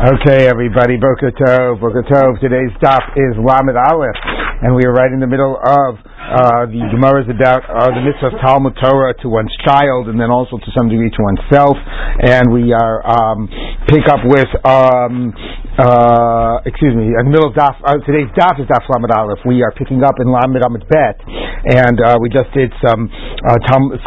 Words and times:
Okay, 0.00 0.48
everybody, 0.48 0.96
Boker 0.96 1.28
Tov, 1.28 1.78
Boker 1.78 2.00
Tov. 2.08 2.40
Today's 2.40 2.72
daf 2.80 3.04
is 3.20 3.36
Lamed 3.36 3.76
Aleph, 3.76 4.16
and 4.64 4.72
we 4.74 4.88
are 4.88 4.96
right 4.96 5.12
in 5.12 5.20
the 5.20 5.28
middle 5.28 5.60
of 5.60 6.00
uh, 6.00 6.64
the 6.72 6.88
Gemara 6.88 7.20
is 7.20 7.28
about 7.28 7.68
uh, 7.68 7.92
the 7.92 8.00
mitzvah 8.00 8.32
of 8.32 8.40
Talmud 8.40 8.72
Torah 8.80 9.12
to 9.20 9.28
one's 9.28 9.52
child, 9.60 10.08
and 10.08 10.16
then 10.16 10.32
also 10.32 10.56
to 10.56 10.70
some 10.72 10.88
degree 10.88 11.12
to 11.12 11.20
oneself. 11.20 11.76
And 12.24 12.48
we 12.48 12.72
are 12.72 13.04
um, 13.04 13.44
pick 13.92 14.08
up 14.08 14.24
with, 14.24 14.48
um, 14.64 15.36
uh, 15.76 16.64
excuse 16.64 16.96
me, 16.96 17.12
in 17.12 17.28
the 17.28 17.32
middle 17.36 17.52
of 17.52 17.54
daf. 17.58 17.76
Uh, 17.84 18.00
today's 18.00 18.32
daf 18.32 18.56
is 18.56 18.64
daf 18.72 18.88
Lamed 18.88 19.12
Aleph. 19.12 19.44
We 19.44 19.60
are 19.60 19.74
picking 19.76 20.00
up 20.00 20.16
in 20.16 20.32
Lamed 20.32 20.64
Amud 20.64 20.88
Bet, 20.88 21.20
and 21.64 22.00
uh, 22.00 22.18
we 22.20 22.28
just 22.28 22.48
did 22.54 22.72
some 22.84 23.08
uh, 23.12 23.56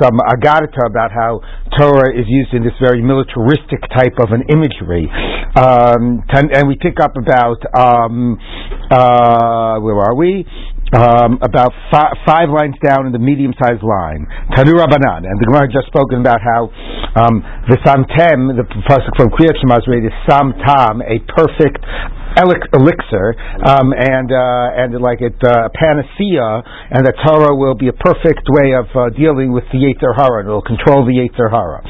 some 0.02 0.17
agadata 0.33 0.89
about 0.89 1.11
how 1.11 1.41
Torah 1.77 2.13
is 2.13 2.25
used 2.27 2.53
in 2.53 2.63
this 2.63 2.73
very 2.81 3.02
militaristic 3.02 3.81
type 3.93 4.17
of 4.20 4.31
an 4.31 4.43
imagery. 4.49 5.09
Um, 5.55 6.25
and 6.34 6.67
we 6.67 6.75
pick 6.81 6.99
up 6.99 7.13
about 7.17 7.62
um, 7.77 8.38
uh, 8.89 9.79
where 9.79 10.02
are 10.02 10.16
we? 10.16 10.45
Um, 10.93 11.41
about 11.41 11.73
fi- 11.89 12.13
five 12.21 12.53
lines 12.53 12.76
down 12.85 13.07
in 13.07 13.13
the 13.13 13.17
medium-sized 13.17 13.81
line, 13.81 14.29
Tanu 14.54 14.77
Rabbanan, 14.77 15.26
and 15.26 15.41
the 15.41 15.49
Gemara 15.49 15.65
just 15.65 15.90
spoken 15.90 16.21
about 16.21 16.38
how 16.38 16.70
um, 17.17 17.41
the 17.65 17.81
Samtem, 17.81 18.54
the 18.54 18.62
pasuk 18.85 19.09
from 19.17 19.34
Kriyat 19.34 19.57
Shema 19.57 19.81
is 19.81 20.13
Sam 20.29 20.54
Tam, 20.54 21.01
a 21.01 21.17
perfect 21.34 21.81
elixir, 22.37 23.35
um, 23.65 23.93
and 23.93 24.29
uh, 24.31 24.81
and 24.81 24.89
like 25.01 25.21
it 25.21 25.37
uh, 25.43 25.69
panacea, 25.73 26.63
and 26.91 27.05
that 27.05 27.15
Torah 27.25 27.55
will 27.55 27.75
be 27.75 27.87
a 27.87 27.97
perfect 27.97 28.47
way 28.49 28.73
of 28.73 28.89
uh, 28.95 29.09
dealing 29.13 29.53
with 29.53 29.65
the 29.71 29.79
Yetzer 29.79 30.15
Hara. 30.15 30.41
And 30.41 30.49
it 30.49 30.53
will 30.53 30.65
control 30.65 31.05
the 31.05 31.13
Yetzer 31.13 31.49
Hara. 31.51 31.85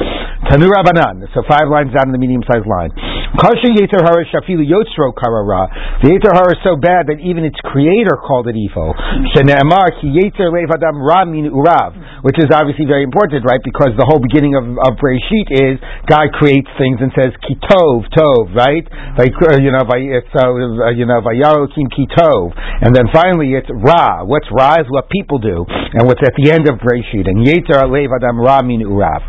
Tanu 0.51 0.67
Rabbanan. 0.67 1.23
So 1.31 1.43
five 1.47 1.71
lines 1.71 1.95
down 1.95 2.11
in 2.11 2.13
the 2.13 2.19
medium-sized 2.19 2.67
line. 2.67 2.91
Kasha 3.39 3.71
Yetzer 3.71 4.03
Hara 4.03 4.27
Shafilu 4.27 4.67
Yotzro 4.67 5.15
Karara. 5.15 5.71
The 6.03 6.13
Yetzer 6.13 6.35
Hara 6.35 6.51
is 6.51 6.61
so 6.61 6.75
bad 6.75 7.07
that 7.07 7.23
even 7.23 7.47
its 7.47 7.57
creator 7.63 8.19
called 8.19 8.51
it 8.51 8.59
evil. 8.59 8.93
Shene'emar 9.33 9.95
Ki 9.97 10.11
Yetzer 10.11 10.51
Lev 10.51 10.69
Adam 10.69 10.99
Ramin 10.99 11.49
Urav, 11.49 11.95
which 12.27 12.35
is 12.37 12.51
obviously 12.51 12.85
very 12.85 13.07
important, 13.07 13.47
right? 13.47 13.63
Because 13.63 13.95
the 13.95 14.05
whole 14.05 14.19
beginning 14.19 14.59
of, 14.59 14.67
of 14.67 14.99
Breshit 14.99 15.47
is 15.49 15.79
God 16.05 16.29
creates 16.35 16.69
things 16.75 16.99
and 16.99 17.09
says 17.15 17.31
Kitov 17.41 18.11
Tov, 18.11 18.51
right? 18.53 18.85
Like 19.17 19.31
you 19.63 19.71
know, 19.71 19.87
it's 19.87 20.32
uh, 20.35 20.89
you 20.91 21.05
know 21.05 21.21
Vayarokim 21.21 21.87
Kitov, 21.93 22.53
and 22.81 22.95
then 22.95 23.05
finally 23.13 23.53
it's 23.53 23.69
Ra. 23.69 24.23
What's 24.23 24.47
Ra 24.51 24.81
is 24.81 24.87
what 24.89 25.09
people 25.09 25.39
do, 25.39 25.65
and 25.67 26.07
what's 26.07 26.21
at 26.25 26.33
the 26.37 26.51
end 26.51 26.67
of 26.69 26.79
Breshit. 26.79 27.29
And 27.29 27.45
yeter 27.45 27.85
Lev 27.87 28.11
Adam 28.11 28.39
Ramin 28.39 28.81
Urav. 28.81 29.21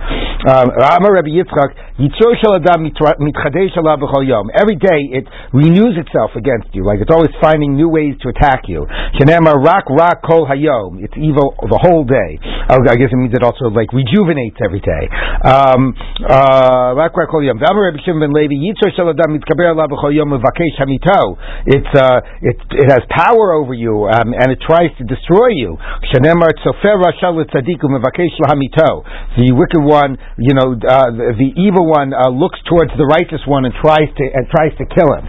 Um, 0.45 0.69
Rabbi 0.77 1.33
Yitzchak, 1.33 1.73
Every 4.61 4.77
day 4.77 5.01
it 5.17 5.25
renews 5.55 5.97
itself 5.97 6.37
against 6.37 6.69
you, 6.75 6.85
like 6.85 7.01
it's 7.01 7.11
always 7.11 7.31
finding 7.41 7.77
new 7.77 7.89
ways 7.89 8.13
to 8.21 8.29
attack 8.29 8.69
you. 8.69 8.85
rak 8.85 9.89
rak 9.89 10.21
kol 10.21 10.45
hayom. 10.45 11.01
It's 11.01 11.15
evil 11.17 11.57
the 11.65 11.81
whole 11.81 12.05
day. 12.05 12.37
Oh, 12.69 12.77
I 12.77 12.97
guess 12.97 13.09
it 13.09 13.17
means 13.17 13.33
it 13.33 13.43
also 13.43 13.73
like 13.73 13.89
rejuvenates 13.93 14.61
every 14.61 14.81
day. 14.81 15.09
Um, 15.49 15.97
uh, 16.29 16.93
rak 16.93 17.17
rak 17.17 17.31
kol 17.31 17.41
It's 21.67 21.93
uh, 21.95 22.21
it 22.43 22.59
it 22.75 22.89
has 22.91 23.03
power 23.11 23.53
over 23.55 23.75
you 23.75 24.07
um, 24.11 24.35
and 24.35 24.53
it 24.53 24.61
tries 24.63 24.91
to 24.99 25.05
destroy 25.05 25.55
you. 25.55 25.79
The 29.39 29.53
wicked 29.55 29.83
one, 29.83 30.19
you 30.39 30.55
know. 30.55 30.77
Uh, 30.77 31.11
the, 31.11 31.35
the, 31.39 31.51
evil 31.55 31.87
one 31.87 32.13
uh, 32.13 32.29
looks 32.35 32.59
towards 32.67 32.91
the 32.99 33.07
righteous 33.07 33.41
one 33.47 33.65
and 33.65 33.73
tries 33.79 34.11
to 34.11 34.25
and 34.27 34.45
tries 34.51 34.75
to 34.79 34.85
kill 34.91 35.11
him. 35.15 35.25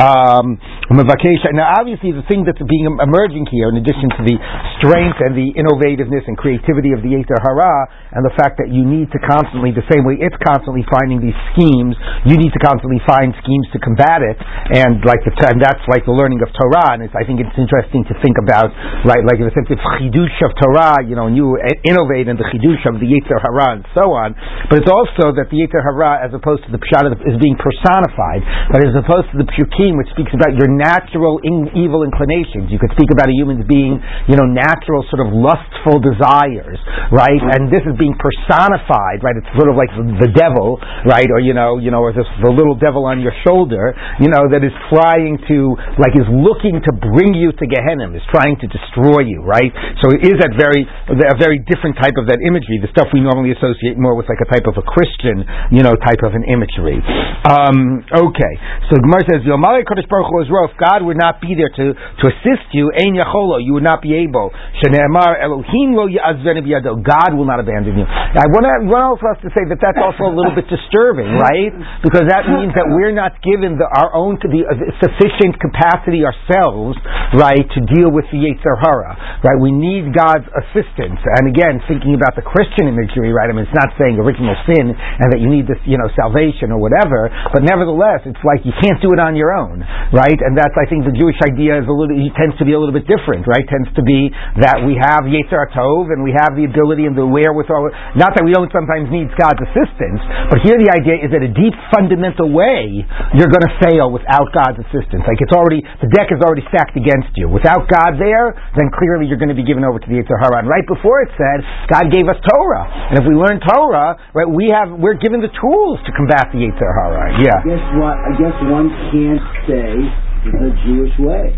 Um, 0.00 0.56
now, 0.90 1.76
obviously, 1.78 2.10
the 2.10 2.24
thing 2.26 2.42
that's 2.42 2.58
being 2.58 2.88
emerging 2.88 3.46
here, 3.52 3.70
in 3.70 3.78
addition 3.78 4.10
to 4.16 4.22
the 4.26 4.36
strength 4.80 5.22
and 5.22 5.38
the 5.38 5.54
innovativeness 5.54 6.26
and 6.26 6.34
creativity 6.34 6.90
of 6.90 7.04
the 7.04 7.14
Yetzer 7.14 7.38
Hara, 7.38 7.86
and 8.16 8.26
the 8.26 8.34
fact 8.34 8.58
that 8.58 8.72
you 8.72 8.82
need 8.82 9.12
to 9.12 9.18
constantly, 9.22 9.70
the 9.70 9.86
same 9.92 10.02
way 10.02 10.18
it's 10.18 10.36
constantly 10.42 10.82
finding 10.90 11.22
these 11.22 11.36
schemes, 11.54 11.94
you 12.26 12.34
need 12.34 12.50
to 12.50 12.62
constantly 12.64 12.98
find 13.06 13.36
schemes 13.44 13.66
to 13.70 13.78
combat 13.78 14.24
it, 14.24 14.38
and 14.72 14.98
like 15.10 15.26
the, 15.26 15.34
and 15.50 15.58
that's 15.58 15.82
like 15.90 16.06
the 16.06 16.14
learning 16.14 16.38
of 16.46 16.54
Torah. 16.54 16.94
And 16.94 17.02
I 17.10 17.26
think 17.26 17.42
it's 17.42 17.58
interesting 17.58 18.06
to 18.06 18.14
think 18.22 18.38
about, 18.38 18.70
like, 19.02 19.26
like 19.26 19.42
the 19.42 19.50
sense 19.50 19.66
of 19.74 19.82
chidush 19.98 20.38
of 20.46 20.54
Torah, 20.54 21.02
you 21.02 21.18
know, 21.18 21.26
and 21.26 21.34
you 21.34 21.58
innovate 21.82 22.30
in 22.30 22.38
the 22.38 22.46
chidush 22.54 22.86
of 22.86 23.02
the 23.02 23.08
Yetzer 23.10 23.42
Hara 23.42 23.74
and 23.74 23.84
so 23.90 24.14
on. 24.14 24.38
But 24.70 24.86
it's 24.86 24.92
also 24.92 25.34
that 25.34 25.50
the 25.50 25.58
Yetzer 25.58 25.82
Hara, 25.82 26.22
as 26.22 26.30
opposed 26.30 26.62
to 26.64 26.70
the 26.70 26.78
Pshat, 26.78 27.10
is 27.26 27.36
being 27.42 27.58
personified, 27.58 28.46
but 28.70 28.86
as 28.86 28.94
opposed 28.94 29.26
to 29.34 29.42
the 29.42 29.48
Pshukim, 29.50 29.98
which 29.98 30.12
speaks 30.14 30.30
about 30.30 30.54
your 30.54 30.70
natural 30.70 31.42
in, 31.42 31.72
evil 31.74 32.06
inclinations. 32.06 32.70
You 32.70 32.78
could 32.78 32.92
speak 32.94 33.10
about 33.10 33.26
a 33.26 33.34
human's 33.34 33.66
being, 33.66 33.98
you 34.30 34.36
know, 34.38 34.46
natural 34.46 35.02
sort 35.10 35.26
of 35.26 35.34
lustful 35.34 35.98
desires, 35.98 36.78
right? 37.10 37.40
And 37.56 37.72
this 37.72 37.82
is 37.82 37.96
being 37.98 38.14
personified, 38.20 39.24
right? 39.24 39.34
It's 39.34 39.50
sort 39.56 39.72
of 39.72 39.74
like 39.74 39.90
the, 39.96 40.28
the 40.28 40.30
devil, 40.36 40.78
right? 41.08 41.26
Or 41.32 41.40
you 41.40 41.56
know, 41.56 41.80
you 41.80 41.90
know, 41.90 42.04
or 42.04 42.12
this 42.12 42.28
the 42.44 42.52
little 42.52 42.76
devil 42.76 43.08
on 43.08 43.18
your 43.24 43.34
shoulder, 43.42 43.96
you 44.20 44.28
know, 44.28 44.46
that 44.52 44.60
is 44.60 44.74
trying 45.00 45.40
to, 45.48 45.80
like, 45.96 46.12
is 46.12 46.28
looking 46.28 46.76
to 46.84 46.92
bring 46.92 47.32
you 47.32 47.56
to 47.56 47.64
Gehenna, 47.64 48.12
is 48.12 48.24
trying 48.28 48.60
to 48.60 48.68
destroy 48.68 49.24
you, 49.24 49.40
right? 49.40 49.72
So 50.04 50.12
it 50.12 50.28
is 50.28 50.36
that 50.44 50.52
very, 50.60 50.84
a 50.84 51.36
very 51.40 51.64
different 51.64 51.96
type 51.96 52.20
of 52.20 52.28
that 52.28 52.44
imagery, 52.44 52.76
the 52.84 52.92
stuff 52.92 53.08
we 53.16 53.24
normally 53.24 53.56
associate 53.56 53.96
more 53.96 54.12
with 54.12 54.28
like 54.28 54.44
a 54.44 54.48
type 54.52 54.68
of 54.68 54.76
a 54.76 54.84
Christian, 54.84 55.48
you 55.72 55.80
know, 55.80 55.96
type 55.96 56.20
of 56.20 56.36
an 56.36 56.44
imagery. 56.44 57.00
Um, 57.48 58.04
okay, 58.12 58.52
so 58.92 59.00
Gemara 59.00 59.24
says, 59.24 59.40
Kadosh 59.48 60.08
Baruch 60.12 60.28
Hu 60.28 60.44
if 60.68 60.76
God 60.76 61.00
would 61.08 61.16
not 61.16 61.40
be 61.40 61.56
there 61.56 61.72
to, 61.72 61.84
to 61.96 62.24
assist 62.28 62.68
you, 62.76 62.92
Ein 62.92 63.16
Yacholo, 63.16 63.62
you 63.64 63.72
would 63.72 63.86
not 63.86 64.04
be 64.04 64.12
able. 64.20 64.52
Shene'emar 64.84 65.40
Elohim 65.40 65.96
lo 65.96 66.04
God 66.10 67.30
will 67.32 67.48
not 67.48 67.60
abandon 67.60 67.96
you. 67.96 68.04
I 68.04 68.44
want 68.52 68.64
to 68.68 68.74
want 68.84 69.04
also 69.16 69.26
us 69.32 69.38
to 69.46 69.50
say 69.56 69.64
that 69.68 69.78
that's 69.80 69.98
also 69.98 70.28
a 70.28 70.34
little 70.34 70.52
bit 70.52 70.68
disturbing, 70.68 71.32
right? 71.38 71.72
Because 72.04 72.28
that 72.28 72.44
means 72.50 72.74
that 72.76 72.90
we're 72.90 73.14
not 73.14 73.38
given 73.40 73.78
the, 73.78 73.86
our 73.86 74.12
own 74.12 74.36
to 74.42 74.46
the 74.48 74.66
sufficient 75.00 75.58
capacity 75.60 76.24
ourselves, 76.24 76.96
right, 77.36 77.64
to 77.64 77.80
deal 77.88 78.10
with 78.12 78.26
the 78.32 78.40
Yetzer 78.40 78.76
Hara, 78.78 79.40
right? 79.42 79.58
We 79.58 79.72
need 79.72 80.12
God's 80.14 80.46
assistance. 80.50 81.18
And 81.40 81.50
again, 81.50 81.80
thinking 81.88 82.14
about 82.14 82.36
the 82.36 82.44
Christian 82.44 82.90
imagery, 82.90 83.32
right? 83.32 83.48
I 83.48 83.54
mean, 83.56 83.64
it's 83.64 83.78
not 83.78 83.92
saying 83.96 84.20
original 84.20 84.54
sin 84.68 84.92
and 84.92 85.26
that 85.32 85.40
you 85.40 85.48
need 85.48 85.66
this, 85.66 85.80
you 85.88 85.96
know, 85.96 86.08
salvation 86.14 86.70
or 86.70 86.78
whatever. 86.78 87.32
But 87.50 87.64
nevertheless, 87.66 88.22
it's 88.28 88.40
like 88.44 88.62
you 88.62 88.76
can't 88.78 89.00
do 89.02 89.10
it 89.16 89.20
on 89.20 89.34
your 89.34 89.50
own, 89.50 89.82
right? 90.12 90.38
And 90.38 90.54
that's, 90.54 90.76
I 90.76 90.86
think, 90.86 91.08
the 91.08 91.16
Jewish 91.16 91.38
idea 91.42 91.80
is 91.80 91.86
a 91.88 91.94
little, 91.94 92.14
tends 92.36 92.54
to 92.60 92.64
be 92.68 92.76
a 92.76 92.78
little 92.78 92.94
bit 92.94 93.08
different, 93.10 93.48
right? 93.50 93.64
Tends 93.66 93.90
to 93.96 94.02
be 94.04 94.30
that 94.62 94.84
we 94.86 94.94
have 95.00 95.26
Yetzer 95.26 95.66
Tov 95.74 96.14
and 96.14 96.22
we 96.22 96.30
have 96.36 96.54
the 96.54 96.68
ability 96.68 97.08
and 97.08 97.18
the 97.18 97.26
wherewithal. 97.26 97.90
Not 98.14 98.36
that 98.36 98.44
we 98.46 98.54
don't 98.54 98.70
sometimes 98.70 99.10
need 99.10 99.32
God's 99.34 99.64
assistance, 99.66 100.20
but 100.52 100.62
here 100.62 100.78
the 100.78 100.92
idea 100.94 101.24
is 101.24 101.30
that 101.34 101.42
a 101.42 101.50
deep 101.50 101.74
fundamental 101.90 102.52
way 102.54 103.02
you're 103.34 103.50
going 103.50 103.66
to 103.66 103.74
fail 103.82 104.12
without 104.14 104.52
God's 104.54 104.69
assistance. 104.78 105.26
Like 105.26 105.40
it's 105.42 105.54
already, 105.54 105.82
the 106.02 106.10
deck 106.14 106.30
is 106.30 106.38
already 106.44 106.62
stacked 106.70 106.94
against 106.94 107.34
you. 107.34 107.50
Without 107.50 107.88
God 107.90 108.20
there, 108.20 108.54
then 108.78 108.92
clearly 108.94 109.26
you're 109.26 109.40
going 109.40 109.52
to 109.52 109.58
be 109.58 109.66
given 109.66 109.82
over 109.82 109.98
to 109.98 110.06
the 110.06 110.16
Yetzer 110.20 110.38
Hara. 110.38 110.62
And 110.62 110.68
right 110.68 110.86
before 110.86 111.24
it 111.26 111.30
said, 111.34 111.64
God 111.90 112.12
gave 112.12 112.30
us 112.30 112.38
Torah. 112.46 112.86
And 113.10 113.18
if 113.18 113.24
we 113.26 113.34
learn 113.34 113.58
Torah, 113.64 114.14
right, 114.36 114.46
we 114.46 114.70
have 114.70 114.92
we're 114.94 115.18
given 115.18 115.40
the 115.40 115.50
tools 115.58 115.98
to 116.06 116.10
combat 116.14 116.52
the 116.54 116.62
Yetzer 116.62 116.90
Hara. 116.94 117.40
Yeah. 117.40 117.58
I 117.58 117.66
guess 117.66 117.84
what 117.98 118.16
I 118.20 118.30
guess 118.38 118.56
one 118.68 118.88
can't 119.10 119.44
say 119.66 120.29
the 120.44 120.72
Jewish 120.86 121.14
way. 121.20 121.52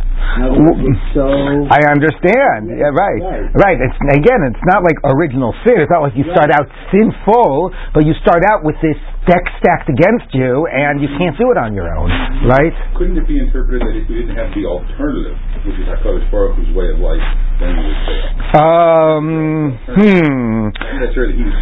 So 1.15 1.26
I 1.70 1.81
understand. 1.93 2.72
Yeah, 2.72 2.91
right. 2.91 3.20
right. 3.20 3.47
Right. 3.54 3.78
It's 3.78 3.98
again, 4.16 4.41
it's 4.48 4.65
not 4.66 4.82
like 4.82 4.97
original 5.04 5.54
sin. 5.62 5.78
It's 5.78 5.93
not 5.93 6.03
like 6.03 6.16
you 6.16 6.25
start 6.32 6.50
out 6.50 6.66
sinful, 6.91 7.70
but 7.94 8.06
you 8.06 8.15
start 8.22 8.43
out 8.48 8.65
with 8.65 8.76
this 8.82 8.98
deck 9.28 9.44
stacked 9.62 9.87
against 9.87 10.34
you, 10.34 10.66
and 10.66 10.98
you 10.98 11.06
can't 11.19 11.38
do 11.38 11.50
it 11.54 11.59
on 11.59 11.75
your 11.75 11.87
own. 11.94 12.10
Right? 12.48 12.75
Couldn't 12.98 13.19
it 13.19 13.26
be 13.29 13.38
interpreted 13.38 13.87
that 13.87 13.94
if 13.94 14.08
we 14.11 14.26
didn't 14.26 14.34
have 14.34 14.50
the 14.56 14.67
alternative, 14.67 15.38
which 15.62 15.78
is 15.78 15.87
Hakadosh 15.87 16.26
Baruch 16.31 16.58
Hu's 16.58 16.75
way 16.75 16.90
of 16.90 16.99
life, 16.99 17.23
then 17.61 17.78
we 17.78 17.85
would 17.87 18.02
fail? 18.08 18.26
Um. 18.58 19.78
Hmm. 19.87 20.75
That's 20.99 21.14
right. 21.14 21.31
He's 21.31 21.55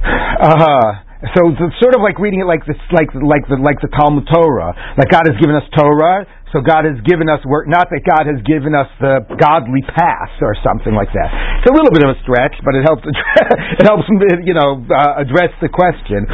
uh 0.00 0.56
huh. 0.56 1.09
So 1.20 1.52
it's 1.52 1.76
sort 1.84 1.92
of 1.92 2.00
like 2.00 2.16
reading 2.16 2.40
it 2.40 2.48
like 2.48 2.64
this, 2.64 2.80
like 2.96 3.12
like 3.12 3.44
the 3.44 3.60
like 3.60 3.76
the 3.84 3.92
Talmud 3.92 4.24
Torah. 4.24 4.72
Like 4.96 5.12
God 5.12 5.28
has 5.28 5.36
given 5.36 5.52
us 5.52 5.68
Torah, 5.76 6.24
so 6.48 6.64
God 6.64 6.88
has 6.88 6.96
given 7.04 7.28
us 7.28 7.44
work. 7.44 7.68
Not 7.68 7.92
that 7.92 8.08
God 8.08 8.24
has 8.24 8.40
given 8.48 8.72
us 8.72 8.88
the 9.04 9.28
godly 9.36 9.84
path 9.84 10.32
or 10.40 10.56
something 10.64 10.96
like 10.96 11.12
that. 11.12 11.28
It's 11.60 11.68
a 11.68 11.76
little 11.76 11.92
bit 11.92 12.08
of 12.08 12.16
a 12.16 12.18
stretch, 12.24 12.56
but 12.64 12.72
it 12.72 12.88
helps. 12.88 13.04
it 13.80 13.84
helps 13.84 14.08
you 14.48 14.56
know 14.56 14.80
uh, 14.88 15.20
address 15.20 15.52
the 15.60 15.68
question. 15.68 16.24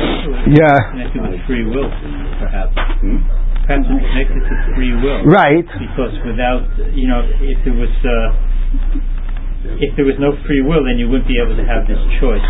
Yeah. 0.55 0.71
Connected 0.95 1.19
with 1.35 1.43
free 1.51 1.67
will, 1.67 1.91
perhaps. 2.39 2.79
Hmm? 3.03 3.27
Perhaps 3.67 3.91
it's 3.91 4.07
connected 4.07 4.43
to 4.47 4.55
free 4.79 4.95
will. 5.03 5.27
Right. 5.27 5.67
Because 5.67 6.15
without 6.23 6.63
you 6.95 7.11
know, 7.11 7.27
if 7.43 7.59
it 7.67 7.75
was. 7.75 7.91
Uh, 8.07 9.16
if 9.83 9.93
there 9.99 10.07
was 10.07 10.17
no 10.23 10.33
free 10.47 10.63
will, 10.63 10.85
then 10.87 10.97
you 10.99 11.07
wouldn't 11.11 11.29
be 11.29 11.37
able 11.43 11.57
to 11.59 11.67
have 11.67 11.85
this 11.87 11.99
choice. 12.23 12.43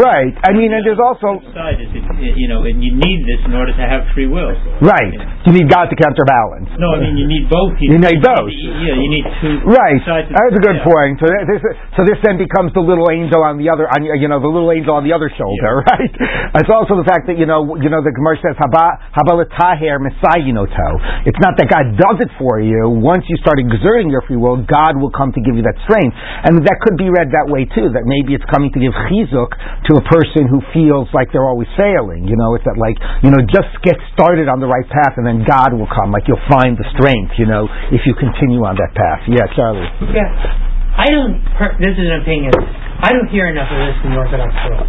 Right. 0.00 0.34
I 0.44 0.52
mean, 0.52 0.72
and 0.74 0.82
there's 0.84 1.00
also 1.00 1.40
side 1.54 1.80
is 1.80 1.88
it, 1.94 2.04
eh, 2.04 2.34
you 2.36 2.46
know, 2.50 2.66
and 2.66 2.82
you 2.82 2.92
need 2.92 3.24
this 3.24 3.40
in 3.46 3.54
order 3.56 3.72
to 3.72 3.84
have 3.86 4.04
free 4.12 4.26
will. 4.28 4.52
right. 4.84 5.14
You 5.46 5.52
need 5.54 5.70
God 5.70 5.86
to 5.88 5.96
counterbalance. 5.96 6.68
No, 6.76 6.90
I 6.94 6.98
mean 7.00 7.14
you 7.16 7.26
need 7.30 7.46
both. 7.48 7.78
You 7.78 7.94
need 7.96 8.18
both. 8.22 8.50
yeah, 8.50 8.98
you 8.98 9.08
need 9.10 9.24
two 9.40 9.62
Right. 9.66 10.02
sides. 10.02 10.26
of- 10.28 10.34
That's 10.36 10.58
a 10.58 10.64
good 10.64 10.82
yeah. 10.82 10.90
point. 10.90 11.14
So 11.22 11.26
this, 11.30 11.62
so 11.96 12.00
this 12.02 12.18
then 12.26 12.36
becomes 12.36 12.74
the 12.74 12.82
little 12.82 13.06
angel 13.14 13.40
on 13.46 13.56
the 13.56 13.70
other, 13.70 13.86
on, 13.86 14.02
you 14.02 14.26
know, 14.26 14.42
the 14.42 14.50
little 14.50 14.70
angel 14.74 14.94
on 14.98 15.04
the 15.06 15.14
other 15.14 15.30
shoulder, 15.30 15.86
right? 15.90 16.12
It's 16.58 16.70
also 16.72 16.98
the 16.98 17.06
fact 17.06 17.30
that 17.30 17.38
you 17.38 17.46
know, 17.46 17.78
you 17.78 17.88
know, 17.88 18.02
the 18.02 18.10
Gemara 18.10 18.36
says 18.42 18.58
haba 18.58 18.98
habalataher 19.14 20.02
misayinoto. 20.02 20.88
It's 21.26 21.38
not 21.40 21.54
that 21.58 21.68
God 21.70 21.94
does 21.96 22.18
it 22.26 22.30
for 22.38 22.60
you. 22.60 22.88
Once 22.90 23.24
you 23.28 23.36
start 23.38 23.58
exerting 23.58 24.10
your 24.10 24.22
free 24.26 24.36
will, 24.36 24.62
God 24.66 24.98
will 24.98 25.10
come 25.14 25.32
to 25.32 25.40
give 25.40 25.54
you 25.56 25.62
that 25.62 25.78
strength, 25.86 26.14
and 26.46 26.55
that 26.64 26.78
could 26.80 26.96
be 26.96 27.12
read 27.12 27.34
that 27.36 27.50
way 27.50 27.68
too. 27.68 27.92
That 27.92 28.08
maybe 28.08 28.32
it's 28.32 28.46
coming 28.48 28.72
to 28.72 28.80
give 28.80 28.94
chizuk 29.10 29.50
to 29.52 29.92
a 30.00 30.04
person 30.08 30.48
who 30.48 30.64
feels 30.72 31.10
like 31.12 31.34
they're 31.34 31.46
always 31.46 31.68
failing. 31.76 32.24
You 32.24 32.38
know, 32.38 32.56
it's 32.56 32.64
that 32.64 32.80
like 32.80 32.96
you 33.20 33.34
know, 33.34 33.42
just 33.44 33.74
get 33.84 33.98
started 34.16 34.48
on 34.48 34.62
the 34.62 34.70
right 34.70 34.86
path, 34.88 35.20
and 35.20 35.26
then 35.26 35.44
God 35.44 35.76
will 35.76 35.90
come. 35.90 36.14
Like 36.14 36.24
you'll 36.30 36.46
find 36.48 36.78
the 36.78 36.86
strength. 36.96 37.36
You 37.36 37.50
know, 37.50 37.68
if 37.92 38.06
you 38.08 38.16
continue 38.16 38.64
on 38.64 38.80
that 38.80 38.96
path. 38.96 39.26
Yeah, 39.28 39.44
Charlie. 39.52 39.84
Yeah. 40.16 40.76
I 40.96 41.12
don't, 41.12 41.44
per- 41.60 41.76
this 41.76 41.92
is 41.92 42.08
an 42.08 42.24
opinion, 42.24 42.56
I 42.56 43.12
don't 43.12 43.28
hear 43.28 43.52
enough 43.52 43.68
of 43.68 43.76
this 43.84 44.00
in 44.00 44.16
Orthodox 44.16 44.48
world. 44.64 44.88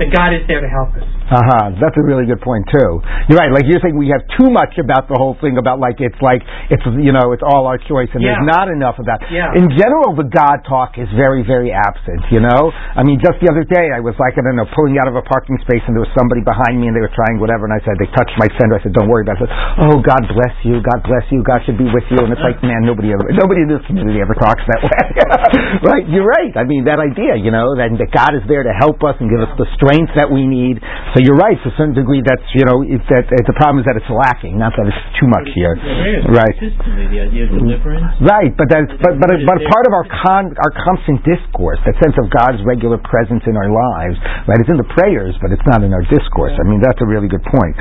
That 0.00 0.08
God 0.08 0.32
is 0.32 0.48
there 0.48 0.64
to 0.64 0.70
help 0.72 0.96
us. 0.96 1.04
Uh 1.32 1.40
huh. 1.40 1.66
That's 1.80 1.96
a 1.96 2.04
really 2.04 2.28
good 2.28 2.44
point 2.44 2.68
too. 2.68 3.00
You're 3.32 3.40
right. 3.40 3.48
Like 3.48 3.64
you're 3.64 3.80
saying, 3.80 3.96
we 3.96 4.12
have 4.12 4.20
too 4.36 4.52
much 4.52 4.76
about 4.76 5.08
the 5.08 5.16
whole 5.16 5.32
thing 5.40 5.56
about 5.56 5.80
like 5.80 5.96
it's 5.96 6.18
like 6.20 6.44
it's 6.68 6.84
you 7.00 7.16
know 7.16 7.32
it's 7.32 7.40
all 7.40 7.64
our 7.64 7.80
choice, 7.80 8.12
and 8.12 8.20
there's 8.20 8.44
not 8.44 8.68
enough 8.68 9.00
of 9.00 9.08
that. 9.08 9.24
Yeah. 9.32 9.56
In 9.56 9.72
general, 9.72 10.12
the 10.12 10.28
God 10.28 10.60
talk 10.68 11.00
is 11.00 11.08
very 11.16 11.40
very 11.40 11.72
absent. 11.72 12.28
You 12.28 12.44
know. 12.44 12.68
I 12.68 13.00
mean, 13.00 13.16
just 13.16 13.40
the 13.40 13.48
other 13.48 13.64
day, 13.64 13.88
I 13.96 14.04
was 14.04 14.12
like 14.20 14.36
I 14.36 14.44
don't 14.44 14.60
know 14.60 14.68
pulling 14.76 15.00
out 15.00 15.08
of 15.08 15.16
a 15.16 15.24
parking 15.24 15.56
space, 15.64 15.80
and 15.88 15.96
there 15.96 16.04
was 16.04 16.12
somebody 16.12 16.44
behind 16.44 16.76
me, 16.76 16.92
and 16.92 16.94
they 16.94 17.00
were 17.00 17.14
trying 17.16 17.40
whatever, 17.40 17.64
and 17.64 17.72
I 17.72 17.80
said 17.80 17.96
they 17.96 18.12
touched 18.12 18.36
my 18.36 18.52
fender. 18.60 18.76
I 18.76 18.84
said, 18.84 18.92
don't 18.92 19.08
worry 19.08 19.24
about 19.24 19.40
it. 19.40 19.48
I 19.48 19.48
said, 19.48 19.54
oh 19.88 19.96
God 20.04 20.22
bless 20.28 20.54
you, 20.68 20.84
God 20.84 21.00
bless 21.00 21.24
you, 21.32 21.40
God 21.40 21.64
should 21.64 21.80
be 21.80 21.88
with 21.88 22.04
you, 22.12 22.20
and 22.20 22.28
it's 22.28 22.44
like 22.44 22.60
man, 22.60 22.84
nobody 22.84 23.08
ever 23.16 23.24
nobody 23.32 23.64
in 23.64 23.72
this 23.72 23.80
community 23.88 24.20
ever 24.20 24.36
talks 24.36 24.60
that 24.68 24.80
way. 24.84 25.00
right. 25.88 26.04
You're 26.12 26.28
right. 26.28 26.52
I 26.60 26.68
mean 26.68 26.84
that 26.84 27.00
idea. 27.00 27.40
You 27.40 27.54
know 27.54 27.72
that 27.78 27.88
that 27.96 28.10
God 28.12 28.36
is 28.36 28.44
there 28.50 28.66
to 28.66 28.74
help 28.76 29.00
us 29.00 29.16
and 29.22 29.32
give 29.32 29.40
us 29.40 29.52
the 29.56 29.64
strength 29.78 30.12
that 30.18 30.28
we 30.28 30.44
need. 30.44 30.82
So 31.16 31.21
you're 31.22 31.38
right. 31.38 31.54
To 31.54 31.68
a 31.70 31.74
certain 31.78 31.94
degree, 31.94 32.20
that's 32.20 32.44
you 32.52 32.66
know 32.66 32.82
it's 32.82 33.06
that 33.06 33.30
it's 33.30 33.48
the 33.48 33.54
problem 33.54 33.80
is 33.82 33.86
that 33.86 33.94
it's 33.94 34.10
lacking, 34.10 34.58
not 34.58 34.74
that 34.74 34.90
it's 34.90 35.04
too 35.22 35.30
much 35.30 35.46
here. 35.54 35.78
Right. 36.26 36.54
consistently 36.58 37.06
the 37.08 37.20
idea 37.22 37.46
of 37.46 37.54
deliverance. 37.54 38.18
Right, 38.18 38.50
but 38.58 38.66
that's 38.66 38.90
but 38.98 39.22
but 39.22 39.30
but 39.30 39.58
part 39.62 39.84
of 39.86 39.92
our 39.94 40.06
con 40.10 40.52
our 40.58 40.72
constant 40.74 41.22
discourse, 41.22 41.78
that 41.86 41.94
sense 42.02 42.18
of 42.18 42.26
God's 42.28 42.58
regular 42.66 42.98
presence 42.98 43.46
in 43.46 43.54
our 43.54 43.70
lives, 43.70 44.18
right? 44.50 44.58
It's 44.58 44.70
in 44.70 44.78
the 44.78 44.90
prayers, 44.90 45.38
but 45.38 45.54
it's 45.54 45.64
not 45.64 45.86
in 45.86 45.94
our 45.94 46.02
discourse. 46.10 46.54
I 46.58 46.64
mean, 46.66 46.82
that's 46.82 46.98
a 46.98 47.08
really 47.08 47.30
good 47.30 47.44
point. 47.46 47.76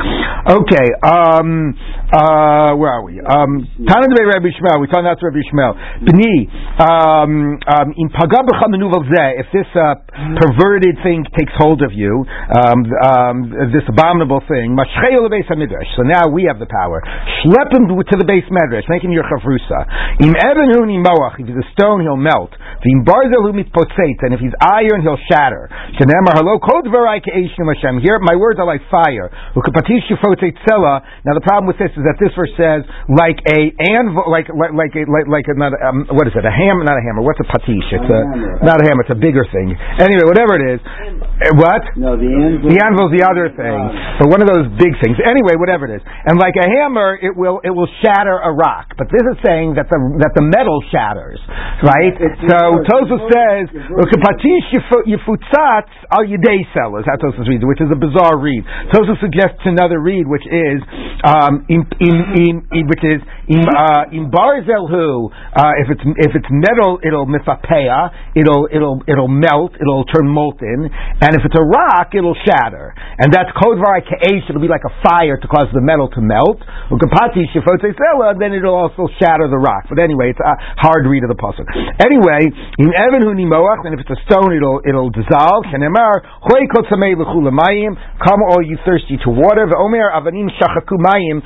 Okay, 0.45 0.87
um, 1.01 1.73
uh, 2.13 2.77
where 2.77 2.93
are 2.93 3.03
we? 3.03 3.17
Um, 3.21 3.65
Tana 3.87 4.05
de 4.05 4.21
Rabbi 4.21 4.53
Shmuel. 4.53 4.81
We 4.81 4.87
talking 4.87 5.09
about 5.09 5.17
Rabbi 5.21 5.41
Shmuel. 5.49 5.73
Bni, 6.05 6.37
um, 6.77 7.57
um, 7.65 7.87
in 7.97 8.07
pagab 8.13 8.45
b'chamenuval 8.45 9.07
zeh, 9.09 9.41
if 9.41 9.47
this 9.53 9.69
uh, 9.73 9.97
perverted 10.37 10.97
thing 11.03 11.25
takes 11.37 11.53
hold 11.57 11.81
of 11.81 11.91
you, 11.93 12.25
um, 12.51 12.85
um, 13.31 13.47
this 13.71 13.87
abominable 13.87 14.43
thing, 14.51 14.75
mashchei 14.75 15.15
lebeis 15.15 15.47
hamidrash. 15.47 15.87
So 15.95 16.03
now 16.03 16.27
we 16.27 16.43
have 16.51 16.59
the 16.59 16.67
power. 16.67 16.99
Schlep 17.41 17.71
him 17.71 17.87
to 17.87 18.15
the 18.19 18.27
beis 18.27 18.43
medrash, 18.51 18.83
make 18.91 19.01
him 19.07 19.15
your 19.15 19.23
chavrusa. 19.23 20.19
Im 20.19 20.35
eben 20.35 20.67
hu 20.75 20.83
ni 20.85 20.99
moach. 20.99 21.39
If 21.39 21.47
he's 21.47 21.55
a 21.55 21.67
stone, 21.71 22.03
he'll 22.03 22.19
melt. 22.19 22.51
V'im 22.83 23.07
barzel 23.07 23.47
hu 23.47 23.55
mitpotzeit, 23.55 24.19
and 24.27 24.35
if 24.35 24.43
he's 24.43 24.53
iron, 24.59 25.01
he'll 25.01 25.19
shatter. 25.31 25.71
Shenemar 25.95 26.35
halo 26.35 26.59
kod 26.59 26.91
v'rai 26.91 27.23
ke'esh 27.23 27.55
Hashem. 27.55 28.03
Here, 28.03 28.19
my 28.19 28.35
words 28.35 28.59
are 28.59 28.67
like 28.67 28.83
fire. 28.91 29.31
Ukapatish 29.55 30.11
yifotzeit 30.11 30.59
tzela. 30.67 31.01
Now 31.23 31.33
the 31.33 31.45
problem 31.47 31.71
with 31.71 31.79
this 31.79 31.95
is 31.95 32.03
that 32.03 32.19
this 32.19 32.35
verse 32.35 32.51
says 32.59 32.83
like 33.07 33.39
a 33.47 33.71
anvil, 33.95 34.27
like 34.27 34.51
like 34.51 34.75
like 34.75 34.93
a, 34.99 35.07
like, 35.07 35.27
like 35.31 35.47
a, 35.47 35.55
not, 35.55 35.71
um, 35.79 36.09
what 36.11 36.27
is 36.27 36.35
it? 36.35 36.43
A 36.43 36.51
hammer? 36.51 36.83
Not 36.83 36.99
a 36.99 37.03
hammer. 37.05 37.23
What's 37.23 37.39
a 37.39 37.47
patish? 37.47 37.87
It's 37.95 38.11
a, 38.11 38.21
not 38.65 38.81
a 38.81 38.85
hammer. 38.89 39.07
It's 39.07 39.15
a 39.15 39.21
bigger 39.21 39.45
thing. 39.47 39.71
Anyway, 40.01 40.25
whatever 40.27 40.59
it 40.59 40.65
is. 40.75 40.81
Uh, 40.83 41.55
What? 41.61 41.83
No, 41.95 42.17
the 42.17 42.25
anvil. 42.25 42.69
The 42.73 42.79
anvil's 42.81 43.11
the 43.13 43.20
other 43.25 43.49
thing, 43.53 43.79
but 44.19 44.27
one 44.29 44.41
of 44.41 44.47
those 44.49 44.67
big 44.77 44.93
things. 45.01 45.17
Anyway, 45.23 45.55
whatever 45.57 45.85
it 45.89 45.97
is, 45.97 46.03
and 46.25 46.37
like 46.37 46.55
a 46.57 46.67
hammer, 46.67 47.17
it 47.21 47.35
will 47.35 47.61
it 47.63 47.71
will 47.71 47.89
shatter 48.01 48.37
a 48.39 48.51
rock. 48.53 48.93
But 48.97 49.07
this 49.11 49.21
is 49.21 49.37
saying 49.45 49.75
that 49.75 49.87
the 49.89 49.99
that 50.23 50.33
the 50.35 50.43
metal 50.45 50.81
shatters, 50.91 51.39
right? 51.83 52.13
It's- 52.15 52.39
So 52.49 52.81
it's- 52.81 52.89
says, 53.31 53.65
"Ukapatish 53.69 54.65
yifu- 54.73 55.05
yifutzatz 55.07 55.91
al 56.11 56.23
yidei 56.25 56.65
sellers." 56.73 57.05
That's 57.05 57.21
Tosfos 57.23 57.47
reads, 57.47 57.63
which 57.65 57.81
is 57.81 57.91
a 57.91 57.95
bizarre 57.95 58.37
read. 58.37 58.65
Tosfos 58.91 59.19
suggests 59.19 59.61
another 59.65 59.99
read, 59.99 60.27
which 60.27 60.45
is 60.47 60.81
um, 61.23 61.65
in, 61.69 61.85
in, 61.99 62.65
in, 62.73 62.87
which 62.87 63.03
is 63.03 63.21
uh, 63.59 64.15
in 64.15 64.31
barzel 64.31 64.87
hu. 64.87 65.27
Uh, 65.27 65.73
if 65.83 65.91
it's 65.91 66.05
if 66.23 66.31
it's 66.31 66.47
metal, 66.47 66.99
it'll 67.03 67.27
mifapeya. 67.27 68.31
It'll 68.35 68.71
it'll 68.71 69.03
it'll 69.07 69.27
melt. 69.27 69.75
It'll 69.75 70.05
turn 70.07 70.29
molten. 70.31 70.87
And 71.19 71.31
if 71.35 71.43
it's 71.43 71.57
a 71.59 71.65
rock, 71.65 72.15
it'll 72.15 72.37
shatter. 72.47 72.95
And 73.19 73.33
that's 73.33 73.51
kodvarai 73.59 74.07
ke'esh. 74.07 74.47
It'll 74.47 74.63
be 74.63 74.71
like 74.71 74.87
a 74.87 74.93
fire 75.03 75.35
to 75.35 75.47
cause 75.51 75.67
the 75.75 75.83
metal 75.83 76.07
to 76.15 76.21
melt. 76.21 76.63
Then 76.91 78.53
it'll 78.53 78.79
also 78.79 79.11
shatter 79.19 79.47
the 79.51 79.59
rock. 79.59 79.91
But 79.91 79.99
anyway, 79.99 80.31
it's 80.31 80.39
a 80.39 80.55
hard 80.79 81.05
read 81.05 81.27
of 81.27 81.29
the 81.29 81.39
puzzle. 81.39 81.67
Anyway, 81.99 82.47
in 82.79 82.89
evan 82.95 83.21
hu 83.21 83.35
nimoach. 83.35 83.83
And 83.83 83.93
if 83.93 83.99
it's 83.99 84.15
a 84.15 84.21
stone, 84.31 84.55
it'll 84.55 84.79
it'll 84.87 85.11
dissolve. 85.11 85.67
Shenemar 85.67 86.23
hoi 86.47 86.63
kotsamei. 86.71 87.19
Come 87.21 88.41
all 88.47 88.63
you 88.63 88.77
thirsty 88.85 89.17
to 89.25 89.29
water. 89.29 89.67
V'omer 89.67 90.13
avanim 90.13 90.47
shachaku 90.55 90.97
mayim. 90.97 91.41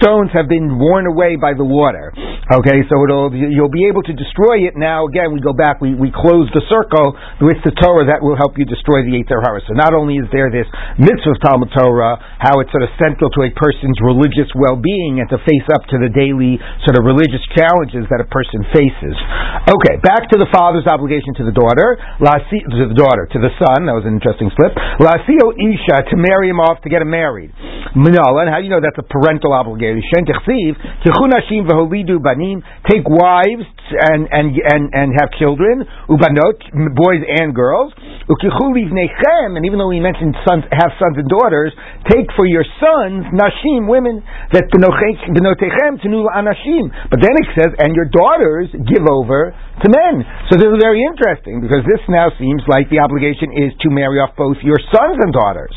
Stones 0.00 0.30
have 0.32 0.48
been 0.48 0.78
worn 0.78 1.06
away 1.06 1.36
by 1.44 1.52
the 1.52 1.68
water. 1.68 2.08
Okay, 2.44 2.80
so 2.88 2.94
it'll 3.04 3.28
you'll 3.32 3.72
be 3.72 3.84
able 3.84 4.00
to 4.04 4.12
destroy 4.16 4.64
it. 4.64 4.76
Now 4.76 5.04
again, 5.04 5.32
we 5.32 5.44
go 5.44 5.52
back. 5.52 5.84
We 5.84 5.92
we 5.92 6.08
close 6.08 6.48
the 6.56 6.64
circle 6.72 7.12
with 7.44 7.60
the 7.64 7.72
Torah 7.76 8.08
that 8.08 8.24
will 8.24 8.36
help 8.36 8.56
you 8.56 8.64
destroy 8.64 9.04
the 9.04 9.12
Yetzer 9.16 9.40
Hara. 9.44 9.60
So 9.68 9.72
not 9.76 9.92
only 9.92 10.20
is 10.20 10.28
there 10.32 10.48
this 10.48 10.68
mitzvah 10.96 11.36
of 11.36 11.40
Talmud 11.40 11.72
Torah, 11.72 12.20
how 12.40 12.60
it's 12.60 12.68
sort 12.72 12.84
of 12.84 12.92
central 13.00 13.32
to 13.32 13.48
a 13.48 13.50
person's 13.56 13.96
religious 14.04 14.48
well-being 14.52 15.24
and 15.24 15.28
to 15.32 15.40
face 15.40 15.68
up 15.72 15.88
to 15.92 15.96
the 15.96 16.12
daily 16.12 16.60
sort 16.84 17.00
of 17.00 17.08
religious 17.08 17.40
challenges 17.56 18.04
that 18.12 18.20
a 18.20 18.28
person 18.28 18.60
faces. 18.76 19.16
Okay, 19.64 19.96
back 20.04 20.28
to 20.28 20.36
the 20.36 20.48
father's 20.52 20.84
obligation 20.84 21.32
to 21.40 21.44
the 21.48 21.54
daughter, 21.56 21.96
to 21.96 22.86
the 22.92 22.96
daughter, 22.96 23.24
to 23.32 23.38
the 23.40 23.52
son. 23.56 23.88
That 23.88 23.96
was 23.96 24.04
an 24.04 24.20
interesting 24.20 24.52
slip. 24.52 24.76
Lasio 25.00 25.56
Isha 25.56 26.12
to 26.12 26.16
marry 26.20 26.52
him 26.52 26.60
off 26.60 26.84
to 26.84 26.92
get 26.92 27.00
him 27.00 27.10
married. 27.10 27.56
Minala, 27.96 28.44
and 28.44 28.50
how 28.52 28.60
do 28.60 28.68
you 28.68 28.72
know 28.72 28.84
that's 28.84 29.00
a 29.00 29.06
parental 29.06 29.56
obligation? 29.56 30.28
V'holidu 31.28 32.22
banim. 32.22 32.62
Take 32.90 33.08
wives 33.08 33.64
and 33.90 34.28
and 34.30 34.52
and 34.52 34.82
and 34.92 35.08
have 35.20 35.30
children. 35.38 35.84
Ubanot, 36.08 36.58
boys 36.94 37.22
and 37.24 37.54
girls. 37.54 37.92
Nechem, 38.28 39.56
and 39.56 39.66
even 39.66 39.78
though 39.78 39.88
we 39.88 40.00
mentioned 40.00 40.34
sons, 40.48 40.64
have 40.72 40.92
sons 40.96 41.16
and 41.20 41.28
daughters, 41.28 41.72
take 42.08 42.26
for 42.36 42.46
your 42.46 42.64
sons 42.80 43.28
nashim, 43.32 43.88
women. 43.88 44.22
That 44.52 44.68
benotechem 44.72 46.00
tenula 46.00 46.32
anashim. 46.32 46.88
But 47.10 47.20
then 47.20 47.34
it 47.36 47.48
says, 47.52 47.70
and 47.78 47.94
your 47.94 48.06
daughters 48.06 48.68
give 48.72 49.04
over 49.10 49.54
to 49.82 49.88
men. 49.90 50.22
So 50.50 50.60
this 50.60 50.70
is 50.70 50.78
very 50.78 51.02
interesting 51.02 51.58
because 51.58 51.82
this 51.88 52.02
now 52.06 52.30
seems 52.38 52.62
like 52.70 52.86
the 52.92 53.02
obligation 53.02 53.50
is 53.50 53.74
to 53.82 53.90
marry 53.90 54.22
off 54.22 54.36
both 54.38 54.60
your 54.62 54.78
sons 54.94 55.18
and 55.18 55.32
daughters. 55.34 55.74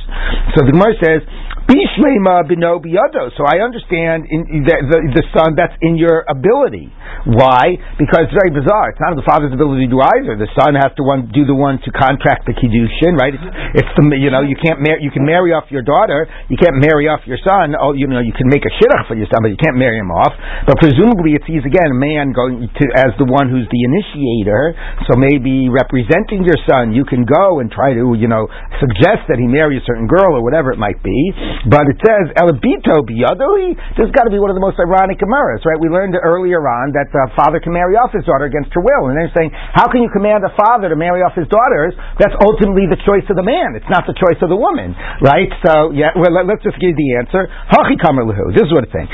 So 0.54 0.66
the 0.66 0.74
Gemara 0.75 0.94
says, 1.01 1.22
Bishlema 1.68 2.48
bino 2.48 2.80
biyado. 2.80 3.27
So 3.36 3.44
I 3.44 3.60
understand 3.60 4.24
in 4.32 4.63
the, 4.63 4.75
the, 4.88 5.00
the 5.20 5.25
son 5.36 5.51
that's 5.60 5.75
in 5.84 6.00
your 6.00 6.24
ability. 6.24 6.88
Why? 7.27 7.75
Because 8.00 8.32
it's 8.32 8.38
very 8.39 8.56
bizarre. 8.56 8.96
It's 8.96 9.04
not 9.04 9.20
the 9.20 9.27
father's 9.27 9.51
ability 9.51 9.92
to 9.92 9.92
do 9.92 10.00
either. 10.00 10.39
The 10.39 10.48
son 10.56 10.80
has 10.80 10.96
to 10.96 11.04
one, 11.04 11.27
do 11.36 11.44
the 11.44 11.56
one 11.56 11.84
to 11.84 11.92
contract 11.92 12.48
the 12.48 12.56
kiddushin, 12.56 13.20
right? 13.20 13.36
It's, 13.36 13.84
it's 13.84 13.92
the 14.00 14.16
you 14.16 14.32
know 14.32 14.48
you 14.48 14.56
can't 14.56 14.80
marry 14.80 15.04
you 15.04 15.12
can 15.12 15.27
marry 15.27 15.51
off 15.51 15.68
your 15.68 15.84
daughter. 15.84 16.32
You 16.48 16.56
can't 16.56 16.80
marry 16.80 17.12
off 17.12 17.27
your 17.27 17.39
son. 17.44 17.75
Oh, 17.75 17.92
you 17.92 18.08
know 18.08 18.24
you 18.24 18.32
can 18.32 18.48
make 18.48 18.63
a 18.63 18.72
shidduch 18.80 19.12
for 19.12 19.20
your 19.20 19.27
son, 19.27 19.44
but 19.44 19.51
you 19.51 19.60
can't 19.60 19.75
marry 19.75 20.00
him 20.00 20.08
off. 20.08 20.32
But 20.63 20.80
presumably 20.80 21.36
it 21.36 21.44
sees 21.44 21.68
again 21.68 21.92
a 21.92 22.00
man 22.00 22.32
going 22.32 22.63
to 22.63 22.84
as 22.96 23.12
the 23.20 23.27
one 23.27 23.51
who's 23.51 23.68
the 23.68 23.82
initiator. 23.88 24.75
So 25.08 25.15
maybe 25.15 25.72
representing 25.72 26.44
your 26.44 26.60
son, 26.67 26.91
you 26.91 27.08
can 27.08 27.24
go 27.24 27.63
and 27.63 27.72
try 27.72 27.96
to 27.96 28.13
you 28.20 28.27
know 28.27 28.51
suggest 28.84 29.32
that 29.32 29.39
he 29.39 29.48
marry 29.48 29.79
a 29.79 29.84
certain 29.88 30.12
girl 30.12 30.36
or 30.36 30.44
whatever 30.44 30.75
it 30.75 30.79
might 30.79 31.00
be. 31.00 31.20
But 31.72 31.88
it 31.88 31.98
says 32.03 32.36
elabito 32.36 33.08
biyadoi. 33.08 33.96
This 33.96 34.12
has 34.12 34.13
got 34.13 34.27
to 34.27 34.34
be 34.34 34.39
one 34.39 34.51
of 34.51 34.58
the 34.60 34.63
most 34.63 34.75
ironic 34.77 35.17
Gemaras, 35.17 35.63
right? 35.63 35.79
We 35.79 35.88
learned 35.89 36.20
earlier 36.20 36.62
on 36.67 36.91
that 36.94 37.10
the 37.15 37.32
father 37.34 37.63
can 37.63 37.72
marry 37.74 37.96
off 37.96 38.12
his 38.12 38.27
daughter 38.27 38.46
against 38.46 38.74
her 38.75 38.84
will, 38.84 39.10
and 39.10 39.15
they're 39.15 39.32
saying, 39.34 39.51
how 39.53 39.88
can 39.89 40.03
you 40.03 40.12
command 40.12 40.44
a 40.44 40.53
father 40.53 40.89
to 40.89 40.98
marry 40.98 41.24
off 41.24 41.34
his 41.34 41.48
daughters? 41.48 41.96
That's 42.20 42.36
ultimately 42.44 42.86
the 42.89 43.00
choice 43.08 43.25
of 43.29 43.38
the 43.39 43.46
man. 43.46 43.77
It's 43.77 43.89
not 43.89 44.06
the 44.06 44.17
choice 44.17 44.38
of 44.44 44.50
the 44.50 44.60
woman, 44.60 44.94
right? 45.24 45.50
So, 45.63 45.94
yeah, 45.94 46.13
well, 46.17 46.34
let, 46.34 46.50
us 46.50 46.62
just 46.65 46.77
give 46.82 46.94
you 46.94 47.00
the 47.00 47.12
answer. 47.22 47.48
This 48.53 48.65
is 48.65 48.72
what 48.74 48.84
it's 48.86 48.94
saying. 48.94 49.10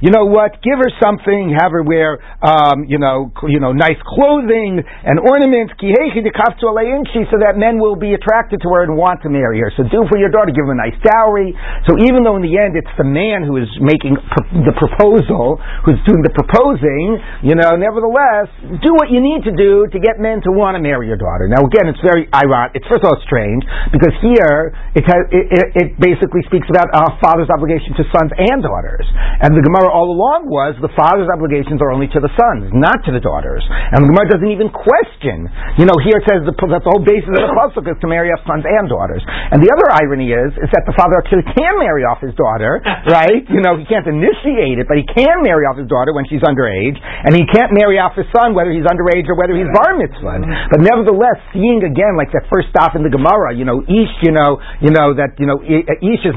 You 0.00 0.10
know 0.10 0.26
what? 0.26 0.50
Give 0.62 0.78
her 0.78 0.92
something. 1.00 1.56
Have 1.56 1.71
her 1.72 1.82
wear, 1.82 2.20
um, 2.44 2.84
you 2.86 3.00
know, 3.00 3.32
you 3.48 3.58
know, 3.58 3.72
nice 3.72 3.98
clothing 4.04 4.78
and 4.80 5.16
ornaments. 5.18 5.74
So 5.82 7.36
that 7.40 7.56
men 7.56 7.80
will 7.80 7.96
be 7.96 8.12
attracted 8.12 8.60
to 8.62 8.68
her 8.76 8.84
and 8.84 8.96
want 8.96 9.24
to 9.24 9.30
marry 9.32 9.58
her. 9.60 9.72
So 9.76 9.84
do 9.88 10.04
for 10.08 10.18
your 10.20 10.28
daughter. 10.28 10.52
Give 10.52 10.68
her 10.68 10.76
a 10.76 10.78
nice 10.78 10.96
dowry. 11.00 11.56
So 11.88 11.96
even 12.04 12.22
though 12.22 12.36
in 12.36 12.44
the 12.44 12.54
end 12.60 12.76
it's 12.76 12.92
the 13.00 13.08
man 13.08 13.42
who 13.42 13.56
is 13.56 13.68
making 13.80 14.20
the 14.64 14.74
proposal, 14.76 15.56
who's 15.88 16.00
doing 16.04 16.20
the 16.22 16.34
proposing, 16.36 17.16
you 17.42 17.56
know, 17.56 17.74
nevertheless, 17.74 18.52
do 18.84 18.92
what 18.94 19.08
you 19.08 19.24
need 19.24 19.44
to 19.48 19.54
do 19.56 19.88
to 19.88 19.98
get 19.98 20.20
men 20.20 20.44
to 20.44 20.50
want 20.52 20.76
to 20.76 20.82
marry 20.82 21.08
your 21.08 21.18
daughter. 21.18 21.48
Now 21.48 21.64
again, 21.64 21.88
it's 21.88 22.02
very 22.04 22.28
ironic. 22.32 22.76
It's 22.76 22.88
first 22.88 23.04
of 23.04 23.10
all 23.10 23.20
strange 23.24 23.64
because 23.90 24.12
here 24.20 24.76
it, 24.94 25.04
has, 25.08 25.22
it, 25.32 25.46
it, 25.50 25.66
it 25.72 25.88
basically 25.98 26.44
speaks 26.46 26.68
about 26.68 26.92
a 26.92 27.16
father's 27.22 27.48
obligation 27.48 27.96
to 27.96 28.04
sons 28.12 28.30
and 28.36 28.60
daughters, 28.60 29.06
and 29.40 29.56
the 29.56 29.64
Gemara 29.64 29.88
all 29.88 30.12
along 30.12 30.48
was 30.48 30.76
the 30.84 30.92
father's 30.92 31.28
obligations 31.62 31.78
are 31.78 31.94
only 31.94 32.10
to 32.10 32.18
the 32.18 32.32
sons, 32.34 32.74
not 32.74 32.98
to 33.06 33.14
the 33.14 33.22
daughters, 33.22 33.62
and 33.70 34.02
the 34.02 34.10
Gemara 34.10 34.26
doesn't 34.34 34.50
even 34.50 34.68
question. 34.74 35.46
You 35.78 35.86
know, 35.86 35.94
here 36.02 36.18
it 36.18 36.26
says 36.26 36.42
the, 36.42 36.54
that 36.58 36.82
the 36.82 36.90
whole 36.90 37.04
basis 37.04 37.30
of 37.30 37.38
the 37.38 37.54
pasuk 37.54 37.86
is 37.86 37.98
to 38.02 38.08
marry 38.10 38.34
off 38.34 38.42
sons 38.42 38.66
and 38.66 38.90
daughters, 38.90 39.22
and 39.22 39.62
the 39.62 39.70
other 39.70 39.86
irony 40.02 40.34
is 40.34 40.50
is 40.58 40.70
that 40.74 40.82
the 40.90 40.94
father 40.98 41.22
actually 41.22 41.46
can 41.54 41.78
marry 41.78 42.02
off 42.02 42.18
his 42.18 42.34
daughter, 42.34 42.82
right? 43.16 43.46
You 43.46 43.62
know, 43.62 43.78
he 43.78 43.86
can't 43.86 44.06
initiate 44.10 44.82
it, 44.82 44.90
but 44.90 44.98
he 44.98 45.06
can 45.06 45.46
marry 45.46 45.64
off 45.70 45.78
his 45.78 45.86
daughter 45.86 46.10
when 46.10 46.26
she's 46.26 46.42
underage, 46.42 46.98
and 46.98 47.32
he 47.36 47.46
can't 47.46 47.70
marry 47.70 48.02
off 48.02 48.18
his 48.18 48.26
son 48.34 48.58
whether 48.58 48.74
he's 48.74 48.86
underage 48.86 49.30
or 49.30 49.38
whether 49.38 49.54
he's 49.54 49.70
bar 49.70 49.94
mitzvah. 49.94 50.42
But 50.74 50.80
nevertheless, 50.82 51.38
seeing 51.54 51.86
again 51.86 52.18
like 52.18 52.34
that 52.34 52.50
first 52.50 52.74
stop 52.74 52.98
in 52.98 53.06
the 53.06 53.12
Gemara, 53.12 53.54
you 53.54 53.64
know, 53.64 53.84
Ish, 53.86 54.14
you 54.26 54.34
know, 54.34 54.58
you 54.82 54.90
know 54.90 55.14
that 55.14 55.38
you 55.38 55.46
know 55.46 55.62
Ish 55.62 56.24
is 56.26 56.36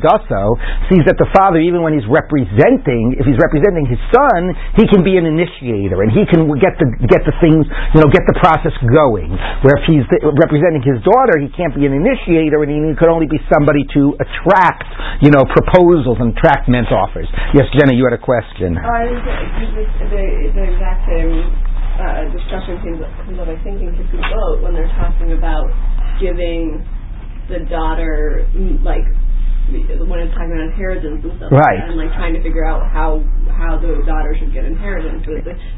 daso 0.00 0.58
sees 0.90 1.06
that 1.06 1.16
the 1.16 1.28
father, 1.36 1.62
even 1.62 1.82
when 1.86 1.94
he's 1.94 2.06
representing, 2.10 3.14
if 3.16 3.24
he's 3.26 3.38
representing 3.38 3.86
his 3.86 4.00
son, 4.14 4.54
he 4.76 4.84
can 4.90 5.02
be 5.02 5.16
an 5.16 5.26
initiator 5.26 6.02
and 6.02 6.10
he 6.12 6.26
can 6.26 6.46
get 6.58 6.76
the 6.78 6.86
get 7.08 7.22
the 7.26 7.34
things, 7.40 7.66
you 7.94 7.98
know, 8.02 8.08
get 8.10 8.26
the 8.26 8.36
process 8.38 8.74
going. 8.90 9.32
Where 9.62 9.76
if 9.80 9.84
he's 9.86 10.06
representing 10.22 10.82
his 10.84 11.00
daughter, 11.02 11.38
he 11.40 11.48
can't 11.54 11.74
be 11.74 11.86
an 11.86 11.94
initiator 11.94 12.62
and 12.62 12.70
he 12.70 12.78
could 12.98 13.08
only 13.08 13.26
be 13.26 13.38
somebody 13.50 13.86
to 13.96 14.14
attract, 14.20 14.86
you 15.22 15.30
know, 15.30 15.42
proposals 15.48 16.18
and 16.20 16.36
attract 16.36 16.68
men's 16.68 16.90
offers. 16.90 17.30
Yes, 17.54 17.66
Jenna, 17.74 17.94
you 17.94 18.04
had 18.06 18.14
a 18.14 18.22
question. 18.22 18.76
Uh, 18.76 18.84
the, 18.84 19.82
the, 20.10 20.24
the 20.54 20.64
exact 20.74 21.06
same 21.08 21.32
uh, 22.00 22.24
discussion 22.32 22.80
comes 22.80 23.38
up, 23.38 23.48
I 23.48 23.58
think, 23.62 23.80
in 23.82 23.92
Kippur 23.94 24.20
Boat 24.20 24.62
when 24.62 24.74
they're 24.74 24.90
talking 24.96 25.32
about 25.36 25.68
giving 26.20 26.80
the 27.48 27.66
daughter, 27.68 28.46
like, 28.82 29.04
when 29.70 30.18
it's 30.20 30.34
talking 30.34 30.50
about 30.50 30.66
inheritance 30.70 31.22
and 31.22 31.32
stuff, 31.38 31.50
right? 31.54 31.78
Like 31.78 31.90
and 31.90 31.96
like 31.98 32.12
trying 32.18 32.34
to 32.34 32.42
figure 32.42 32.66
out 32.66 32.86
how 32.90 33.22
how 33.50 33.76
the 33.78 34.02
daughter 34.08 34.34
should 34.38 34.50
get 34.50 34.64
inheritance 34.64 35.22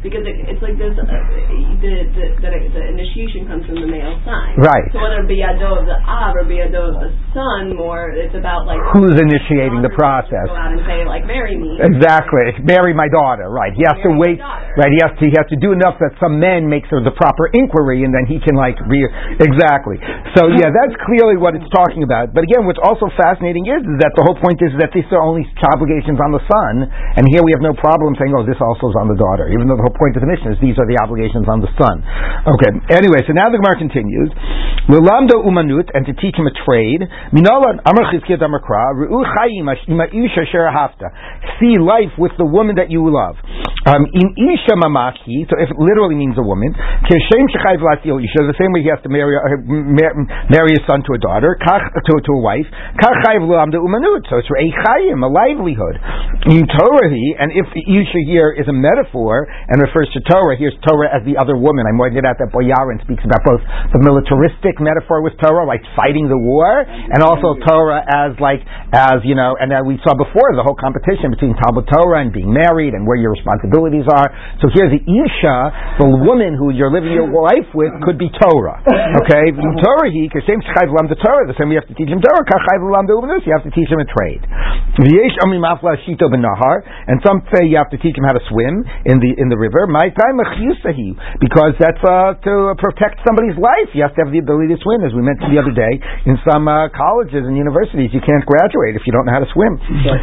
because 0.00 0.24
it, 0.24 0.36
it's 0.48 0.62
like 0.62 0.78
this 0.78 0.94
uh, 0.96 1.04
the, 1.04 1.92
the, 2.14 2.26
the 2.38 2.50
the 2.72 2.82
initiation 2.94 3.44
comes 3.50 3.66
from 3.66 3.82
the 3.82 3.88
male 3.88 4.16
side, 4.24 4.56
right? 4.60 4.86
So 4.94 5.02
whether 5.02 5.24
it 5.24 5.28
be 5.28 5.42
ado 5.42 5.82
of 5.82 5.84
the 5.84 5.98
ab 5.98 6.38
or 6.38 6.44
be 6.46 6.62
ado 6.62 6.94
of 6.94 6.96
the 7.02 7.10
son, 7.36 7.76
more 7.76 8.14
it's 8.14 8.34
about 8.34 8.64
like 8.64 8.80
who's 8.94 9.18
initiating 9.18 9.82
the 9.84 9.92
process. 9.92 10.46
Go 10.48 10.56
out 10.56 10.72
and 10.72 10.82
say 10.88 11.04
like 11.04 11.28
marry 11.28 11.58
me. 11.58 11.76
Exactly, 11.82 12.62
marry 12.64 12.94
my 12.96 13.10
daughter. 13.10 13.50
Right? 13.50 13.74
He 13.76 13.84
has 13.84 13.98
to 14.06 14.14
wait. 14.16 14.38
Right? 14.40 14.92
He 14.94 15.00
has 15.04 15.12
to 15.18 15.24
he 15.26 15.34
has 15.36 15.48
to 15.52 15.58
do 15.58 15.74
enough 15.74 16.00
that 16.00 16.16
some 16.22 16.38
men 16.40 16.70
make 16.70 16.86
sort 16.88 17.04
of 17.04 17.12
the 17.12 17.16
proper 17.18 17.50
inquiry, 17.52 18.06
and 18.06 18.14
then 18.14 18.24
he 18.24 18.38
can 18.40 18.54
like 18.54 18.78
re 18.86 19.04
exactly. 19.42 19.98
So 20.38 20.48
yeah, 20.48 20.70
that's 20.70 20.96
clearly 21.04 21.36
what 21.36 21.58
it's 21.58 21.68
talking 21.74 22.06
about. 22.06 22.32
But 22.32 22.46
again, 22.46 22.64
what's 22.64 22.80
also 22.80 23.10
fascinating 23.18 23.66
is 23.66 23.81
that 24.02 24.12
the 24.14 24.24
whole 24.24 24.38
point 24.38 24.62
is 24.62 24.72
that 24.78 24.94
these 24.94 25.06
are 25.10 25.22
only 25.22 25.44
obligations 25.62 26.18
on 26.22 26.30
the 26.30 26.42
son, 26.46 26.86
and 26.86 27.24
here 27.28 27.42
we 27.42 27.50
have 27.54 27.64
no 27.64 27.74
problem 27.74 28.14
saying, 28.16 28.32
oh, 28.34 28.46
this 28.46 28.58
also 28.62 28.90
is 28.90 28.96
on 28.96 29.10
the 29.10 29.18
daughter, 29.18 29.50
even 29.50 29.66
though 29.66 29.78
the 29.78 29.86
whole 29.86 29.98
point 29.98 30.14
of 30.14 30.22
the 30.22 30.30
Mishnah 30.30 30.54
is 30.54 30.58
these 30.62 30.78
are 30.78 30.86
the 30.86 30.98
obligations 31.02 31.46
on 31.50 31.58
the 31.58 31.70
son. 31.74 32.02
Okay, 32.46 32.70
anyway, 32.94 33.20
so 33.26 33.34
now 33.34 33.50
the 33.50 33.58
Gemara 33.58 33.78
continues. 33.78 34.30
L'lamda 34.90 35.38
umanut, 35.38 35.90
and 35.94 36.06
to 36.06 36.14
teach 36.18 36.34
him 36.34 36.46
a 36.46 36.54
trade. 36.66 37.02
Minolan 37.30 37.78
amar 37.86 38.10
chizkiyat 38.10 38.42
amar 38.42 38.62
kra, 38.62 38.98
ru'u 38.98 39.22
chayim 39.22 39.70
isha 39.70 40.44
See 41.58 41.78
life 41.78 42.14
with 42.18 42.32
the 42.38 42.46
woman 42.46 42.76
that 42.76 42.90
you 42.90 43.06
love. 43.06 43.38
Um, 43.86 44.06
in 44.14 44.26
isha 44.38 44.74
mamaki, 44.78 45.46
so 45.50 45.58
if 45.58 45.70
it 45.70 45.78
literally 45.78 46.14
means 46.14 46.38
a 46.38 46.42
woman, 46.42 46.74
kishem 47.06 47.46
isha, 47.50 48.40
the 48.46 48.58
same 48.58 48.70
way 48.74 48.82
he 48.82 48.90
has 48.90 49.02
to 49.02 49.10
marry, 49.10 49.34
uh, 49.38 49.58
marry 50.50 50.70
his 50.74 50.82
son 50.86 51.02
to 51.02 51.14
a 51.14 51.20
daughter, 51.22 51.58
to, 51.58 52.12
to 52.22 52.32
a 52.34 52.40
wife, 52.42 52.66
kach 52.98 53.22
the 53.70 53.78
umanut. 53.78 54.24
So 54.26 54.40
it's 54.40 54.48
a 54.48 54.68
chayim, 54.82 55.22
a 55.22 55.30
livelihood. 55.30 56.00
In 56.48 56.66
Torah, 56.66 57.12
and 57.12 57.54
if 57.54 57.70
the 57.70 57.84
isha 57.86 58.20
here 58.26 58.50
is 58.50 58.66
a 58.66 58.74
metaphor 58.74 59.46
and 59.46 59.78
refers 59.78 60.10
to 60.16 60.20
Torah, 60.26 60.58
here's 60.58 60.74
Torah 60.82 61.12
as 61.12 61.22
the 61.22 61.38
other 61.38 61.54
woman. 61.54 61.86
I'm 61.86 62.00
pointing 62.00 62.24
out 62.26 62.40
that 62.42 62.50
Boyarin 62.50 62.98
speaks 63.06 63.22
about 63.22 63.46
both 63.46 63.62
the 63.94 64.02
militaristic 64.02 64.82
metaphor 64.82 65.22
with 65.22 65.38
Torah, 65.38 65.62
like 65.68 65.84
fighting 65.94 66.26
the 66.26 66.38
war, 66.40 66.82
and 66.82 67.22
also 67.22 67.54
Torah 67.62 68.02
as 68.02 68.34
like 68.42 68.64
as 68.90 69.22
you 69.22 69.38
know, 69.38 69.54
and 69.60 69.70
that 69.70 69.86
we 69.86 70.02
saw 70.02 70.18
before 70.18 70.50
the 70.58 70.64
whole 70.66 70.78
competition 70.78 71.30
between 71.30 71.54
Talmud 71.60 71.86
Torah 71.86 72.26
and 72.26 72.34
being 72.34 72.50
married 72.50 72.96
and 72.96 73.06
where 73.06 73.20
your 73.20 73.36
responsibilities 73.36 74.08
are. 74.10 74.32
So 74.58 74.72
here 74.74 74.90
the 74.90 75.02
isha, 75.04 75.56
the 76.02 76.10
woman 76.26 76.58
who 76.58 76.74
you're 76.74 76.90
living 76.90 77.14
your 77.14 77.30
life 77.30 77.70
with, 77.76 77.92
could 78.02 78.18
be 78.18 78.32
Torah. 78.32 78.82
Okay, 78.82 79.52
Torah 79.84 80.10
he, 80.10 80.26
because 80.26 80.42
same 80.48 80.58
the 80.62 81.18
Torah, 81.20 81.44
the 81.44 81.56
same 81.60 81.68
we 81.68 81.76
have 81.76 81.86
to 81.86 81.94
teach 81.94 82.08
him 82.08 82.22
Torah. 82.24 82.42
You 83.52 83.60
have 83.60 83.68
to 83.68 83.74
teach 83.76 83.92
him 83.92 84.00
a 84.00 84.08
trade. 84.08 84.40
And 87.04 87.20
some 87.20 87.44
say 87.52 87.68
you 87.68 87.76
have 87.76 87.92
to 87.92 88.00
teach 88.00 88.16
him 88.16 88.24
how 88.24 88.32
to 88.32 88.40
swim 88.48 88.80
in 89.04 89.20
the 89.20 89.36
in 89.36 89.52
the 89.52 89.60
river. 89.60 89.84
My 89.92 90.08
time 90.08 90.40
because 90.40 91.76
that's 91.76 92.00
uh, 92.00 92.32
to 92.32 92.72
protect 92.80 93.20
somebody's 93.28 93.60
life. 93.60 93.92
You 93.92 94.08
have 94.08 94.16
to 94.16 94.24
have 94.24 94.32
the 94.32 94.40
ability 94.40 94.72
to 94.72 94.80
swim, 94.80 95.04
as 95.04 95.12
we 95.12 95.20
mentioned 95.20 95.52
the 95.52 95.60
other 95.60 95.76
day. 95.76 96.00
In 96.24 96.40
some 96.48 96.64
uh, 96.64 96.88
colleges 96.96 97.44
and 97.44 97.60
universities, 97.60 98.08
you 98.16 98.24
can't 98.24 98.44
graduate 98.48 98.96
if 98.96 99.04
you 99.04 99.12
don't 99.12 99.28
know 99.28 99.36
how 99.36 99.44
to 99.44 99.52
swim. 99.52 99.76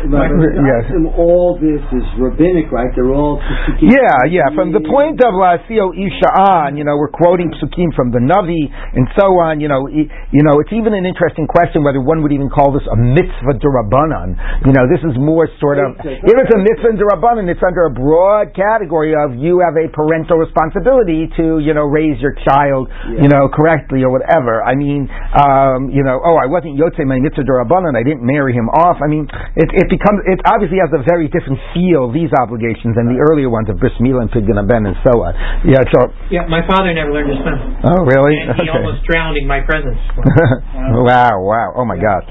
But, 0.10 0.34
yes. 0.34 0.90
all 1.14 1.62
this 1.62 1.86
is 1.94 2.06
rabbinic, 2.18 2.74
right? 2.74 2.90
They're 2.98 3.14
all 3.14 3.38
yeah, 3.78 4.26
yeah. 4.26 4.50
From 4.58 4.74
the 4.74 4.82
point 4.82 5.22
of 5.22 5.38
Lasio 5.38 5.94
Isha'an, 5.94 6.78
you 6.78 6.84
know, 6.84 6.98
we're 6.98 7.14
quoting 7.14 7.54
psukim 7.54 7.94
from 7.94 8.10
the 8.10 8.22
Navi 8.22 8.70
and 8.70 9.06
so 9.14 9.38
on. 9.46 9.62
You 9.62 9.70
know, 9.70 9.86
you 9.88 10.42
know, 10.42 10.60
it's 10.62 10.74
even 10.74 10.94
an 10.98 11.06
interesting 11.06 11.46
question 11.46 11.84
whether 11.84 12.02
one 12.02 12.24
would 12.24 12.34
even 12.34 12.50
call 12.50 12.74
this 12.74 12.86
a 12.90 12.98
mitzvah 13.20 13.60
derabanan. 13.60 14.40
You 14.64 14.72
know, 14.72 14.88
this 14.88 15.04
is 15.04 15.20
more 15.20 15.52
sort 15.60 15.80
of 15.84 16.00
if 16.00 16.36
it's 16.36 16.54
a 16.56 16.62
mitzvah 16.62 16.96
derabanan, 16.96 17.52
it's 17.52 17.64
under 17.64 17.92
a 17.92 17.94
broad 17.94 18.56
category 18.56 19.12
of 19.12 19.36
you 19.36 19.60
have 19.60 19.76
a 19.76 19.92
parental 19.92 20.40
responsibility 20.40 21.28
to 21.36 21.60
you 21.60 21.76
know 21.76 21.84
raise 21.84 22.16
your 22.24 22.36
child 22.48 22.88
yeah. 22.88 23.28
you 23.28 23.30
know 23.30 23.52
correctly 23.52 24.04
or 24.08 24.12
whatever. 24.12 24.64
I 24.64 24.76
mean, 24.76 25.12
um, 25.36 25.92
you 25.92 26.04
know, 26.04 26.24
oh, 26.24 26.40
I 26.40 26.48
wasn't 26.48 26.80
yotzei 26.80 27.04
my 27.04 27.20
mitzvah 27.20 27.44
derabanan. 27.44 28.00
I 28.00 28.04
didn't 28.04 28.24
marry 28.24 28.56
him 28.56 28.72
off. 28.72 29.04
I 29.04 29.08
mean, 29.12 29.28
it, 29.56 29.70
it 29.76 29.88
becomes 29.92 30.24
it 30.26 30.40
obviously 30.48 30.80
has 30.80 30.92
a 30.96 31.04
very 31.04 31.28
different 31.28 31.60
feel 31.76 32.08
these 32.12 32.32
obligations 32.40 32.96
than 32.96 33.12
the 33.12 33.20
earlier 33.20 33.52
ones 33.52 33.68
of 33.68 33.78
bris 33.80 33.94
milah 34.00 34.28
and 34.28 34.32
pidyon 34.32 34.62
ben 34.64 34.88
and 34.88 34.96
so 35.04 35.26
on. 35.26 35.36
Yeah, 35.68 35.84
so 35.92 36.00
yeah, 36.32 36.48
my 36.48 36.64
father 36.64 36.94
never 36.96 37.12
learned 37.12 37.34
to 37.34 37.38
swim. 37.42 37.58
Oh, 37.84 38.02
really? 38.06 38.38
And 38.38 38.56
he 38.56 38.66
okay. 38.70 38.78
almost 38.78 39.04
drowned 39.10 39.36
in 39.36 39.46
my 39.46 39.62
presence. 39.66 40.00
wow, 41.04 41.36
wow, 41.42 41.74
oh 41.76 41.86
my 41.86 41.98
God. 41.98 42.22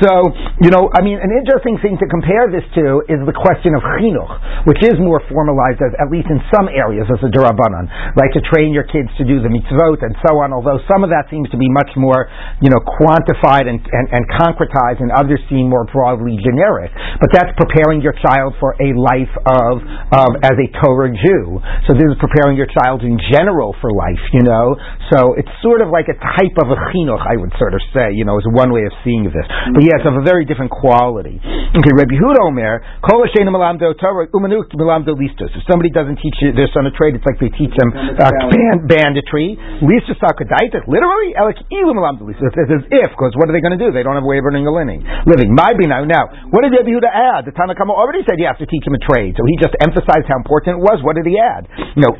So 0.00 0.29
you 0.60 0.70
know, 0.70 0.88
I 0.92 1.00
mean, 1.00 1.18
an 1.18 1.32
interesting 1.32 1.80
thing 1.80 1.96
to 1.98 2.06
compare 2.06 2.50
this 2.52 2.66
to 2.76 3.02
is 3.08 3.20
the 3.24 3.34
question 3.34 3.72
of 3.72 3.82
chinuch, 3.98 4.68
which 4.68 4.80
is 4.84 5.00
more 5.00 5.18
formalized 5.26 5.80
as 5.80 5.92
at 5.96 6.08
least 6.12 6.28
in 6.28 6.38
some 6.52 6.68
areas 6.70 7.08
as 7.08 7.20
a 7.24 7.30
derabanan, 7.32 7.88
like 8.14 8.32
to 8.36 8.42
train 8.52 8.70
your 8.70 8.84
kids 8.86 9.08
to 9.18 9.24
do 9.26 9.42
the 9.42 9.50
mitzvot 9.50 10.04
and 10.04 10.14
so 10.22 10.38
on. 10.40 10.52
Although 10.54 10.78
some 10.86 11.02
of 11.02 11.10
that 11.10 11.26
seems 11.32 11.48
to 11.50 11.58
be 11.58 11.66
much 11.68 11.90
more, 11.96 12.30
you 12.62 12.70
know, 12.70 12.80
quantified 13.00 13.66
and, 13.66 13.80
and, 13.80 14.06
and 14.12 14.22
concretized, 14.38 15.02
and 15.02 15.10
others 15.10 15.40
seem 15.48 15.66
more 15.72 15.88
broadly 15.88 16.38
generic. 16.38 16.92
But 17.18 17.32
that's 17.32 17.52
preparing 17.56 18.04
your 18.04 18.14
child 18.20 18.54
for 18.60 18.76
a 18.78 18.92
life 18.94 19.32
of, 19.48 19.80
of 20.12 20.30
as 20.44 20.56
a 20.56 20.68
Torah 20.84 21.10
Jew. 21.10 21.58
So 21.88 21.96
this 21.96 22.06
is 22.06 22.18
preparing 22.20 22.54
your 22.54 22.68
child 22.68 23.02
in 23.02 23.16
general 23.32 23.74
for 23.80 23.90
life, 23.90 24.22
you 24.36 24.44
know. 24.44 24.76
So 25.10 25.34
it's 25.34 25.50
sort 25.64 25.80
of 25.80 25.90
like 25.90 26.06
a 26.12 26.16
type 26.16 26.56
of 26.60 26.70
a 26.70 26.78
chinuch, 26.92 27.24
I 27.24 27.40
would 27.40 27.52
sort 27.58 27.74
of 27.74 27.82
say, 27.92 28.12
you 28.12 28.24
know, 28.24 28.38
is 28.38 28.46
one 28.52 28.72
way 28.72 28.84
of 28.84 28.92
seeing 29.02 29.24
this. 29.24 29.46
But 29.74 29.82
yes, 29.82 30.04
of 30.04 30.19
a 30.20 30.24
very 30.24 30.44
different 30.44 30.68
quality. 30.68 31.40
Okay, 31.40 31.92
Rabbi 31.96 32.16
Huda 32.20 32.44
Omer, 32.44 32.84
Kol 33.00 33.24
Hashem 33.24 33.48
Malamdo 33.48 33.96
Torah 33.96 34.28
Umanu 34.36 34.62
Malamdo 34.76 35.16
Listos. 35.16 35.48
If 35.56 35.64
somebody 35.64 35.88
doesn't 35.88 36.20
teach 36.20 36.36
their 36.52 36.68
son 36.76 36.84
a 36.84 36.92
trade, 36.92 37.16
it's 37.16 37.24
like 37.24 37.40
they 37.40 37.48
teach 37.56 37.72
them 37.72 37.90
uh, 37.96 38.28
band, 38.52 38.84
banditry. 38.84 39.56
Listos 39.80 40.20
Sakadaitik, 40.20 40.84
literally, 40.84 41.32
Elik 41.32 41.58
Ilu 41.72 41.96
Malamdo 41.96 42.28
Listos. 42.28 42.52
It 42.52 42.68
says 42.68 42.84
if, 42.92 43.10
because 43.16 43.32
what 43.40 43.48
are 43.48 43.54
they 43.56 43.64
going 43.64 43.76
to 43.76 43.80
do? 43.80 43.88
They 43.88 44.04
don't 44.04 44.18
have 44.18 44.26
a 44.26 44.30
way 44.30 44.36
of 44.36 44.44
earning 44.44 44.68
a 44.68 44.72
living. 44.72 45.00
Living. 45.24 45.56
My 45.56 45.72
now. 45.88 46.04
Now, 46.04 46.28
what 46.52 46.62
did 46.66 46.76
Rabbi 46.76 46.92
Huda 46.92 47.08
add? 47.08 47.48
The 47.48 47.54
Tanakama 47.56 47.96
already 47.96 48.20
said 48.28 48.36
you 48.36 48.50
have 48.50 48.60
to 48.60 48.68
teach 48.68 48.84
him 48.84 48.92
a 48.92 49.02
trade, 49.02 49.38
so 49.38 49.46
he 49.48 49.56
just 49.56 49.72
emphasized 49.80 50.28
how 50.28 50.36
important 50.36 50.76
it 50.76 50.82
was. 50.84 51.00
What 51.00 51.16
did 51.16 51.24
he 51.24 51.40
add? 51.40 51.64
You 51.96 52.04
know, 52.04 52.12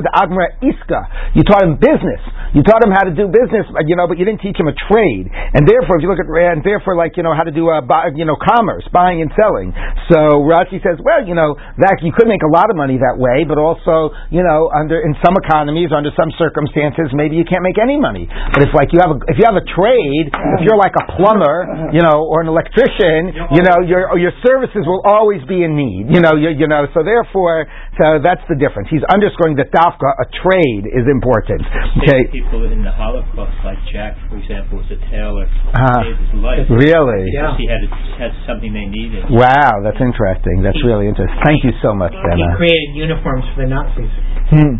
with 0.00 0.06
the 0.08 0.14
Agmara 0.16 0.56
Iska. 0.64 1.36
You 1.36 1.42
taught 1.44 1.62
him 1.62 1.76
business. 1.76 2.22
You 2.56 2.64
taught 2.66 2.82
him 2.82 2.90
how 2.90 3.06
to 3.06 3.14
do 3.14 3.30
business, 3.30 3.68
you 3.86 3.94
know, 3.94 4.10
but 4.10 4.18
you 4.18 4.24
didn't 4.26 4.42
teach 4.42 4.58
him 4.58 4.66
a 4.66 4.74
trade. 4.90 5.30
And 5.30 5.68
therefore, 5.68 5.98
if 5.98 6.02
you 6.02 6.10
look 6.10 6.18
at, 6.18 6.26
and 6.26 6.64
therefore, 6.64 6.96
like, 6.96 7.14
you 7.14 7.22
know, 7.22 7.30
how 7.40 7.48
to 7.48 7.56
do, 7.56 7.72
a 7.72 7.80
buy, 7.80 8.12
you 8.12 8.28
know, 8.28 8.36
commerce, 8.36 8.84
buying 8.92 9.24
and 9.24 9.32
selling. 9.32 9.72
So 10.12 10.44
Rashi 10.44 10.76
says, 10.84 11.00
well, 11.00 11.24
you 11.24 11.32
know, 11.32 11.56
that 11.80 12.04
you 12.04 12.12
could 12.12 12.28
make 12.28 12.44
a 12.44 12.52
lot 12.52 12.68
of 12.68 12.76
money 12.76 13.00
that 13.00 13.16
way, 13.16 13.48
but 13.48 13.56
also, 13.56 14.12
you 14.28 14.44
know, 14.44 14.68
under, 14.76 15.00
in 15.00 15.16
some 15.24 15.32
economies, 15.40 15.88
under 15.88 16.12
some 16.12 16.28
circumstances, 16.36 17.08
maybe 17.16 17.40
you 17.40 17.48
can't 17.48 17.64
make 17.64 17.80
any 17.80 17.96
money. 17.96 18.28
But 18.52 18.68
if 18.68 18.76
like 18.76 18.92
you 18.92 19.00
have 19.00 19.16
a, 19.16 19.18
if 19.32 19.40
you 19.40 19.48
have 19.48 19.56
a 19.56 19.64
trade, 19.64 20.28
if 20.28 20.68
you're 20.68 20.76
like 20.76 20.92
a 21.00 21.16
plumber, 21.16 21.88
you 21.96 22.04
know, 22.04 22.28
or 22.28 22.44
an 22.44 22.52
electrician, 22.52 23.32
you 23.56 23.64
know, 23.64 23.80
your, 23.88 24.12
your 24.20 24.36
services 24.44 24.84
will 24.84 25.00
always 25.08 25.40
be 25.48 25.64
in 25.64 25.72
need, 25.72 26.12
you 26.12 26.20
know, 26.20 26.36
you, 26.36 26.52
you 26.52 26.68
know, 26.68 26.84
so 26.92 27.00
therefore, 27.00 27.64
so 27.98 28.22
that's 28.22 28.40
the 28.48 28.54
difference. 28.56 28.88
He's 28.90 29.04
underscoring 29.10 29.58
that 29.58 29.74
dafka, 29.74 30.08
a 30.18 30.26
trade, 30.42 30.86
is 30.94 31.04
important. 31.10 31.60
Okay. 32.00 32.30
People 32.32 32.64
in 32.70 32.80
the 32.86 32.92
Holocaust, 32.94 33.52
like 33.66 33.76
Jack, 33.92 34.14
for 34.30 34.38
example, 34.38 34.78
was 34.78 34.88
a 34.94 35.00
tailor. 35.10 35.44
Uh, 35.74 36.00
saved 36.06 36.22
his 36.22 36.34
life. 36.40 36.64
Really? 36.70 37.28
Yeah. 37.34 37.58
He 37.58 37.66
had 37.66 37.82
had 38.16 38.32
something 38.46 38.70
they 38.72 38.86
needed. 38.86 39.26
Wow, 39.28 39.82
that's 39.82 40.00
interesting. 40.00 40.62
That's 40.62 40.78
really 40.86 41.10
interesting. 41.10 41.36
Thank 41.44 41.64
you 41.66 41.74
so 41.82 41.92
much, 41.92 42.14
He 42.14 42.22
Benna. 42.22 42.56
created 42.56 42.94
uniforms 42.94 43.44
for 43.54 43.66
the 43.66 43.68
Nazis. 43.68 44.12
Hmm. 44.54 44.74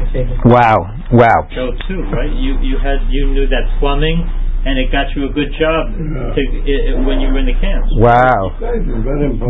to 0.00 0.04
save 0.12 0.26
his 0.26 0.38
Wow, 0.48 0.76
wow. 1.12 1.40
Joe 1.54 1.70
too, 1.86 2.02
right? 2.10 2.32
You 2.32 2.58
you 2.64 2.76
had 2.82 3.04
you 3.12 3.30
knew 3.36 3.46
that 3.52 3.64
plumbing, 3.78 4.26
and 4.64 4.78
it 4.78 4.92
got 4.94 5.10
you 5.18 5.26
a 5.26 5.32
good 5.34 5.50
job 5.58 5.90
to, 5.90 6.38
i 6.38 6.74
i 6.94 7.02
when 7.02 7.18
you 7.18 7.28
were 7.34 7.42
in 7.42 7.50
the 7.50 7.58
camps. 7.58 7.90
Wow. 7.98 8.54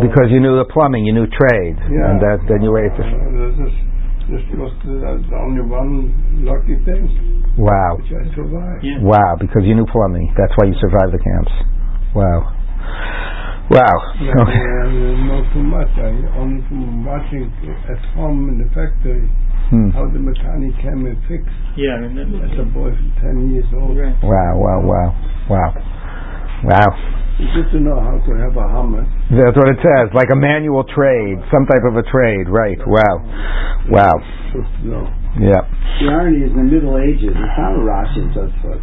Because 0.00 0.32
you 0.32 0.40
knew 0.40 0.56
the 0.56 0.64
plumbing, 0.72 1.04
you 1.04 1.12
knew 1.12 1.28
trade, 1.28 1.76
Yeah. 1.84 2.08
and 2.12 2.16
that 2.24 2.40
then 2.48 2.62
you 2.64 2.72
were 2.72 2.80
able 2.84 2.96
to. 2.96 3.04
Uh, 3.04 3.12
this 3.12 3.56
is 3.68 3.72
this 4.32 4.44
was 4.56 4.72
the, 4.86 4.96
the 5.28 5.36
only 5.36 5.60
one 5.66 6.14
lucky 6.46 6.78
thing 6.86 7.04
Wow, 7.58 7.98
which 8.00 8.08
I 8.16 8.24
survived. 8.32 8.80
Yeah. 8.80 9.02
wow. 9.04 9.36
Because 9.36 9.62
you 9.68 9.74
knew 9.76 9.84
plumbing, 9.84 10.32
that's 10.38 10.54
why 10.56 10.70
you 10.70 10.74
survived 10.80 11.12
the 11.12 11.20
camps. 11.20 11.52
Wow, 12.16 12.48
wow. 13.68 13.96
Yeah, 14.20 14.32
Okay. 14.40 14.64
uh, 14.64 15.28
not 15.28 15.44
too 15.52 15.62
much. 15.64 15.92
I 16.00 16.08
only 16.40 16.64
from 16.68 17.04
watching 17.04 17.52
at 17.88 18.00
home 18.16 18.48
in 18.48 18.56
the 18.64 18.68
factory 18.72 19.28
Hmm. 19.72 19.88
how 19.96 20.04
the 20.04 20.20
mechanic 20.20 20.76
came 20.84 21.08
and 21.08 21.16
fixed. 21.24 21.48
Yeah, 21.80 21.96
I 21.96 22.04
remember. 22.04 22.44
As 22.44 22.52
a 22.60 22.68
boy, 22.68 22.92
from 22.92 23.08
ten 23.24 23.56
years 23.56 23.64
old. 23.72 23.96
Right. 23.96 24.12
Wow, 24.20 24.60
wow, 24.60 24.84
wow, 24.84 25.08
wow, 25.48 25.70
wow. 26.60 26.90
It's 27.40 27.48
good 27.56 27.72
to 27.72 27.80
know 27.80 27.96
how 27.96 28.20
to 28.20 28.32
have 28.36 28.52
a 28.52 28.68
hammer. 28.68 29.08
That's 29.32 29.56
what 29.56 29.72
it 29.72 29.80
says, 29.80 30.12
like 30.12 30.28
a 30.28 30.36
manual 30.36 30.84
trade, 30.84 31.40
some 31.48 31.64
type 31.64 31.88
of 31.88 31.96
a 31.96 32.04
trade, 32.04 32.52
right? 32.52 32.76
Wow, 32.84 33.24
wow. 33.88 34.20
Good 35.38 35.44
to 35.44 35.50
know. 35.50 35.52
Yeah. 35.52 35.62
The 36.02 36.10
irony 36.10 36.42
is 36.42 36.50
in 36.50 36.58
the 36.58 36.66
Middle 36.66 36.98
Ages, 36.98 37.30
the 37.30 37.48
Samarach 37.54 38.10
and 38.18 38.34
so 38.34 38.50
forth, 38.58 38.82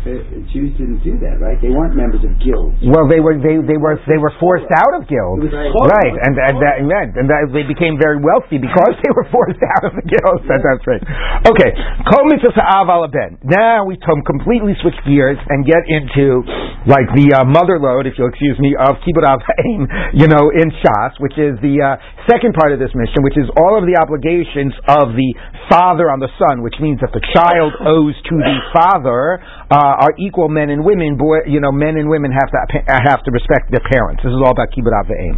Jews 0.56 0.72
didn't 0.80 1.04
do 1.04 1.20
that, 1.20 1.38
right? 1.44 1.60
They 1.60 1.68
weren't 1.68 1.92
members 1.92 2.24
of 2.24 2.32
guilds. 2.40 2.80
Well, 2.80 3.12
they 3.12 3.20
were 3.20 3.36
they 3.36 3.60
they 3.60 3.76
were 3.76 4.00
they 4.08 4.16
were 4.16 4.32
forced 4.40 4.72
out 4.72 4.94
of 4.96 5.04
guilds, 5.10 5.52
right? 5.52 6.16
And 6.16 6.34
and 6.40 6.56
that 6.64 6.76
and 6.80 6.88
that, 6.88 7.06
and 7.20 7.28
that 7.28 7.52
they 7.52 7.68
became 7.68 8.00
very 8.00 8.24
wealthy 8.24 8.56
because 8.62 8.96
they 9.04 9.12
were 9.12 9.28
forced 9.36 9.60
out 9.60 9.92
of 9.92 10.00
the 10.00 10.06
guilds. 10.06 10.48
That, 10.48 10.64
that's 10.64 10.86
right. 10.88 11.04
Okay, 11.44 11.72
Kol 12.08 12.24
mitzvah 12.32 12.56
ha'av 12.56 13.12
ben. 13.12 13.36
Now 13.44 13.84
we 13.84 14.00
completely 14.00 14.80
switch 14.80 14.98
gears 15.04 15.38
and 15.52 15.68
get 15.68 15.84
into 15.92 16.40
like 16.88 17.12
the 17.12 17.36
uh, 17.36 17.44
mother 17.44 17.76
load, 17.76 18.08
if 18.08 18.16
you'll 18.16 18.32
excuse 18.32 18.56
me, 18.64 18.72
of 18.80 18.96
kibbud 19.04 19.28
av 19.28 19.44
Ha'im, 19.44 19.84
you 20.16 20.32
know, 20.32 20.48
in 20.56 20.72
Shas, 20.80 21.20
which 21.20 21.36
is 21.36 21.60
the 21.60 21.76
uh, 21.84 22.00
second 22.32 22.56
part 22.56 22.72
of 22.72 22.80
this 22.80 22.96
Mishnah, 22.96 23.20
which 23.28 23.36
is 23.36 23.52
all 23.60 23.76
of 23.76 23.84
the 23.84 24.00
obligations 24.00 24.72
of 24.88 25.12
the 25.12 25.30
father 25.68 26.08
on 26.08 26.24
the 26.24 26.32
son, 26.40 26.62
which 26.64 26.76
means 26.80 27.00
that 27.02 27.12
the 27.12 27.22
child 27.36 27.74
owes 27.86 28.16
to 28.16 28.36
the 28.40 28.58
father 28.74 29.44
uh, 29.70 30.06
are 30.06 30.14
equal 30.18 30.50
men 30.50 30.74
and 30.74 30.82
women. 30.82 31.14
Boy, 31.14 31.46
you 31.46 31.62
know, 31.62 31.72
men 31.72 31.94
and 31.98 32.10
women 32.10 32.34
have 32.34 32.50
to 32.50 32.60
have 32.90 33.22
to 33.22 33.30
respect 33.30 33.70
their 33.70 33.86
parents. 33.86 34.26
This 34.26 34.34
is 34.34 34.42
all 34.42 34.58
about 34.58 34.74
kibbud 34.74 34.90
av 34.90 35.06
Ha'im. 35.06 35.38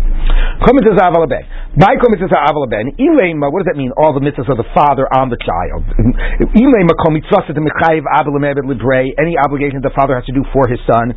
Kol 0.63 0.71
mitzvah 0.79 0.95
ha'av 1.03 1.19
ala 1.19 1.27
ben. 1.27 1.43
By 1.75 1.99
kol 1.99 2.15
mitzvah 2.15 2.31
ha'av 2.31 2.55
ala 2.55 2.67
ben, 2.71 2.95
ilema, 2.95 3.51
what 3.51 3.67
does 3.67 3.69
that 3.75 3.79
mean? 3.79 3.91
All 3.99 4.15
the 4.15 4.23
mitzvahs 4.23 4.47
of 4.47 4.55
the 4.55 4.67
father 4.71 5.03
on 5.11 5.27
the 5.27 5.39
child. 5.39 5.83
Ilema 6.55 6.95
kol 6.95 7.11
to 7.11 7.59
mechayiv 7.59 8.07
av 8.07 8.25
lemebed 8.31 8.63
librei. 8.63 9.11
Any 9.19 9.35
obligation 9.35 9.83
the 9.83 9.91
father 9.91 10.15
has 10.15 10.23
to 10.31 10.35
do 10.35 10.47
for 10.55 10.63
his 10.71 10.79
son. 10.87 11.11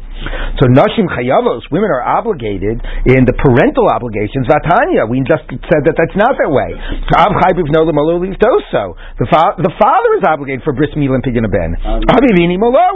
So 0.59 0.67
nashim 0.67 1.07
chayavos, 1.07 1.71
women 1.71 1.95
are 1.95 2.03
obligated 2.03 2.83
in 3.07 3.23
the 3.31 3.35
parental 3.39 3.87
obligations. 3.95 4.51
Vatanya, 4.51 5.07
we 5.07 5.23
just 5.23 5.47
said 5.71 5.87
that 5.87 5.95
that's 5.95 6.19
not 6.19 6.35
that 6.35 6.51
way. 6.51 6.75
Av 7.15 7.31
chaybiv 7.31 7.71
no 7.71 7.87
lemalo 7.87 8.19
livtoso. 8.19 8.99
The 9.23 9.27
fa- 9.31 9.55
the 9.63 9.71
father 9.79 10.11
is 10.19 10.27
obligated 10.27 10.67
for 10.67 10.75
bris 10.75 10.91
milah 10.99 11.23
and 11.23 11.25
pidyon 11.25 11.47
ben. 11.47 11.79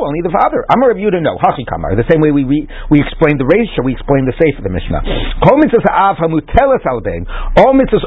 Only 0.09 0.25
the 0.25 0.33
father. 0.33 0.65
I'm 0.73 0.81
a 0.81 0.89
review 0.89 1.13
to 1.13 1.21
know. 1.21 1.37
Hachi 1.37 1.69
kamar. 1.69 1.93
The 1.93 2.09
same 2.09 2.25
way 2.25 2.33
we 2.33 2.49
we, 2.49 2.65
we 2.89 2.97
explained 3.05 3.37
the 3.37 3.45
ratio, 3.45 3.85
we 3.85 3.93
explained 3.93 4.25
the 4.25 4.33
safe 4.41 4.57
of 4.57 4.65
the 4.65 4.73
Mishnah. 4.73 5.05
All 5.45 5.61
mitzvahs 5.61 5.85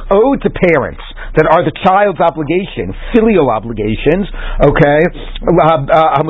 owed 0.09 0.41
to 0.41 0.49
parents 0.49 1.05
that 1.37 1.45
are 1.45 1.61
the 1.61 1.71
child's 1.85 2.17
obligation, 2.17 2.89
filial 3.13 3.53
obligations. 3.53 4.25
Okay, 4.65 5.05
laviv 5.45 5.93
uh, 5.93 6.25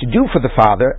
to 0.00 0.06
do 0.08 0.24
for 0.32 0.40
the 0.40 0.48
father. 0.56 0.96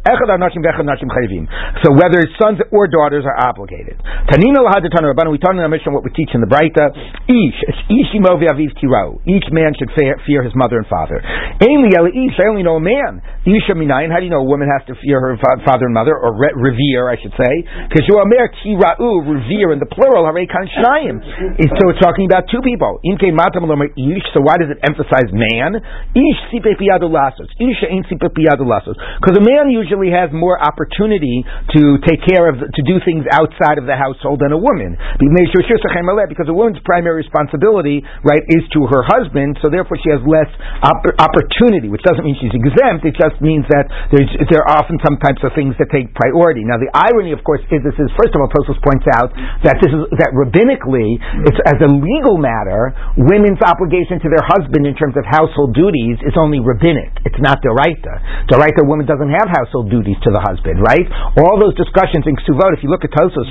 So 1.82 1.90
whether 1.98 2.22
sons 2.38 2.62
or 2.70 2.86
daughters 2.88 3.26
are 3.26 3.38
obligated. 3.50 3.98
Tanina 4.30 4.62
lahadatan 4.62 5.02
rabbanu. 5.02 5.34
We 5.34 5.42
talked 5.42 5.58
in 5.58 5.66
our 5.66 5.70
Mishnah 5.74 5.92
what 5.92 6.06
we 6.06 6.12
teach 6.14 6.30
in 6.38 6.42
the 6.46 6.52
Breita. 6.52 6.94
Ish 7.26 7.60
ishimo 7.90 8.38
v'aviv 8.38 8.78
tirau. 8.78 9.18
Each 9.26 9.50
man 9.52 9.74
should 9.74 9.90
fear, 9.98 10.22
fear 10.28 10.44
his 10.44 10.54
mother 10.54 10.78
and 10.78 10.86
father. 10.86 11.24
Ainly. 11.58 11.98
I 11.98 12.48
only 12.48 12.64
know 12.64 12.76
a 12.76 12.80
man. 12.80 13.22
Isha 13.42 13.74
minayin. 13.74 14.14
How 14.14 14.22
do 14.22 14.30
you 14.30 14.34
know 14.34 14.46
a 14.46 14.50
woman 14.50 14.70
has 14.70 14.86
to 14.86 14.94
fear 15.02 15.18
her 15.18 15.34
fa- 15.42 15.66
father 15.66 15.90
and 15.90 15.96
mother, 15.98 16.14
or 16.14 16.38
re- 16.38 16.54
revere, 16.54 17.10
I 17.10 17.18
should 17.18 17.34
say? 17.34 17.54
Because 17.90 18.06
you 18.06 18.22
are 18.22 18.26
amer 18.30 18.54
tirau, 18.62 19.26
revere 19.26 19.74
in 19.74 19.82
the 19.82 19.90
plural. 19.90 20.30
Harei 20.30 20.46
kan 20.46 20.70
shnayim. 20.70 21.18
So 21.58 21.90
it's 21.90 21.98
talking 21.98 22.30
about 22.30 22.46
two 22.54 22.62
people. 22.62 23.02
Imke 23.02 23.34
matam 23.34 23.66
ish. 23.66 24.26
So 24.38 24.46
why 24.46 24.62
does 24.62 24.70
it 24.70 24.78
emphasize 24.86 25.34
man? 25.34 25.82
Ish 26.14 26.42
sipe 26.54 26.70
piyadu 26.78 27.10
lasos. 27.10 27.50
Isha 27.58 27.90
ain't 27.90 28.06
sipe 28.14 28.30
piyadu 28.30 28.62
lasos. 28.62 28.94
Because 29.18 29.42
a 29.42 29.44
man 29.46 29.74
usually 29.74 30.14
has 30.14 30.30
more 30.30 30.62
opportunity 30.62 31.42
to 31.74 31.98
take 32.06 32.22
care 32.22 32.46
of, 32.46 32.62
to 32.62 32.82
do 32.86 33.02
things 33.02 33.26
outside 33.34 33.82
of 33.82 33.90
the 33.90 33.98
household 33.98 34.46
than 34.46 34.54
a 34.54 34.62
woman. 34.62 34.94
Because 35.18 36.46
a 36.46 36.54
woman's 36.54 36.80
primary 36.86 37.18
responsibility, 37.26 38.06
right, 38.22 38.44
is 38.54 38.62
to 38.78 38.86
her 38.86 39.02
husband. 39.02 39.58
So 39.66 39.70
therefore, 39.74 39.98
she 39.98 40.14
has 40.14 40.22
less 40.30 40.50
opp- 40.86 41.18
opportunity. 41.18 41.90
Which 41.90 42.06
doesn't 42.06 42.22
mean 42.22 42.38
she's 42.38 42.54
exempt. 42.54 43.02
It 43.06 43.18
just 43.18 43.31
means 43.40 43.64
that 43.72 43.88
there 44.12 44.66
are 44.68 44.84
often 44.84 45.00
some 45.06 45.16
types 45.22 45.40
of 45.48 45.56
things 45.56 45.78
that 45.80 45.88
take 45.94 46.12
priority. 46.12 46.68
Now, 46.68 46.82
the 46.82 46.92
irony, 46.92 47.32
of 47.32 47.40
course, 47.48 47.64
is 47.72 47.80
this 47.86 47.96
is 47.96 48.10
first 48.20 48.36
of 48.36 48.44
all, 48.44 48.52
Tosfos 48.52 48.80
points 48.84 49.08
out 49.16 49.32
that 49.64 49.80
this 49.80 49.92
is 49.94 50.02
that 50.20 50.36
rabbinically, 50.36 51.16
it's 51.48 51.62
as 51.70 51.80
a 51.80 51.90
legal 51.90 52.36
matter, 52.42 52.92
women's 53.16 53.62
obligation 53.64 54.20
to 54.20 54.28
their 54.28 54.44
husband 54.44 54.84
in 54.84 54.98
terms 54.98 55.16
of 55.16 55.24
household 55.24 55.78
duties 55.78 56.20
is 56.28 56.36
only 56.36 56.60
rabbinic. 56.60 57.14
It's 57.24 57.40
not 57.40 57.62
deraita. 57.64 58.50
Deraita, 58.52 58.84
woman 58.84 59.06
doesn't 59.06 59.32
have 59.32 59.48
household 59.48 59.94
duties 59.94 60.18
to 60.26 60.30
the 60.34 60.42
husband, 60.42 60.82
right? 60.82 61.06
All 61.40 61.62
those 61.62 61.78
discussions 61.78 62.26
in 62.26 62.36
Ksuvot, 62.42 62.74
if 62.76 62.84
you 62.84 62.90
look 62.90 63.06
at 63.06 63.14
Tosfos, 63.14 63.48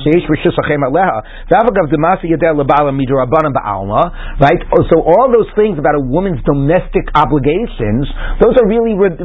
right? 4.41 4.61
So 4.91 4.97
all 5.05 5.29
those 5.31 5.51
things 5.55 5.79
about 5.79 5.95
a 5.95 6.03
woman's 6.03 6.43
domestic 6.45 7.07
obligations, 7.15 8.09
those 8.41 8.57
are 8.59 8.67
really 8.67 8.97
rab- 8.99 9.21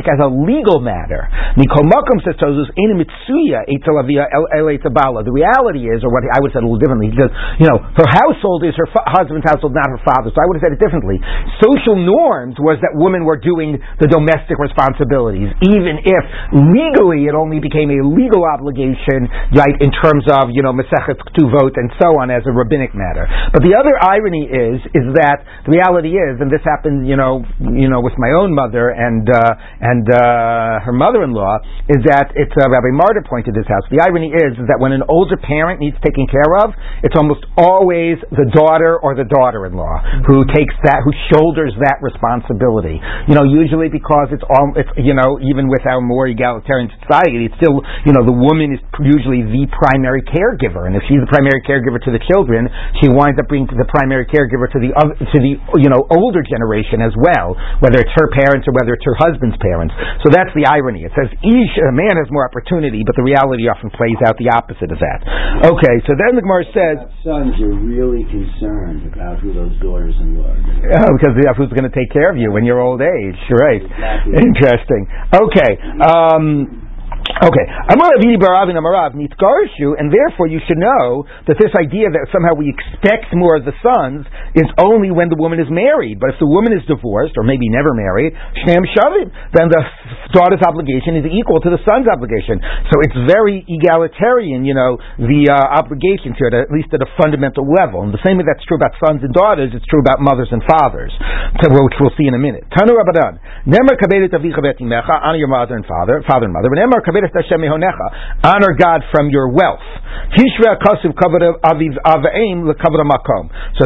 as 0.00 0.16
a 0.16 0.30
legal 0.32 0.80
matter. 0.80 1.28
Nikol 1.60 1.84
Makom 1.84 2.24
says 2.24 2.40
Tosfos, 2.40 2.72
Ena 2.80 2.96
Mitsuya 2.96 3.68
El 3.68 3.94
The 4.00 5.34
reality 5.34 5.82
is, 5.92 6.00
or 6.00 6.08
what 6.08 6.24
I 6.24 6.40
would 6.40 6.48
have 6.48 6.56
said 6.56 6.64
a 6.64 6.68
little 6.68 6.80
differently. 6.80 7.12
He 7.12 7.18
says, 7.20 7.28
you 7.60 7.68
know, 7.68 7.76
her 7.76 8.08
household 8.08 8.64
is 8.64 8.72
her 8.80 8.88
fa- 8.88 9.04
husband's 9.04 9.44
household, 9.44 9.76
not 9.76 9.92
her 9.92 10.00
father's. 10.00 10.32
So 10.32 10.40
I 10.40 10.48
would 10.48 10.56
have 10.56 10.64
said 10.72 10.74
it 10.74 10.80
differently. 10.80 11.20
Social 11.60 12.00
norms 12.00 12.56
was 12.56 12.80
that 12.80 12.96
women 12.96 13.28
were 13.28 13.36
doing 13.36 13.76
the 14.00 14.08
domestic 14.08 14.56
responsibilities, 14.56 15.52
even 15.60 16.00
if 16.00 16.22
legally 16.72 17.28
it 17.28 17.36
only 17.36 17.60
became 17.60 17.92
a 17.92 18.00
legal 18.00 18.48
obligation, 18.48 19.28
right, 19.52 19.76
in 19.84 19.92
terms 19.92 20.24
of, 20.32 20.48
you 20.54 20.64
know, 20.64 20.72
Masechet 20.72 21.20
vote 21.52 21.74
and 21.76 21.90
so 22.00 22.16
on 22.22 22.30
as 22.30 22.46
a 22.46 22.52
rabbinic 22.52 22.94
matter. 22.94 23.26
But 23.52 23.62
the 23.66 23.74
other 23.74 23.92
irony 23.98 24.46
is, 24.46 24.78
is 24.94 25.06
that 25.18 25.42
the 25.66 25.74
reality 25.74 26.14
is, 26.14 26.38
and 26.38 26.48
this 26.48 26.62
happened, 26.62 27.08
you 27.08 27.16
know, 27.16 27.42
you 27.58 27.90
know, 27.90 28.00
with 28.00 28.14
my 28.16 28.30
own 28.38 28.54
mother 28.54 28.90
and, 28.90 29.26
uh, 29.28 29.81
and, 29.82 30.06
uh, 30.06 30.78
her 30.86 30.94
mother-in-law, 30.94 31.90
is 31.90 32.00
that 32.06 32.30
it's, 32.38 32.54
uh, 32.54 32.70
Rabbi 32.70 32.94
Martyr 32.94 33.26
pointed 33.26 33.58
this 33.58 33.66
out. 33.66 33.82
The 33.90 33.98
irony 33.98 34.30
is, 34.30 34.54
is 34.54 34.66
that 34.70 34.78
when 34.78 34.94
an 34.94 35.02
older 35.10 35.34
parent 35.34 35.82
needs 35.82 35.98
taken 36.06 36.30
care 36.30 36.54
of, 36.62 36.70
it's 37.02 37.18
almost 37.18 37.42
always 37.58 38.22
the 38.30 38.46
daughter 38.54 39.02
or 39.02 39.18
the 39.18 39.26
daughter-in-law 39.26 40.22
who 40.30 40.46
takes 40.54 40.70
that, 40.86 41.02
who 41.02 41.10
shoulders 41.34 41.74
that 41.82 41.98
responsibility. 41.98 43.02
You 43.26 43.34
know, 43.34 43.42
usually 43.42 43.90
because 43.90 44.30
it's 44.30 44.46
all, 44.46 44.70
it's, 44.78 44.94
you 45.02 45.18
know, 45.18 45.42
even 45.42 45.66
with 45.66 45.82
our 45.90 45.98
more 45.98 46.30
egalitarian 46.30 46.86
society, 47.02 47.50
it's 47.50 47.58
still, 47.58 47.82
you 48.06 48.14
know, 48.14 48.22
the 48.22 48.38
woman 48.38 48.78
is 48.78 48.80
usually 49.02 49.42
the 49.42 49.66
primary 49.74 50.22
caregiver, 50.30 50.86
and 50.86 50.94
if 50.94 51.02
she's 51.10 51.18
the 51.18 51.32
primary 51.34 51.58
caregiver 51.66 51.98
to 52.06 52.14
the 52.14 52.22
children, 52.30 52.70
she 53.02 53.10
winds 53.10 53.34
up 53.42 53.50
being 53.50 53.66
the 53.66 53.90
primary 53.90 54.30
caregiver 54.30 54.70
to 54.70 54.78
the 54.78 54.94
other, 54.94 55.18
to 55.18 55.38
the, 55.42 55.58
you 55.82 55.90
know, 55.90 56.06
older 56.14 56.46
generation 56.46 57.02
as 57.02 57.10
well, 57.18 57.58
whether 57.82 57.98
it's 57.98 58.14
her 58.14 58.30
parents 58.30 58.70
or 58.70 58.72
whether 58.78 58.94
it's 58.94 59.02
her 59.02 59.18
husband's 59.18 59.58
parents. 59.58 59.70
So 60.24 60.28
that's 60.28 60.52
the 60.52 60.68
irony. 60.68 61.04
It 61.06 61.12
says 61.16 61.32
each, 61.40 61.74
a 61.80 61.92
man 61.94 62.18
has 62.20 62.28
more 62.28 62.44
opportunity, 62.44 63.00
but 63.06 63.16
the 63.16 63.24
reality 63.24 63.68
often 63.70 63.88
plays 63.94 64.18
out 64.26 64.36
the 64.36 64.52
opposite 64.52 64.92
of 64.92 64.98
that. 65.00 65.20
Okay, 65.68 65.96
so 66.04 66.12
then 66.18 66.36
the 66.36 66.44
Gemara 66.44 66.66
says, 66.74 66.96
sons 67.24 67.56
are 67.62 67.76
really 67.76 68.26
concerned 68.28 69.08
about 69.08 69.40
who 69.40 69.54
those 69.54 69.74
daughters-in-law 69.80 70.44
are 70.44 70.62
going 70.62 70.76
to 70.76 70.86
be. 70.86 70.94
Oh, 70.94 71.12
because 71.16 71.34
yeah, 71.40 71.54
who's 71.56 71.72
going 71.72 71.88
to 71.88 71.94
take 71.94 72.10
care 72.12 72.28
of 72.28 72.36
you 72.36 72.52
when 72.52 72.66
you're 72.66 72.80
old 72.80 73.00
age? 73.00 73.40
Right. 73.48 73.82
Exactly. 73.82 74.36
Interesting. 74.36 75.02
Okay. 75.32 75.72
Um, 76.02 76.81
Okay, 77.22 77.66
Amar 77.90 78.18
Avini 78.18 78.34
Baravin 78.34 78.74
Amarav 78.74 79.14
Nitgarshu, 79.14 79.94
and 79.98 80.10
therefore 80.10 80.50
you 80.50 80.58
should 80.66 80.78
know 80.78 81.22
that 81.46 81.54
this 81.58 81.70
idea 81.78 82.10
that 82.10 82.26
somehow 82.34 82.54
we 82.54 82.70
expect 82.70 83.30
more 83.34 83.58
of 83.58 83.66
the 83.66 83.74
sons 83.78 84.26
is 84.58 84.66
only 84.78 85.10
when 85.14 85.30
the 85.30 85.38
woman 85.38 85.62
is 85.62 85.70
married. 85.70 86.18
But 86.18 86.34
if 86.34 86.38
the 86.42 86.50
woman 86.50 86.74
is 86.74 86.82
divorced 86.90 87.38
or 87.38 87.46
maybe 87.46 87.70
never 87.70 87.94
married, 87.94 88.34
Shnam 88.62 88.82
Shavim, 88.90 89.30
then 89.54 89.70
the 89.70 89.82
daughter's 90.34 90.62
obligation 90.66 91.14
is 91.18 91.26
equal 91.30 91.62
to 91.62 91.70
the 91.70 91.82
son's 91.86 92.10
obligation. 92.10 92.58
So 92.90 92.98
it's 93.06 93.14
very 93.26 93.62
egalitarian, 93.70 94.66
you 94.66 94.74
know, 94.74 94.98
the 95.18 95.50
uh, 95.50 95.78
obligations 95.78 96.34
here, 96.38 96.50
at 96.50 96.74
least 96.74 96.90
at 96.90 97.02
a 97.02 97.10
fundamental 97.18 97.66
level. 97.66 98.02
And 98.02 98.10
the 98.10 98.22
same 98.26 98.38
way 98.38 98.46
that's 98.46 98.62
true 98.66 98.78
about 98.78 98.98
sons 98.98 99.22
and 99.22 99.30
daughters, 99.34 99.70
it's 99.74 99.86
true 99.86 100.02
about 100.02 100.18
mothers 100.18 100.50
and 100.50 100.62
fathers, 100.66 101.14
which 101.58 101.96
we'll 102.02 102.14
see 102.18 102.26
in 102.26 102.34
a 102.34 102.42
minute. 102.42 102.66
Tanu 102.74 102.98
Rabbanan, 102.98 103.38
Nemar 103.66 103.94
kabedet 103.98 104.34
avicha 104.34 104.58
betimecha, 104.58 105.22
honor 105.22 105.38
your 105.38 105.50
mother 105.50 105.78
and 105.78 105.86
father, 105.86 106.22
father 106.26 106.46
and 106.46 106.54
mother. 106.54 106.70
But 106.70 106.78
Honor 107.12 108.72
God 108.78 109.04
from 109.12 109.30
your 109.30 109.48
wealth. 109.52 109.84
So 110.32 110.40
it's 110.40 110.56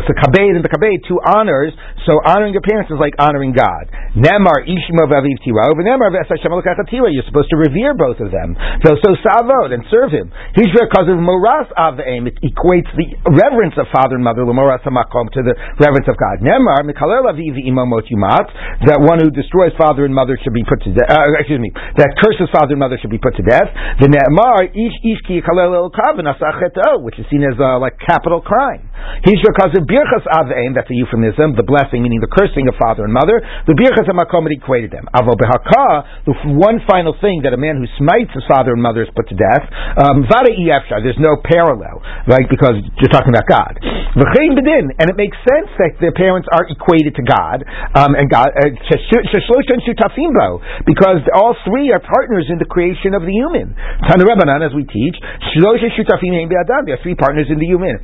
the 0.07 0.19
kabed 0.23 0.55
and 0.55 0.65
the 0.65 0.71
kabed, 0.71 1.01
two 1.09 1.19
honors. 1.27 1.73
So 2.07 2.19
honoring 2.23 2.53
your 2.55 2.63
parents 2.63 2.91
is 2.91 2.99
like 3.03 3.15
honoring 3.19 3.53
God. 3.53 3.91
Aviv. 4.15 5.35
Over. 5.67 5.83
You're 7.11 7.27
supposed 7.27 7.51
to 7.51 7.59
revere 7.59 7.95
both 7.95 8.21
of 8.21 8.31
them. 8.31 8.57
So 8.85 8.95
so 9.03 9.17
savod 9.27 9.75
and 9.75 9.83
serve 9.91 10.11
him. 10.13 10.31
Moras. 10.57 11.67
It 12.27 12.39
equates 12.43 12.91
the 12.95 13.07
reverence 13.27 13.75
of 13.79 13.87
father 13.95 14.15
and 14.15 14.25
mother 14.25 14.45
to 14.47 15.41
the 15.43 15.55
reverence 15.83 16.09
of 16.09 16.17
God. 16.17 16.39
Aviv. 16.47 17.57
That 18.87 19.01
one 19.01 19.19
who 19.21 19.31
destroys 19.31 19.73
father 19.79 20.05
and 20.05 20.15
mother 20.15 20.39
should 20.43 20.55
be 20.55 20.65
put 20.65 20.83
to 20.83 20.93
death. 20.93 21.11
Uh, 21.11 21.25
excuse 21.39 21.61
me. 21.61 21.71
That 21.97 22.15
curses 22.23 22.49
father 22.53 22.73
and 22.75 22.81
mother 22.81 22.99
should 23.01 23.11
be 23.11 23.16
put 23.19 23.37
to 23.37 23.45
death. 23.45 23.69
The 24.01 24.09
Ne'emar, 24.09 24.69
ish 24.71 24.97
ish 25.05 25.21
ki 25.27 25.43
which 27.03 27.19
is 27.19 27.27
seen 27.31 27.43
as 27.43 27.57
uh, 27.59 27.79
like 27.79 27.99
capital 28.01 28.41
crime. 28.41 28.89
He's 29.25 29.41
because 29.41 29.73
of 29.77 29.87
birchas 29.87 30.25
avein, 30.29 30.75
that's 30.75 30.91
a 30.91 30.97
euphemism, 30.97 31.55
the 31.57 31.67
blessing, 31.67 32.03
meaning 32.03 32.21
the 32.21 32.31
cursing 32.31 32.69
of 32.69 32.75
father 32.77 33.05
and 33.05 33.13
mother. 33.13 33.41
The 33.67 33.75
birchas 33.75 34.09
hamakom 34.09 34.49
equated 34.51 34.91
them. 34.91 35.09
Avo 35.15 35.37
behaka, 35.37 36.27
the 36.27 36.35
one 36.57 36.81
final 36.89 37.15
thing 37.21 37.43
that 37.45 37.53
a 37.53 37.61
man 37.61 37.79
who 37.79 37.87
smites 37.99 38.33
his 38.35 38.45
father 38.49 38.73
and 38.75 38.83
mother 38.83 39.03
is 39.03 39.11
put 39.15 39.29
to 39.31 39.37
death. 39.37 39.65
Um, 40.01 40.27
vada 40.27 40.53
um, 40.53 41.03
there's 41.05 41.21
no 41.21 41.37
parallel, 41.43 42.03
right? 42.27 42.47
Because 42.49 42.83
you're 42.99 43.13
talking 43.13 43.31
about 43.31 43.47
God. 43.47 43.79
V'chein 44.17 44.57
bedin, 44.57 44.91
and 44.99 45.07
it 45.13 45.17
makes 45.17 45.37
sense 45.45 45.71
that 45.79 46.01
their 46.01 46.13
parents 46.13 46.49
are 46.51 46.65
equated 46.67 47.15
to 47.17 47.25
God, 47.25 47.63
um, 47.95 48.17
and 48.17 48.31
God, 48.31 48.49
uh, 48.57 48.73
because 50.87 51.21
all 51.35 51.55
three 51.69 51.93
are 51.93 52.01
partners 52.01 52.47
in 52.49 52.59
the 52.59 52.65
creation 52.65 53.06
of 53.15 53.23
the 53.23 53.35
human. 53.35 53.77
Tanu 54.09 54.25
Rabbanan, 54.25 54.65
as 54.67 54.75
we 54.75 54.85
teach, 54.89 55.17
there 55.21 55.71
are 55.71 57.03
three 57.03 57.15
partners 57.15 57.47
in 57.51 57.59
the 57.59 57.67
human. 57.67 57.99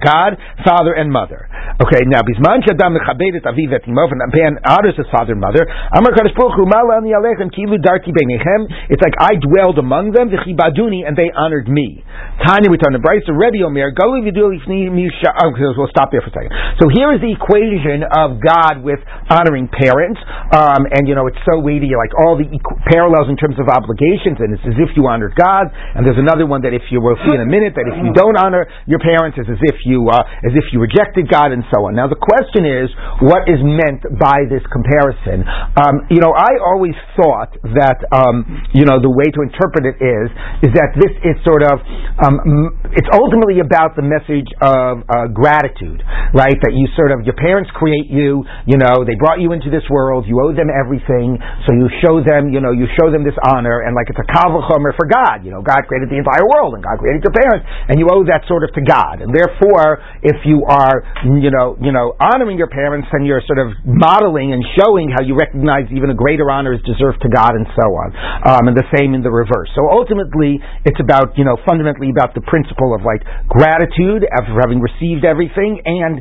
God, 0.00 0.36
Father, 0.64 0.92
and 0.92 1.12
Mother. 1.12 1.48
Okay, 1.80 2.04
now 2.12 2.20
Bisman 2.20 2.60
Shadam 2.60 2.92
Mechabedet 2.92 3.48
Aviv 3.48 3.72
et 3.72 3.88
Imov, 3.88 4.12
and 4.12 4.20
man 4.20 4.60
honors 4.68 5.00
his 5.00 5.08
father 5.08 5.32
and 5.32 5.40
mother. 5.40 5.64
Amar 5.96 6.12
Kadosh 6.12 6.36
Baruch 6.36 6.60
Hu 6.60 6.68
Malani 6.68 7.16
Alechem 7.16 7.48
Kilu 7.48 7.80
Darti 7.80 8.12
Beinechem. 8.12 8.68
It's 8.92 9.00
like 9.00 9.16
I 9.16 9.40
dwelled 9.40 9.80
among 9.80 10.12
them, 10.12 10.28
the 10.28 10.36
V'chibaduni, 10.44 11.08
and 11.08 11.16
they 11.16 11.32
honored 11.32 11.72
me. 11.72 12.04
Tanya, 12.44 12.68
we 12.68 12.76
turn 12.76 12.92
to 12.92 13.00
Bryce, 13.00 13.24
the 13.24 13.32
Rebbe 13.32 13.64
Omer, 13.64 13.96
Gali 13.96 14.20
Vidul 14.28 14.60
Ifni 14.60 14.92
Misha. 14.92 15.32
We'll 15.40 15.88
stop 15.88 16.12
there 16.12 16.20
for 16.20 16.28
a 16.28 16.36
second. 16.36 16.52
So 16.84 16.92
here 16.92 17.16
is 17.16 17.24
the 17.24 17.32
equation 17.32 18.04
of 18.04 18.44
God 18.44 18.84
with 18.84 19.00
honoring 19.32 19.72
parents, 19.72 20.20
um, 20.52 20.84
and 20.84 21.08
you 21.08 21.16
know 21.16 21.32
it's 21.32 21.40
so 21.48 21.64
weighty, 21.64 21.96
like 21.96 22.12
all 22.12 22.36
the 22.36 22.44
equ- 22.44 22.76
parallels 22.92 23.29
in 23.30 23.38
terms 23.38 23.56
of 23.62 23.70
obligations, 23.70 24.42
and 24.42 24.50
it's 24.52 24.66
as 24.66 24.76
if 24.82 24.92
you 24.98 25.06
honored 25.06 25.38
God. 25.38 25.70
And 25.70 26.02
there's 26.02 26.18
another 26.18 26.44
one 26.44 26.66
that 26.66 26.74
if 26.74 26.90
you 26.90 26.98
will 26.98 27.16
see 27.22 27.32
in 27.32 27.40
a 27.40 27.48
minute 27.48 27.78
that 27.78 27.86
if 27.86 27.96
you 28.02 28.10
don't 28.10 28.34
honor 28.34 28.66
your 28.90 28.98
parents, 28.98 29.38
it's 29.38 29.48
as 29.48 29.62
if 29.70 29.86
you 29.86 30.10
uh, 30.10 30.26
as 30.44 30.52
if 30.58 30.74
you 30.74 30.82
rejected 30.82 31.30
God, 31.30 31.54
and 31.54 31.62
so 31.70 31.86
on. 31.86 31.94
Now 31.94 32.10
the 32.10 32.18
question 32.18 32.66
is, 32.66 32.90
what 33.22 33.46
is 33.46 33.62
meant 33.62 34.02
by 34.18 34.44
this 34.50 34.66
comparison? 34.68 35.46
Um, 35.78 36.10
you 36.10 36.18
know, 36.18 36.34
I 36.34 36.58
always 36.60 36.98
thought 37.14 37.54
that 37.78 38.02
um, 38.10 38.66
you 38.74 38.84
know 38.84 38.98
the 38.98 39.12
way 39.12 39.30
to 39.30 39.40
interpret 39.46 39.86
it 39.86 39.96
is 40.02 40.26
is 40.66 40.72
that 40.74 40.92
this 40.98 41.14
is 41.22 41.38
sort 41.46 41.62
of 41.62 41.78
um, 42.26 42.74
it's 42.90 43.08
ultimately 43.14 43.62
about 43.62 43.94
the 43.94 44.02
message 44.02 44.50
of 44.60 45.06
uh, 45.06 45.30
gratitude, 45.30 46.02
right? 46.34 46.58
That 46.58 46.74
you 46.74 46.90
sort 46.98 47.14
of 47.14 47.22
your 47.22 47.38
parents 47.38 47.70
create 47.78 48.10
you, 48.10 48.42
you 48.66 48.76
know, 48.76 49.06
they 49.06 49.14
brought 49.14 49.38
you 49.38 49.52
into 49.52 49.70
this 49.70 49.84
world, 49.88 50.26
you 50.26 50.40
owe 50.42 50.52
them 50.54 50.68
everything, 50.72 51.38
so 51.66 51.70
you 51.76 51.86
show 52.02 52.18
them, 52.24 52.50
you 52.50 52.60
know, 52.60 52.72
you 52.72 52.90
show 52.98 53.12
them 53.12 53.19
this 53.22 53.36
honor, 53.42 53.82
and 53.84 53.94
like 53.94 54.08
it's 54.08 54.18
a 54.18 54.28
kavachomer 54.28 54.92
for 54.96 55.06
God, 55.06 55.44
you 55.44 55.50
know, 55.50 55.62
God 55.62 55.84
created 55.86 56.08
the 56.08 56.18
entire 56.18 56.44
world, 56.44 56.74
and 56.74 56.82
God 56.82 56.98
created 56.98 57.24
your 57.24 57.34
parents, 57.34 57.64
and 57.88 58.00
you 58.00 58.08
owe 58.10 58.24
that 58.26 58.44
sort 58.48 58.64
of 58.64 58.70
to 58.76 58.82
God, 58.82 59.22
and 59.22 59.30
therefore, 59.30 60.02
if 60.22 60.42
you 60.44 60.64
are, 60.68 61.04
you 61.24 61.52
know, 61.52 61.76
you 61.80 61.92
know, 61.92 62.16
honoring 62.20 62.56
your 62.56 62.70
parents, 62.70 63.08
then 63.12 63.24
you're 63.24 63.42
sort 63.46 63.58
of 63.58 63.72
modeling 63.84 64.52
and 64.52 64.64
showing 64.78 65.10
how 65.10 65.22
you 65.22 65.34
recognize 65.36 65.86
even 65.92 66.10
a 66.10 66.16
greater 66.16 66.50
honor 66.50 66.72
is 66.72 66.82
deserved 66.82 67.20
to 67.22 67.30
God, 67.30 67.54
and 67.54 67.66
so 67.76 67.86
on, 67.94 68.08
um, 68.44 68.62
and 68.68 68.76
the 68.76 68.86
same 68.96 69.14
in 69.14 69.22
the 69.22 69.30
reverse. 69.30 69.70
So 69.74 69.88
ultimately, 69.88 70.60
it's 70.84 71.00
about, 71.00 71.36
you 71.36 71.44
know, 71.44 71.56
fundamentally 71.66 72.10
about 72.10 72.34
the 72.34 72.44
principle 72.46 72.94
of 72.94 73.02
like 73.06 73.22
gratitude 73.48 74.26
after 74.28 74.56
having 74.58 74.80
received 74.80 75.24
everything, 75.24 75.80
and 75.84 76.20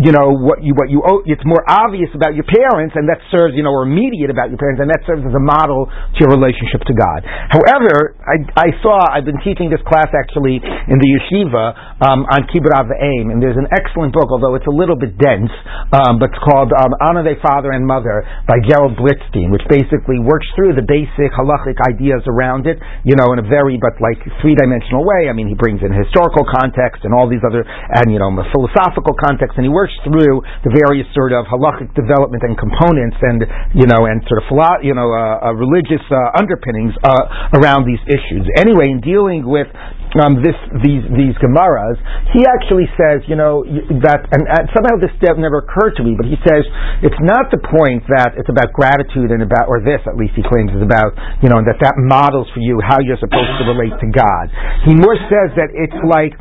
you 0.00 0.12
know 0.12 0.32
what 0.32 0.62
you 0.62 0.74
what 0.74 0.88
you 0.90 1.02
owe. 1.04 1.22
It's 1.26 1.44
more 1.44 1.62
obvious 1.66 2.10
about 2.14 2.34
your 2.34 2.46
parents, 2.46 2.94
and 2.96 3.08
that 3.08 3.20
serves, 3.34 3.54
you 3.56 3.62
know, 3.62 3.74
or 3.74 3.84
immediate 3.84 4.30
about 4.30 4.48
your 4.48 4.58
parents, 4.58 4.80
and 4.80 4.88
that 4.90 5.02
serves 5.06 5.24
as 5.26 5.34
a 5.34 5.42
model 5.42 5.90
your 6.18 6.30
relationship 6.30 6.82
to 6.86 6.94
God. 6.94 7.22
However, 7.24 8.18
I, 8.22 8.42
I 8.54 8.68
saw 8.82 8.98
I've 9.10 9.26
been 9.26 9.40
teaching 9.46 9.70
this 9.70 9.82
class 9.86 10.10
actually 10.12 10.58
in 10.58 10.96
the 10.98 11.10
yeshiva 11.18 11.64
um, 12.02 12.26
on 12.28 12.46
Kibbur 12.50 12.70
Aim, 12.74 13.30
and 13.30 13.38
there's 13.42 13.58
an 13.58 13.70
excellent 13.74 14.14
book, 14.14 14.30
although 14.30 14.54
it's 14.54 14.68
a 14.68 14.74
little 14.74 14.96
bit 14.96 15.14
dense, 15.18 15.50
um, 15.94 16.18
but 16.18 16.34
it's 16.34 16.42
called 16.42 16.74
um, 16.74 16.92
Honor 16.98 17.22
Thy 17.22 17.38
Father 17.38 17.70
and 17.70 17.86
Mother 17.86 18.26
by 18.46 18.58
Gerald 18.66 18.98
Blidstein, 18.98 19.50
which 19.50 19.64
basically 19.70 20.18
works 20.18 20.46
through 20.54 20.74
the 20.74 20.84
basic 20.84 21.30
halachic 21.34 21.78
ideas 21.86 22.22
around 22.26 22.66
it, 22.66 22.78
you 23.06 23.14
know, 23.14 23.30
in 23.34 23.38
a 23.38 23.46
very 23.46 23.78
but 23.78 23.98
like 24.02 24.18
three 24.42 24.54
dimensional 24.54 25.06
way. 25.06 25.30
I 25.30 25.34
mean, 25.34 25.46
he 25.46 25.56
brings 25.58 25.80
in 25.82 25.94
historical 25.94 26.44
context 26.48 27.06
and 27.06 27.14
all 27.14 27.30
these 27.30 27.42
other 27.46 27.62
and 27.62 28.10
you 28.10 28.18
know 28.18 28.30
philosophical 28.52 29.14
context, 29.18 29.56
and 29.56 29.64
he 29.64 29.72
works 29.72 29.94
through 30.04 30.42
the 30.64 30.72
various 30.72 31.06
sort 31.14 31.32
of 31.32 31.46
halachic 31.46 31.92
development 31.94 32.42
and 32.44 32.56
components, 32.56 33.16
and 33.22 33.44
you 33.74 33.86
know, 33.86 34.06
and 34.06 34.22
sort 34.28 34.42
of 34.42 34.46
philo- 34.48 34.82
you 34.82 34.94
know, 34.94 35.08
uh, 35.10 35.50
uh, 35.50 35.52
religious 35.54 36.02
uh, 36.10 36.38
underpinnings 36.38 36.92
uh, 37.04 37.58
around 37.60 37.84
these 37.84 38.00
issues. 38.08 38.48
Anyway, 38.56 38.90
in 38.90 39.00
dealing 39.00 39.46
with 39.46 39.68
um, 40.16 40.40
this 40.40 40.56
these 40.80 41.04
these 41.12 41.36
Gemaras, 41.38 42.00
he 42.32 42.44
actually 42.48 42.88
says, 42.96 43.20
you 43.28 43.36
know, 43.36 43.62
that 44.02 44.24
and, 44.32 44.42
and 44.48 44.64
somehow 44.72 44.96
this 44.96 45.12
never 45.36 45.60
occurred 45.60 45.94
to 46.00 46.02
me, 46.04 46.16
but 46.16 46.24
he 46.24 46.40
says 46.48 46.64
it's 47.04 47.20
not 47.20 47.52
the 47.52 47.60
point 47.60 48.04
that 48.08 48.34
it's 48.40 48.48
about 48.48 48.72
gratitude 48.72 49.30
and 49.30 49.44
about, 49.44 49.68
or 49.68 49.84
this 49.84 50.00
at 50.08 50.16
least 50.16 50.32
he 50.32 50.44
claims 50.44 50.72
is 50.72 50.80
about, 50.80 51.12
you 51.44 51.52
know, 51.52 51.60
that 51.60 51.76
that 51.84 52.00
models 52.00 52.48
for 52.56 52.60
you 52.64 52.80
how 52.80 52.96
you're 53.04 53.20
supposed 53.20 53.52
to 53.60 53.64
relate 53.68 53.92
to 54.00 54.08
God. 54.08 54.48
He 54.88 54.96
more 54.96 55.16
says 55.28 55.52
that 55.60 55.68
it's 55.76 56.00
like 56.08 56.32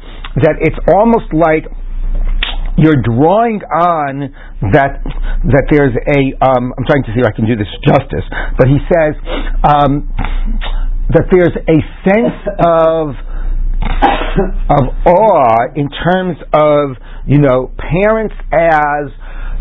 that 0.48 0.56
it's 0.64 0.80
almost 0.96 1.28
like 1.36 1.68
you're 2.78 3.02
drawing 3.02 3.62
on 3.74 4.30
that 4.72 5.02
that 5.50 5.66
there's 5.70 5.94
a 5.98 6.22
um, 6.46 6.74
I'm 6.78 6.86
trying 6.86 7.04
to 7.04 7.12
see 7.14 7.22
if 7.22 7.26
I 7.26 7.34
can 7.36 7.46
do 7.46 7.56
this 7.58 7.70
justice, 7.86 8.26
but 8.58 8.68
he 8.70 8.78
says 8.86 9.14
um, 9.66 10.10
that 11.10 11.26
there's 11.34 11.56
a 11.58 11.78
sense 12.06 12.38
of 12.62 13.18
of 14.70 14.84
awe 15.10 15.74
in 15.76 15.90
terms 15.90 16.38
of 16.54 16.98
you 17.26 17.40
know 17.40 17.74
parents 17.78 18.36
as 18.54 19.10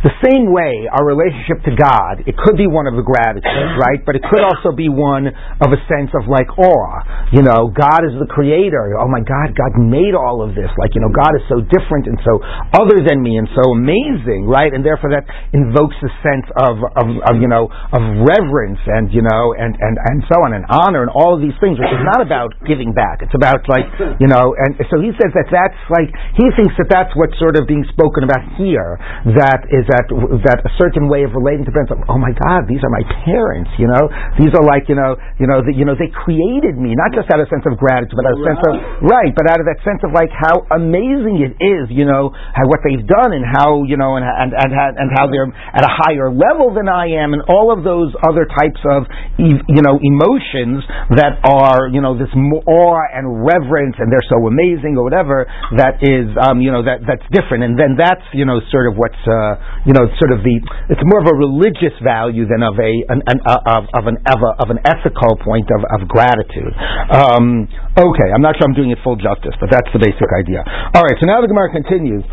the 0.04 0.12
same 0.20 0.52
way, 0.52 0.84
our 0.92 1.04
relationship 1.08 1.64
to 1.64 1.72
God, 1.72 2.20
it 2.28 2.36
could 2.36 2.60
be 2.60 2.68
one 2.68 2.84
of 2.84 3.00
the 3.00 3.06
gratitude, 3.06 3.48
right? 3.84 4.00
But 4.04 4.16
it 4.16 4.22
could 4.28 4.44
also 4.44 4.76
be 4.76 4.92
one 4.92 5.32
of 5.32 5.68
a 5.72 5.80
sense 5.88 6.12
of 6.12 6.28
like 6.28 6.52
awe. 6.60 7.32
You 7.32 7.40
know, 7.40 7.72
God 7.72 8.04
is 8.04 8.12
the 8.20 8.28
creator. 8.28 8.92
Oh 9.00 9.08
my 9.08 9.24
God, 9.24 9.56
God 9.56 9.72
made 9.80 10.12
all 10.12 10.44
of 10.44 10.52
this. 10.52 10.68
Like, 10.76 10.92
you 10.92 11.00
know, 11.00 11.08
God 11.08 11.32
is 11.34 11.44
so 11.48 11.64
different 11.64 12.06
and 12.06 12.20
so 12.28 12.38
other 12.76 13.00
than 13.00 13.24
me 13.24 13.40
and 13.40 13.48
so 13.56 13.72
amazing, 13.72 14.44
right? 14.44 14.68
And 14.68 14.84
therefore 14.84 15.16
that 15.16 15.24
invokes 15.56 15.96
a 16.04 16.12
sense 16.20 16.46
of, 16.60 16.76
of, 16.92 17.06
of 17.32 17.34
you 17.40 17.48
know, 17.48 17.72
of 17.72 18.02
reverence 18.28 18.80
and, 18.84 19.08
you 19.10 19.24
know, 19.24 19.56
and, 19.56 19.72
and, 19.80 19.96
and 19.96 20.18
so 20.28 20.36
on, 20.44 20.52
and 20.52 20.68
honor 20.68 21.08
and 21.08 21.12
all 21.16 21.32
of 21.32 21.40
these 21.40 21.56
things, 21.56 21.80
which 21.80 21.92
is 21.92 22.04
not 22.04 22.20
about 22.20 22.52
giving 22.68 22.92
back. 22.92 23.24
It's 23.24 23.34
about 23.34 23.64
like, 23.64 23.88
you 24.20 24.28
know, 24.28 24.52
and 24.52 24.76
so 24.92 25.00
he 25.00 25.10
says 25.16 25.32
that 25.32 25.48
that's 25.48 25.80
like, 25.88 26.12
he 26.36 26.46
thinks 26.52 26.76
that 26.76 26.92
that's 26.92 27.12
what's 27.16 27.34
sort 27.40 27.56
of 27.56 27.64
being 27.64 27.84
spoken 27.88 28.28
about 28.28 28.44
here, 28.60 29.00
that 29.40 29.64
is 29.72 29.86
that 29.88 29.95
that 29.96 30.06
that 30.44 30.58
a 30.60 30.72
certain 30.76 31.08
way 31.08 31.24
of 31.24 31.32
relating 31.32 31.64
to 31.64 31.72
parents. 31.72 31.88
Like, 31.88 32.04
oh 32.12 32.20
my 32.20 32.36
God, 32.36 32.68
these 32.68 32.84
are 32.84 32.92
my 32.92 33.04
parents. 33.24 33.72
You 33.80 33.88
know, 33.88 34.04
these 34.36 34.52
are 34.52 34.64
like 34.64 34.92
you 34.92 34.96
know, 34.96 35.16
you 35.40 35.48
know, 35.48 35.64
the, 35.64 35.72
you 35.72 35.88
know, 35.88 35.96
they 35.96 36.12
created 36.12 36.76
me, 36.76 36.92
not 36.92 37.16
just 37.16 37.32
out 37.32 37.40
of 37.40 37.48
a 37.48 37.50
sense 37.50 37.64
of 37.64 37.80
gratitude, 37.80 38.12
but 38.12 38.28
out 38.28 38.36
of 38.36 38.44
a 38.44 38.46
sense 38.46 38.62
of 38.68 38.74
right, 39.08 39.32
but 39.32 39.48
out 39.48 39.58
of 39.58 39.66
that 39.66 39.80
sense 39.80 40.04
of 40.04 40.12
like 40.12 40.28
how 40.28 40.68
amazing 40.76 41.40
it 41.40 41.56
is. 41.56 41.88
You 41.88 42.04
know, 42.04 42.36
how, 42.52 42.68
what 42.68 42.84
they've 42.84 43.04
done 43.04 43.32
and 43.32 43.42
how 43.48 43.88
you 43.88 43.96
know, 43.96 44.20
and 44.20 44.24
and 44.28 44.52
and, 44.52 44.70
and 44.72 45.08
how 45.16 45.32
they're 45.32 45.48
at 45.48 45.82
a 45.82 45.92
higher 45.92 46.28
level 46.28 46.76
than 46.76 46.92
I 46.92 47.16
am, 47.16 47.32
and 47.32 47.40
all 47.48 47.72
of 47.72 47.80
those 47.80 48.12
other 48.20 48.44
types 48.44 48.80
of 48.84 49.08
you 49.40 49.80
know 49.80 49.96
emotions 49.96 50.84
that 51.16 51.40
are 51.46 51.88
you 51.88 52.04
know 52.04 52.18
this 52.18 52.30
awe 52.36 53.02
and 53.14 53.46
reverence, 53.46 53.96
and 53.98 54.12
they're 54.12 54.28
so 54.28 54.44
amazing 54.44 54.96
or 54.98 55.04
whatever. 55.04 55.46
That 55.78 56.02
is 56.02 56.28
um, 56.36 56.60
you 56.60 56.70
know 56.70 56.84
that 56.84 57.06
that's 57.06 57.24
different, 57.32 57.64
and 57.64 57.78
then 57.78 57.96
that's 57.96 58.24
you 58.34 58.44
know 58.44 58.60
sort 58.68 58.90
of 58.90 58.98
what's 58.98 59.22
uh, 59.24 59.56
you 59.86 59.94
know 59.94 60.10
sort 60.18 60.34
of 60.34 60.42
the 60.42 60.56
it's 60.90 61.00
more 61.06 61.22
of 61.22 61.28
a 61.30 61.36
religious 61.38 61.94
value 62.02 62.44
than 62.44 62.66
of 62.66 62.74
a 62.76 62.92
an, 63.08 63.22
an 63.30 63.38
uh, 63.46 63.78
of, 63.78 63.82
of 63.94 64.04
an 64.10 64.18
of, 64.26 64.38
a, 64.42 64.50
of 64.58 64.68
an 64.74 64.82
ethical 64.82 65.38
point 65.40 65.70
of, 65.70 65.80
of 65.94 66.10
gratitude. 66.10 66.74
Um, 67.08 67.70
okay, 67.94 68.28
I'm 68.34 68.42
not 68.42 68.58
sure 68.58 68.66
I'm 68.66 68.74
doing 68.74 68.90
it 68.90 68.98
full 69.06 69.16
justice, 69.16 69.54
but 69.62 69.70
that's 69.70 69.88
the 69.94 70.02
basic 70.02 70.26
idea. 70.34 70.66
All 70.92 71.06
right, 71.06 71.16
so 71.16 71.24
now 71.30 71.40
the 71.40 71.48
Gemara 71.48 71.70
continues. 71.70 72.26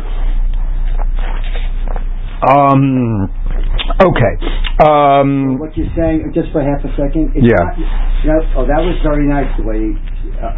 Um, 2.44 3.30
okay. 4.02 4.34
Um, 4.84 5.58
what 5.58 5.76
you're 5.78 5.88
saying, 5.96 6.32
just 6.34 6.50
for 6.52 6.60
half 6.60 6.82
a 6.84 6.90
second. 6.98 7.32
yeah. 7.38 7.54
Not, 7.54 7.78
know, 7.78 8.40
oh, 8.58 8.66
that 8.66 8.82
was 8.82 8.98
very 9.06 9.24
nice 9.30 9.48
the 9.56 9.64
way. 9.64 9.94
Uh, 10.34 10.50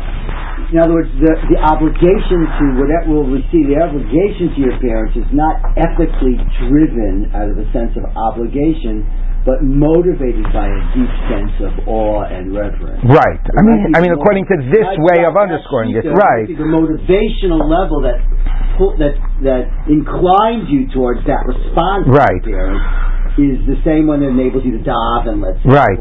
in 0.73 0.83
other 0.83 0.99
words, 0.99 1.11
the 1.23 1.33
the 1.53 1.59
obligation 1.63 2.43
to 2.43 2.65
whatever 2.83 3.23
will 3.23 3.31
receive 3.31 3.71
the 3.71 3.79
obligation 3.79 4.51
to 4.55 4.59
your 4.59 4.77
parents 4.83 5.15
is 5.15 5.29
not 5.31 5.63
ethically 5.79 6.35
driven 6.67 7.31
out 7.35 7.51
of 7.51 7.57
a 7.59 7.67
sense 7.71 7.95
of 7.95 8.05
obligation 8.19 9.07
but 9.47 9.63
motivated 9.63 10.43
by 10.51 10.67
a 10.67 10.81
deep 10.91 11.13
sense 11.31 11.55
of 11.63 11.71
awe 11.87 12.27
and 12.27 12.51
reverence. 12.51 12.99
Right. 13.07 13.39
I 13.39 13.63
mean, 13.63 13.95
I 13.95 14.03
mean, 14.03 14.11
according 14.11 14.43
to 14.51 14.57
this 14.75 14.91
way 15.07 15.23
of 15.23 15.39
underscoring 15.39 15.95
it, 15.95 16.03
right? 16.03 16.51
The 16.51 16.67
motivational 16.67 17.63
level 17.63 18.03
that 18.03 18.19
that 18.99 19.15
that 19.47 19.65
inclines 19.87 20.67
you 20.67 20.91
towards 20.91 21.23
that 21.31 21.47
response. 21.47 22.11
Right 22.11 23.16
is 23.37 23.61
the 23.69 23.77
same 23.85 24.09
one 24.09 24.25
that 24.25 24.33
enables 24.33 24.65
you 24.65 24.81
to 24.81 24.83
daven, 24.83 25.45
let's 25.45 25.61
say. 25.61 25.69
Right. 25.69 25.99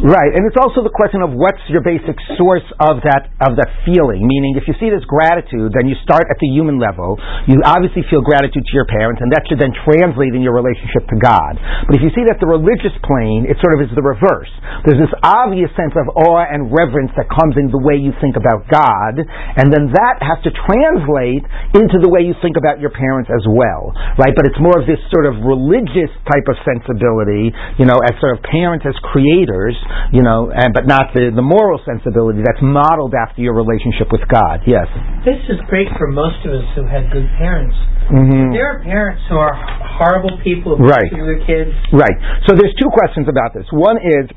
Right. 0.00 0.32
And 0.32 0.48
it's 0.48 0.56
also 0.56 0.80
the 0.80 0.92
question 0.92 1.20
of 1.20 1.36
what's 1.36 1.60
your 1.68 1.84
basic 1.84 2.16
source 2.40 2.64
of 2.80 3.04
that 3.04 3.28
of 3.44 3.60
that 3.60 3.68
feeling. 3.84 4.24
Meaning 4.24 4.56
if 4.56 4.64
you 4.64 4.72
see 4.80 4.88
this 4.88 5.04
gratitude, 5.04 5.76
then 5.76 5.84
you 5.84 5.96
start 6.00 6.24
at 6.24 6.40
the 6.40 6.48
human 6.48 6.80
level. 6.80 7.20
You 7.44 7.60
obviously 7.60 8.08
feel 8.08 8.24
gratitude 8.24 8.64
to 8.64 8.74
your 8.74 8.88
parents, 8.88 9.20
and 9.20 9.28
that 9.36 9.44
should 9.46 9.60
then 9.60 9.76
translate 9.84 10.32
in 10.32 10.40
your 10.40 10.56
relationship 10.56 11.04
to 11.12 11.16
God. 11.20 11.60
But 11.84 12.00
if 12.00 12.02
you 12.02 12.08
see 12.16 12.24
that 12.24 12.40
the 12.40 12.48
religious 12.48 12.96
plane, 13.04 13.44
it 13.44 13.60
sort 13.60 13.76
of 13.76 13.84
is 13.84 13.92
the 13.92 14.04
reverse. 14.04 14.50
There's 14.88 15.00
this 15.00 15.12
obvious 15.20 15.68
sense 15.76 15.92
of 15.92 16.08
awe 16.16 16.48
and 16.48 16.72
reverence 16.72 17.12
that 17.20 17.28
comes 17.28 17.60
in 17.60 17.68
the 17.68 17.80
way 17.80 18.00
you 18.00 18.16
think 18.24 18.40
about 18.40 18.64
God, 18.72 19.20
and 19.20 19.68
then 19.68 19.92
that 19.92 20.24
has 20.24 20.40
to 20.48 20.50
translate 20.54 21.44
into 21.76 22.00
the 22.00 22.08
way 22.08 22.24
you 22.24 22.32
think 22.40 22.56
about 22.56 22.80
your 22.80 22.90
parents 22.90 23.28
as 23.28 23.44
well. 23.44 23.92
Right? 24.16 24.32
But 24.32 24.48
it's 24.48 24.58
more 24.58 24.80
of 24.80 24.88
this 24.88 25.00
sort 25.12 25.28
of 25.28 25.44
religious 25.44 26.10
type 26.24 26.48
of 26.48 26.56
sense 26.64 26.77
sensibility, 26.78 27.50
you 27.78 27.84
know, 27.84 27.98
as 28.06 28.14
sort 28.22 28.38
of 28.38 28.42
parents 28.46 28.86
as 28.86 28.94
creators, 29.02 29.74
you 30.14 30.22
know, 30.22 30.54
and 30.54 30.70
but 30.70 30.86
not 30.86 31.10
the, 31.12 31.34
the 31.34 31.42
moral 31.42 31.82
sensibility 31.82 32.40
that's 32.46 32.62
modeled 32.62 33.14
after 33.18 33.42
your 33.42 33.54
relationship 33.58 34.08
with 34.14 34.22
God. 34.30 34.62
Yes. 34.66 34.86
This 35.26 35.42
is 35.50 35.58
great 35.66 35.90
for 35.98 36.06
most 36.08 36.38
of 36.46 36.54
us 36.54 36.66
who 36.78 36.86
had 36.86 37.10
good 37.10 37.26
parents. 37.36 37.76
Mm-hmm. 38.08 38.54
There 38.56 38.78
are 38.78 38.80
parents 38.80 39.20
who 39.28 39.36
are 39.36 39.52
horrible 39.98 40.40
people 40.40 40.78
right. 40.78 41.10
to 41.10 41.20
their 41.26 41.42
kids. 41.44 41.74
Right. 41.92 42.16
So 42.48 42.56
there's 42.56 42.72
two 42.80 42.88
questions 42.94 43.28
about 43.28 43.52
this. 43.52 43.66
One 43.68 43.98
is 44.00 44.30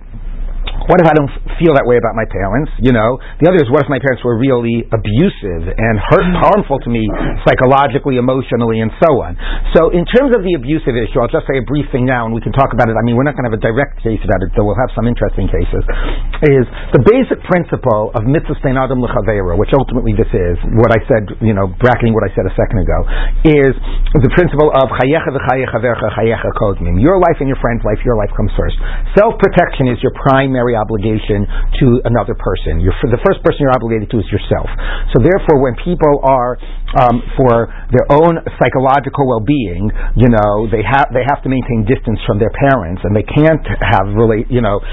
what 0.89 0.97
if 0.97 1.07
I 1.07 1.13
don't 1.13 1.29
feel 1.61 1.77
that 1.77 1.85
way 1.85 2.01
about 2.01 2.17
my 2.17 2.25
parents? 2.25 2.73
You 2.81 2.93
know, 2.95 3.21
the 3.37 3.49
other 3.51 3.61
is 3.61 3.69
what 3.69 3.85
if 3.85 3.89
my 3.91 4.01
parents 4.01 4.25
were 4.25 4.37
really 4.37 4.87
abusive 4.89 5.69
and 5.69 5.95
hurt, 6.09 6.25
harmful 6.41 6.81
to 6.81 6.89
me 6.89 7.05
psychologically, 7.45 8.17
emotionally, 8.17 8.81
and 8.81 8.89
so 8.97 9.21
on. 9.21 9.37
So, 9.77 9.93
in 9.93 10.07
terms 10.09 10.33
of 10.33 10.41
the 10.41 10.57
abusive 10.57 10.97
issue, 10.97 11.21
I'll 11.21 11.31
just 11.31 11.45
say 11.45 11.61
a 11.61 11.65
brief 11.65 11.85
thing 11.93 12.09
now, 12.09 12.25
and 12.25 12.33
we 12.33 12.41
can 12.41 12.55
talk 12.55 12.73
about 12.73 12.89
it. 12.89 12.97
I 12.97 13.03
mean, 13.05 13.13
we're 13.13 13.27
not 13.27 13.37
going 13.37 13.45
to 13.45 13.53
have 13.53 13.59
a 13.59 13.63
direct 13.63 14.01
case 14.01 14.21
about 14.25 14.41
it, 14.41 14.49
though 14.57 14.65
we'll 14.65 14.79
have 14.79 14.93
some 14.97 15.05
interesting 15.05 15.45
cases. 15.51 15.83
Is 16.41 16.65
the 16.97 17.03
basic 17.05 17.37
principle 17.45 18.09
of 18.17 18.25
mitzvah 18.25 18.57
stein 18.59 18.77
adam 18.77 19.01
which 19.01 19.73
ultimately 19.77 20.13
this 20.15 20.29
is 20.31 20.55
what 20.77 20.93
I 20.93 20.99
said, 21.09 21.23
you 21.41 21.53
know, 21.53 21.69
bracketing 21.81 22.13
what 22.13 22.25
I 22.25 22.31
said 22.33 22.45
a 22.47 22.53
second 22.55 22.79
ago, 22.81 22.99
is 23.45 23.73
the 24.15 24.31
principle 24.33 24.71
of 24.73 24.89
chayecha 25.01 25.29
v'chayecha 25.29 25.77
vercha 25.81 26.07
chayecha 26.15 26.51
kodmim. 26.57 27.01
Your 27.01 27.19
life 27.19 27.37
and 27.39 27.47
your 27.49 27.59
friend's 27.59 27.83
life, 27.83 27.99
your 28.05 28.15
life 28.15 28.31
comes 28.37 28.51
first. 28.55 28.77
Self 29.17 29.37
protection 29.41 29.91
is 29.91 29.99
your 30.01 30.13
primary 30.15 30.70
obligation 30.75 31.45
to 31.81 31.85
another 32.05 32.35
person. 32.35 32.79
You're, 32.79 32.95
the 33.07 33.21
first 33.25 33.43
person 33.43 33.65
you're 33.65 33.75
obligated 33.75 34.09
to 34.11 34.17
is 34.19 34.27
yourself. 34.31 34.67
So 35.13 35.23
therefore, 35.23 35.61
when 35.61 35.75
people 35.83 36.21
are 36.23 36.57
um, 36.99 37.23
for 37.39 37.71
their 37.91 38.07
own 38.11 38.39
psychological 38.59 39.27
well-being, 39.27 39.87
you 40.19 40.27
know, 40.27 40.67
they 40.67 40.83
have 40.83 41.07
they 41.15 41.23
have 41.23 41.39
to 41.43 41.49
maintain 41.49 41.87
distance 41.87 42.19
from 42.27 42.39
their 42.39 42.51
parents, 42.51 43.03
and 43.07 43.15
they 43.15 43.23
can't 43.23 43.63
have 43.79 44.11
really, 44.11 44.43
you 44.51 44.59
know, 44.59 44.83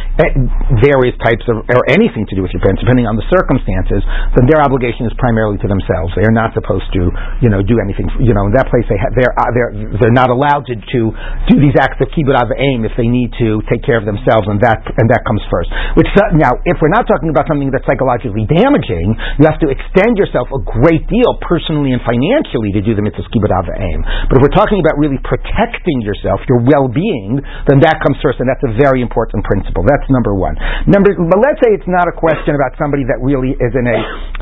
various 0.78 1.16
types 1.22 1.42
of 1.50 1.66
or 1.66 1.82
anything 1.90 2.26
to 2.30 2.34
do 2.38 2.42
with 2.42 2.54
your 2.54 2.62
parents, 2.62 2.82
depending 2.82 3.06
on 3.06 3.18
the 3.18 3.26
circumstances. 3.30 4.02
Then 4.38 4.46
their 4.46 4.62
obligation 4.62 5.06
is 5.06 5.14
primarily 5.18 5.58
to 5.58 5.68
themselves. 5.68 6.14
They 6.14 6.26
are 6.26 6.34
not 6.34 6.54
supposed 6.54 6.87
to, 6.94 7.11
you 7.42 7.50
know, 7.50 7.62
do 7.62 7.82
anything. 7.82 8.06
You 8.22 8.34
know, 8.34 8.46
in 8.46 8.54
that 8.54 8.70
place, 8.70 8.87
they 8.87 8.98
ha- 8.98 9.14
they're 9.14 9.34
uh, 9.34 9.50
they're 9.54 9.72
they're 9.98 10.14
not 10.14 10.30
allowed 10.30 10.70
to, 10.70 10.74
to 10.78 11.00
do 11.50 11.54
these 11.58 11.74
acts 11.78 11.98
of 11.98 12.11
kibbud 12.14 12.34
av 12.38 12.50
aim 12.54 12.87
if 12.87 12.94
they 12.94 13.11
need 13.11 13.34
to 13.42 13.58
take 13.66 13.82
care 13.82 13.98
of 13.98 14.06
themselves, 14.06 14.46
and 14.46 14.62
that 14.62 14.78
and 14.98 15.11
that 15.11 15.26
comes 15.26 15.42
first. 15.50 15.70
Which 15.98 16.11
uh, 16.14 16.34
now, 16.38 16.54
if 16.62 16.78
we're 16.78 16.94
not 16.94 17.11
talking 17.11 17.30
about 17.30 17.50
something 17.50 17.70
that's 17.74 17.87
psychologically 17.87 18.46
damaging, 18.46 19.14
you 19.38 19.44
have 19.50 19.58
to 19.62 19.68
extend 19.70 20.14
yourself 20.18 20.46
a 20.54 20.61
great 20.62 21.04
deal 21.11 21.38
personally 21.42 21.88
and 21.92 22.03
financially 22.05 22.72
to 22.74 22.81
do 22.83 22.92
the 22.96 23.05
mitzvah 23.05 23.29
kibbud 23.31 23.53
av 23.53 23.68
aim. 23.72 24.01
But 24.31 24.40
if 24.40 24.40
we're 24.44 24.57
talking 24.57 24.81
about 24.81 24.96
really 24.96 25.20
protecting 25.24 26.01
yourself, 26.03 26.42
your 26.48 26.64
well-being, 26.64 27.40
then 27.68 27.79
that 27.85 28.01
comes 28.03 28.18
first, 28.24 28.40
and 28.40 28.48
that's 28.48 28.62
a 28.64 28.72
very 28.79 29.01
important 29.05 29.44
principle. 29.44 29.85
That's 29.87 30.07
number 30.11 30.35
one. 30.35 30.57
Number, 30.88 31.12
but 31.14 31.38
let's 31.40 31.61
say 31.61 31.72
it's 31.74 31.88
not 31.88 32.09
a 32.09 32.14
question 32.14 32.57
about 32.57 32.74
somebody 32.81 33.05
that 33.09 33.20
really 33.20 33.55
is 33.57 33.72
in 33.77 33.87
a 33.87 33.98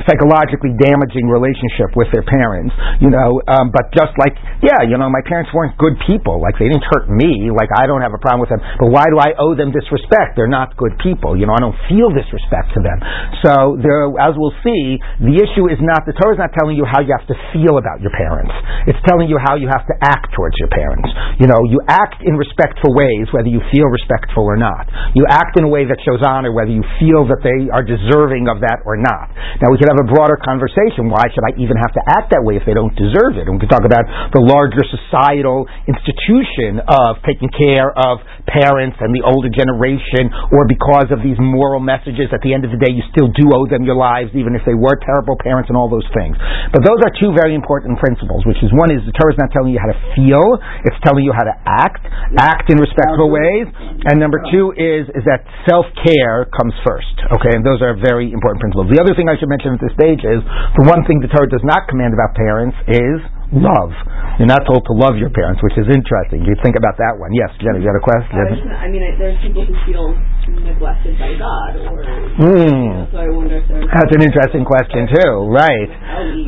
psychologically 0.07 0.75
damaging 0.79 1.27
relationship 1.29 1.93
with 1.99 2.09
their 2.15 2.25
parents, 2.25 2.73
you 3.03 3.11
know. 3.11 3.41
Um, 3.51 3.75
but 3.75 3.91
just 3.93 4.15
like, 4.21 4.35
yeah, 4.63 4.87
you 4.87 4.97
know, 4.97 5.09
my 5.11 5.23
parents 5.25 5.51
weren't 5.53 5.75
good 5.77 5.97
people. 6.07 6.39
Like 6.39 6.59
they 6.59 6.69
didn't 6.71 6.87
hurt 6.87 7.11
me. 7.11 7.51
Like 7.51 7.71
I 7.75 7.87
don't 7.87 8.03
have 8.03 8.15
a 8.15 8.21
problem 8.23 8.45
with 8.45 8.53
them. 8.53 8.63
But 8.79 8.89
why 8.93 9.07
do 9.11 9.19
I 9.19 9.35
owe 9.39 9.55
them 9.55 9.73
disrespect? 9.75 10.39
They're 10.39 10.51
not 10.51 10.77
good 10.77 10.95
people. 11.03 11.37
You 11.37 11.47
know, 11.47 11.55
I 11.57 11.63
don't 11.63 11.79
feel 11.91 12.11
disrespect 12.13 12.75
to 12.77 12.81
them. 12.81 12.99
So 13.43 13.53
there, 13.81 14.11
as 14.21 14.37
we'll 14.37 14.55
see, 14.63 14.99
the 15.21 15.37
issue 15.37 15.67
is 15.69 15.79
not 15.83 16.07
the 16.07 16.15
Torah 16.15 16.37
is 16.37 16.41
not 16.41 16.55
telling 16.55 16.77
you 16.77 16.87
how 16.87 17.03
you 17.03 17.13
have 17.17 17.27
feel 17.53 17.79
about 17.79 18.01
your 18.05 18.13
parents. 18.15 18.53
It's 18.91 19.01
telling 19.07 19.31
you 19.31 19.39
how 19.41 19.57
you 19.57 19.67
have 19.67 19.85
to 19.89 19.95
act 20.03 20.33
towards 20.35 20.55
your 20.61 20.71
parents. 20.71 21.09
You 21.41 21.47
know, 21.49 21.59
you 21.69 21.81
act 21.89 22.23
in 22.25 22.37
respectful 22.39 22.95
ways, 22.95 23.29
whether 23.33 23.51
you 23.51 23.61
feel 23.73 23.89
respectful 23.91 24.45
or 24.45 24.57
not. 24.57 24.89
You 25.15 25.27
act 25.29 25.59
in 25.59 25.65
a 25.65 25.71
way 25.71 25.85
that 25.89 25.99
shows 26.05 26.23
honor, 26.23 26.53
whether 26.53 26.73
you 26.73 26.85
feel 27.01 27.27
that 27.29 27.43
they 27.43 27.69
are 27.73 27.83
deserving 27.83 28.49
of 28.49 28.63
that 28.63 28.83
or 28.87 28.97
not. 28.97 29.33
Now 29.61 29.73
we 29.73 29.81
could 29.81 29.91
have 29.91 30.01
a 30.01 30.09
broader 30.09 30.39
conversation. 30.41 31.09
Why 31.09 31.27
should 31.33 31.45
I 31.45 31.57
even 31.59 31.77
have 31.77 31.93
to 31.97 32.03
act 32.19 32.33
that 32.33 32.43
way 32.45 32.57
if 32.57 32.65
they 32.65 32.75
don't 32.75 32.95
deserve 32.95 33.37
it? 33.41 33.49
And 33.49 33.57
we 33.57 33.61
could 33.65 33.73
talk 33.73 33.85
about 33.85 34.07
the 34.33 34.43
larger 34.43 34.85
societal 34.87 35.67
institution 35.87 36.81
of 36.85 37.21
taking 37.27 37.51
care 37.53 37.91
of 37.93 38.23
parents 38.47 38.97
and 39.03 39.11
the 39.11 39.27
older 39.27 39.51
generation, 39.51 40.31
or 40.55 40.69
because 40.71 41.11
of 41.11 41.21
these 41.21 41.39
moral 41.41 41.83
messages. 41.83 42.31
At 42.31 42.41
the 42.47 42.55
end 42.55 42.63
of 42.63 42.71
the 42.71 42.79
day, 42.79 42.95
you 42.95 43.03
still 43.11 43.29
do 43.35 43.51
owe 43.51 43.67
them 43.67 43.83
your 43.83 43.99
lives, 43.99 44.31
even 44.39 44.55
if 44.55 44.63
they 44.63 44.77
were 44.77 44.95
terrible 45.03 45.35
parents 45.41 45.67
and 45.69 45.77
all 45.77 45.91
those 45.91 46.07
things. 46.15 46.39
But 46.71 46.87
those 46.87 47.01
are 47.03 47.13
two 47.19 47.26
very 47.35 47.55
important 47.57 47.99
principles, 47.99 48.45
which 48.45 48.61
is 48.63 48.71
one 48.77 48.93
is 48.93 49.03
the 49.09 49.15
Torah 49.17 49.33
is 49.33 49.41
not 49.41 49.51
telling 49.51 49.73
you 49.73 49.81
how 49.81 49.91
to 49.91 49.99
feel; 50.15 50.45
it's 50.85 50.99
telling 51.03 51.25
you 51.25 51.33
how 51.33 51.47
to 51.47 51.57
act, 51.67 52.05
act 52.37 52.69
in 52.69 52.79
respectful 52.79 53.33
ways. 53.33 53.67
And 54.07 54.21
number 54.21 54.39
two 54.53 54.77
is 54.77 55.09
is 55.17 55.25
that 55.27 55.43
self 55.65 55.87
care 56.05 56.47
comes 56.53 56.75
first. 56.87 57.17
Okay, 57.33 57.57
and 57.57 57.65
those 57.65 57.81
are 57.81 57.97
very 57.97 58.31
important 58.31 58.61
principles. 58.61 58.93
The 58.93 59.01
other 59.01 59.17
thing 59.17 59.27
I 59.27 59.35
should 59.41 59.51
mention 59.51 59.75
at 59.75 59.83
this 59.83 59.95
stage 59.97 60.23
is 60.23 60.45
the 60.79 60.87
one 60.87 61.03
thing 61.09 61.25
the 61.25 61.33
Torah 61.33 61.49
does 61.49 61.65
not 61.65 61.89
command 61.89 62.13
about 62.13 62.37
parents 62.37 62.77
is 62.87 63.19
love. 63.55 63.93
You're 64.39 64.51
not 64.51 64.67
told 64.69 64.85
to 64.91 64.95
love 64.95 65.17
your 65.17 65.31
parents, 65.33 65.63
which 65.65 65.79
is 65.81 65.89
interesting. 65.89 66.45
You 66.45 66.53
think 66.61 66.77
about 66.77 66.99
that 67.01 67.17
one. 67.17 67.33
Yes, 67.33 67.49
Jenny, 67.63 67.81
you 67.81 67.89
had 67.89 67.97
a 67.97 68.05
question? 68.05 68.69
I, 68.69 68.85
mean, 68.93 69.01
I, 69.01 69.17
there's 69.17 69.39
people 69.41 69.65
who 69.65 69.73
feel 69.89 70.13
neglected 70.61 71.17
by 71.17 71.33
God, 71.41 71.73
or 71.89 72.05
Mm. 72.37 72.69
you 72.69 72.93
know, 72.93 73.09
so 73.11 73.17
I 73.17 73.29
wonder 73.33 73.57
if 73.57 73.65
there's 73.67 73.89
That's 73.89 74.13
an 74.13 74.23
interesting 74.23 74.65
question 74.69 75.09
too, 75.09 75.33
right? 75.49 75.89
how 75.89 76.21
we 76.29 76.43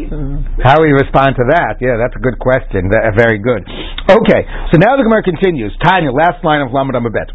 How 0.61 0.77
we 0.85 0.91
respond 0.93 1.33
to 1.41 1.45
that? 1.57 1.81
Yeah, 1.81 1.97
that's 1.97 2.13
a 2.15 2.21
good 2.23 2.37
question. 2.39 2.93
Very 3.17 3.41
good. 3.41 3.65
Okay, 4.13 4.43
so 4.69 4.77
now 4.77 5.01
the 5.01 5.05
Gemara 5.09 5.25
continues. 5.25 5.73
Tanya, 5.81 6.13
last 6.13 6.45
line 6.45 6.61
of 6.61 6.73
Lamed 6.77 6.93
Amabet. 6.93 7.33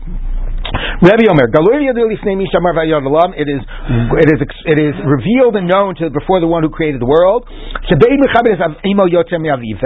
Rabbi 0.74 1.30
Omer, 1.30 1.52
it 3.38 3.48
is 3.50 3.62
it 3.62 4.30
is 4.34 4.40
it 4.66 4.80
is 4.80 4.96
revealed 5.06 5.56
and 5.60 5.68
known 5.70 5.94
to 6.02 6.10
before 6.10 6.40
the 6.40 6.48
one 6.48 6.64
who 6.64 6.70
created 6.70 7.02
the 7.02 7.06
world. 7.06 7.46
That 7.86 8.00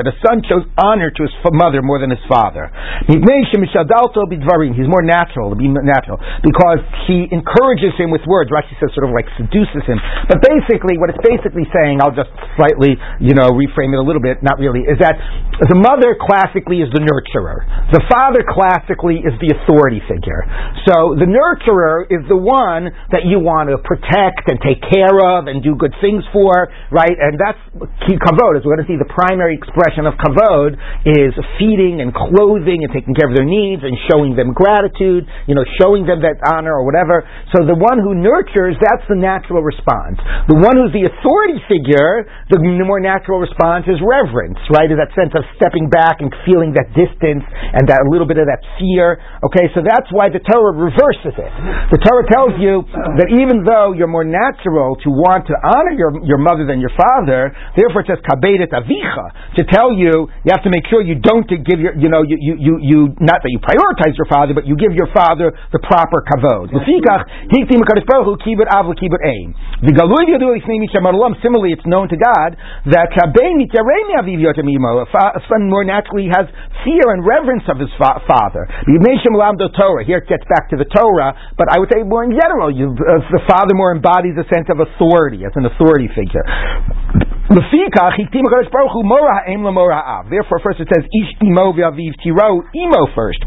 a 0.08 0.16
son 0.24 0.38
shows 0.48 0.64
honor 0.80 1.10
to 1.12 1.22
his 1.24 1.34
mother 1.52 1.82
more 1.82 2.00
than 2.00 2.12
his 2.12 2.24
father. 2.30 2.72
He's 3.08 3.20
more 3.20 5.04
natural 5.04 5.50
to 5.52 5.58
be 5.58 5.68
natural 5.68 6.22
because 6.40 6.82
he 7.10 7.28
encourages 7.36 7.98
him 7.98 8.12
with 8.14 8.22
words. 8.30 8.52
Rashi 8.52 8.78
says 8.80 8.94
sort 8.96 9.10
of 9.10 9.14
like 9.16 9.28
seduces 9.36 9.84
him. 9.90 10.00
But 10.30 10.40
basically, 10.46 10.96
what 11.02 11.10
it's 11.12 11.20
basically 11.26 11.68
saying, 11.74 12.00
I'll 12.00 12.16
just 12.16 12.32
slightly 12.56 12.96
you 13.20 13.34
know 13.34 13.52
reframe 13.52 13.92
it 13.92 14.00
a 14.00 14.06
little 14.06 14.22
bit. 14.22 14.40
Not 14.46 14.60
really. 14.62 14.86
Is 14.88 15.02
that 15.04 15.18
the 15.68 15.76
mother 15.76 16.16
classically 16.16 16.86
is 16.86 16.90
the 16.94 17.02
nurturer. 17.02 17.66
The 17.92 18.06
father 18.06 18.46
classically 18.46 19.26
is 19.26 19.34
the 19.42 19.58
authority 19.58 20.00
figure. 20.06 20.46
So 20.86 21.18
the 21.18 21.26
nurturer 21.26 22.06
is 22.06 22.22
the 22.30 22.38
one 22.38 22.94
that 23.10 23.26
you 23.26 23.42
want 23.42 23.74
to 23.74 23.82
protect 23.82 24.46
and 24.46 24.62
take 24.62 24.84
care 24.84 25.18
of 25.18 25.50
and 25.50 25.66
do 25.66 25.74
good 25.74 25.96
things 26.04 26.22
for, 26.30 26.70
right? 26.94 27.18
And 27.18 27.40
that's 27.40 27.60
key 28.06 28.20
kavod. 28.20 28.60
As 28.60 28.68
we're 28.68 28.78
going 28.78 28.86
to 28.86 28.90
see, 28.92 29.00
the 29.00 29.10
primary 29.10 29.58
expression 29.58 30.06
of 30.06 30.14
kavod 30.20 30.76
is 31.08 31.34
feeding 31.58 32.04
and 32.04 32.14
clothing 32.14 32.86
and 32.86 32.92
taking 32.92 33.18
care 33.18 33.32
of 33.32 33.36
their 33.36 33.48
needs 33.48 33.82
and 33.82 33.96
showing 34.12 34.36
them 34.38 34.54
gratitude, 34.54 35.26
you 35.48 35.56
know, 35.56 35.66
showing 35.82 36.06
them 36.06 36.22
that 36.22 36.38
honor 36.46 36.78
or 36.78 36.86
whatever. 36.86 37.26
So 37.56 37.66
the 37.66 37.78
one 37.78 37.98
who 38.04 38.14
nurtures, 38.14 38.78
that's 38.78 39.04
the 39.08 39.18
natural 39.18 39.64
response. 39.64 40.20
The 40.52 40.60
one 40.60 40.78
who's 40.78 40.94
the 40.94 41.08
authority 41.08 41.58
figure, 41.66 42.28
the 42.52 42.60
more 42.84 43.00
natural 43.00 43.40
response 43.40 43.88
is 43.88 43.98
reverence, 44.04 44.60
right? 44.72 44.92
Is 44.92 45.00
that 45.00 45.12
sense 45.16 45.32
of 45.32 45.44
stepping 45.56 45.90
back 45.90 46.20
and 46.20 46.30
feeling 46.44 46.76
that 46.76 46.92
distance 46.92 47.44
and 47.48 47.88
that 47.88 48.04
a 48.04 48.08
little 48.10 48.28
bit 48.28 48.38
of 48.38 48.48
that 48.48 48.64
fear. 48.80 49.20
Okay, 49.44 49.72
so 49.72 49.84
that's 49.84 50.08
why 50.12 50.30
the 50.30 50.40
Torah 50.44 50.67
reverses 50.74 51.36
it. 51.36 51.52
The 51.94 52.00
Torah 52.02 52.26
tells 52.32 52.56
you 52.60 52.82
that 53.20 53.30
even 53.36 53.64
though 53.68 53.94
you're 53.94 54.10
more 54.10 54.26
natural 54.26 54.96
to 55.04 55.10
want 55.12 55.46
to 55.48 55.56
honor 55.62 55.94
your, 55.94 56.12
your 56.26 56.40
mother 56.42 56.66
than 56.66 56.80
your 56.82 56.92
father, 56.96 57.54
therefore 57.76 58.02
it 58.04 58.08
says 58.10 58.20
kabedet 58.26 58.72
avicha 58.74 59.28
to 59.60 59.64
tell 59.70 59.92
you 59.94 60.32
you 60.44 60.50
have 60.52 60.64
to 60.64 60.72
make 60.74 60.88
sure 60.90 61.04
you 61.04 61.20
don't 61.20 61.46
give 61.48 61.80
your 61.80 61.94
you 61.98 62.10
know 62.10 62.24
you, 62.24 62.38
you, 62.40 62.54
you, 62.58 62.74
you 62.82 63.00
not 63.22 63.44
that 63.44 63.52
you 63.52 63.60
prioritize 63.60 64.16
your 64.18 64.28
father, 64.32 64.54
but 64.58 64.66
you 64.66 64.76
give 64.76 64.96
your 64.98 65.08
father 65.14 65.54
the 65.72 65.80
proper 65.84 66.24
kavod. 66.26 66.72
Similarly, 71.44 71.72
it's 71.74 71.86
known 71.86 72.08
to 72.10 72.18
God 72.18 72.50
that. 72.88 73.10
A 75.28 75.42
son 75.50 75.70
more 75.70 75.84
naturally 75.84 76.28
has 76.34 76.46
fear 76.84 77.06
and 77.14 77.26
reverence 77.26 77.64
of 77.70 77.78
his 77.80 77.90
fa- 77.98 78.22
father. 78.28 78.68
Torah. 79.78 80.06
Here 80.06 80.18
it 80.18 80.28
gets 80.30 80.44
back 80.50 80.57
to 80.70 80.78
the 80.78 80.86
Torah, 80.90 81.34
but 81.58 81.68
I 81.70 81.78
would 81.78 81.90
say 81.94 82.02
more 82.02 82.24
in 82.26 82.34
general. 82.34 82.74
You, 82.74 82.98
uh, 82.98 83.22
the 83.30 83.46
father 83.46 83.78
more 83.78 83.94
embodies 83.94 84.34
a 84.38 84.46
sense 84.50 84.66
of 84.74 84.82
authority 84.82 85.46
as 85.46 85.54
an 85.54 85.66
authority 85.70 86.10
figure. 86.10 86.42
Therefore, 87.48 87.64
first 90.60 90.82
it 90.82 90.90
says 90.92 91.06
ish 91.06 91.32
imo 91.46 91.72
v'aviv 91.72 92.12
tiro 92.24 92.64
imo 92.76 93.08
first 93.16 93.40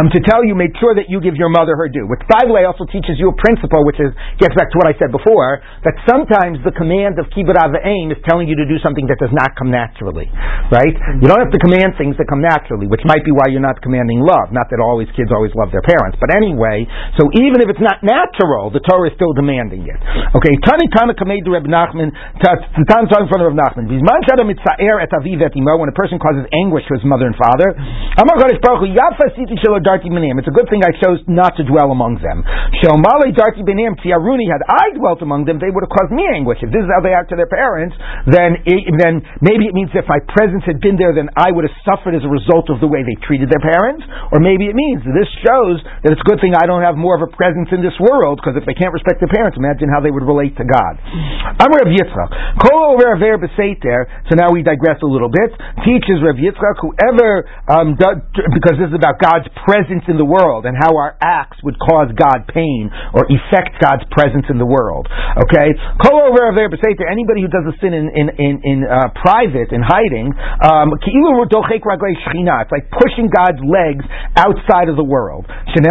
um, 0.00 0.10
to 0.12 0.20
tell 0.24 0.42
you, 0.44 0.54
make 0.54 0.74
sure 0.78 0.94
that 0.94 1.08
you 1.08 1.18
give 1.20 1.34
your 1.34 1.50
mother 1.50 1.74
her 1.76 1.88
due. 1.88 2.06
Which, 2.06 2.22
by 2.30 2.46
the 2.46 2.52
way, 2.52 2.64
also 2.64 2.86
teaches 2.86 3.18
you 3.18 3.32
a 3.32 3.36
principle, 3.36 3.82
which 3.84 3.98
is 3.98 4.14
gets 4.38 4.54
back 4.54 4.70
to 4.72 4.76
what 4.78 4.88
I 4.88 4.94
said 4.96 5.10
before, 5.10 5.60
that 5.84 5.96
sometimes 6.06 6.62
the 6.62 6.72
command 6.74 7.18
of 7.18 7.28
kibbud 7.32 7.56
av 7.56 7.74
aim 7.82 8.14
is 8.14 8.20
telling 8.28 8.46
you 8.48 8.56
to 8.56 8.66
do 8.66 8.78
something 8.80 9.06
that 9.10 9.18
does 9.18 9.32
not 9.32 9.56
come 9.58 9.70
naturally, 9.70 10.30
right? 10.70 10.94
You 11.20 11.26
don't 11.26 11.42
have 11.42 11.54
to 11.54 11.62
command 11.62 11.96
things 11.98 12.16
that 12.20 12.28
come 12.30 12.42
naturally, 12.42 12.86
which 12.86 13.02
might 13.08 13.24
be 13.26 13.32
why 13.32 13.50
you're 13.50 13.64
not 13.64 13.80
commanding 13.82 14.22
love. 14.22 14.52
Not 14.54 14.70
that 14.70 14.78
all 14.78 15.00
these 15.00 15.12
kids 15.16 15.32
always 15.34 15.52
love 15.58 15.74
their 15.74 15.84
parents, 15.84 16.16
but 16.20 16.30
anyway. 16.34 16.86
So 17.18 17.28
even 17.34 17.60
if 17.64 17.68
it's 17.70 17.82
not 17.82 18.02
natural, 18.04 18.70
the 18.70 18.80
Torah 18.84 19.10
is 19.10 19.14
still 19.16 19.32
demanding 19.34 19.86
it. 19.86 19.98
Okay, 20.34 20.54
Tani 20.62 20.86
Tana 20.92 21.14
Kamed 21.14 21.46
Reb 21.48 21.66
Nachman, 21.66 22.12
Tan 22.40 22.60
in 22.68 23.28
front 23.30 23.42
of 23.42 23.48
Reb 23.50 23.58
Nachman. 23.58 23.86
Imo, 25.54 25.74
when 25.78 25.88
a 25.88 25.96
person 25.96 26.18
causes 26.18 26.44
anguish 26.52 26.84
to 26.90 26.94
his 26.98 27.04
mother 27.06 27.26
and 27.26 27.36
father, 27.38 27.72
Amar 28.18 28.36
Baruch 28.38 28.58
Hu, 28.58 28.86
It's 29.60 30.50
a 30.50 30.56
good 30.56 30.68
thing 30.70 30.82
I 30.82 30.92
chose 30.98 31.22
not 31.30 31.54
to 31.58 31.64
dwell 31.66 31.90
among 31.94 32.18
them. 32.18 32.42
Shomale 32.82 33.30
Darti 33.34 33.62
Benim, 33.62 33.94
Tiaruni, 34.00 34.50
had 34.50 34.62
I 34.66 34.94
dwelt 34.98 35.22
among 35.22 35.44
them, 35.44 35.62
they 35.62 35.70
would 35.70 35.84
have 35.86 35.94
caused 35.94 36.10
me 36.10 36.26
anguish. 36.26 36.58
If 36.64 36.70
this 36.74 36.82
is 36.82 36.90
how 36.90 37.02
they 37.02 37.14
act 37.14 37.30
to 37.30 37.36
their 37.36 37.50
parents, 37.50 37.94
then 38.30 38.58
it, 38.66 38.80
then 38.98 39.22
maybe 39.42 39.66
it 39.66 39.74
means 39.74 39.90
if 39.94 40.06
my 40.10 40.18
presence 40.32 40.64
had 40.66 40.80
been 40.80 40.98
there, 40.98 41.14
then 41.14 41.30
I 41.36 41.50
would 41.50 41.66
have 41.66 41.76
suffered 41.84 42.14
as 42.16 42.24
a 42.24 42.30
result 42.30 42.70
of 42.70 42.80
the 42.80 42.88
way 42.90 43.04
they 43.04 43.14
treated 43.26 43.52
their 43.52 43.62
parents. 43.62 44.02
Or 44.32 44.40
maybe 44.40 44.66
it 44.70 44.76
means 44.76 45.02
this 45.04 45.30
shows 45.44 45.82
that 46.02 46.12
it's 46.14 46.22
a 46.22 46.28
good 46.28 46.40
thing 46.42 46.56
I 46.56 46.66
don't 46.66 46.82
have 46.82 46.96
more 46.98 47.14
of 47.14 47.22
a 47.22 47.30
presence 47.34 47.70
in 47.70 47.82
this 47.84 47.94
world, 48.00 48.40
because 48.42 48.56
if 48.58 48.64
they 48.66 48.74
can't 48.74 48.92
respect 48.92 49.20
their 49.20 49.32
parents, 49.32 49.56
imagine 49.58 49.88
how 49.92 50.00
they 50.00 50.10
would 50.10 50.26
relate 50.26 50.56
to 50.58 50.66
God. 50.66 50.98
Yitzchak. 51.90 52.30
So 54.28 54.32
now 54.36 54.50
we 54.52 54.62
digress 54.62 54.98
a 55.02 55.06
little 55.06 55.30
bit. 55.30 55.50
Teaches 55.84 56.22
Rav 56.22 56.36
Yitzchak, 56.36 56.76
whoever, 56.80 57.44
um, 57.68 57.96
do, 57.96 58.08
because 58.54 58.76
this 58.80 58.88
is 58.88 58.96
about 58.96 59.20
God's 59.20 59.43
presence 59.64 60.04
in 60.08 60.16
the 60.16 60.24
world 60.24 60.64
and 60.64 60.76
how 60.78 60.96
our 60.96 61.16
acts 61.20 61.58
would 61.62 61.78
cause 61.78 62.08
God 62.16 62.46
pain 62.48 62.90
or 63.12 63.26
affect 63.28 63.80
God's 63.82 64.04
presence 64.10 64.46
in 64.48 64.56
the 64.56 64.66
world. 64.66 65.08
Okay? 65.44 65.74
Kol 66.00 66.30
over 66.32 66.52
Beseiter. 66.70 67.04
Anybody 67.10 67.42
who 67.42 67.50
does 67.50 67.66
a 67.68 67.74
sin 67.82 67.92
in 67.92 68.08
in 68.14 68.30
in, 68.38 68.54
in 68.64 68.78
uh, 68.86 69.10
private, 69.20 69.72
in 69.74 69.82
hiding, 69.82 70.32
um. 70.62 70.94
It's 70.94 72.72
like 72.72 72.86
pushing 72.94 73.26
God's 73.28 73.58
legs 73.66 74.04
outside 74.38 74.88
of 74.88 74.96
the 74.96 75.04
world. 75.04 75.44
The 75.50 75.82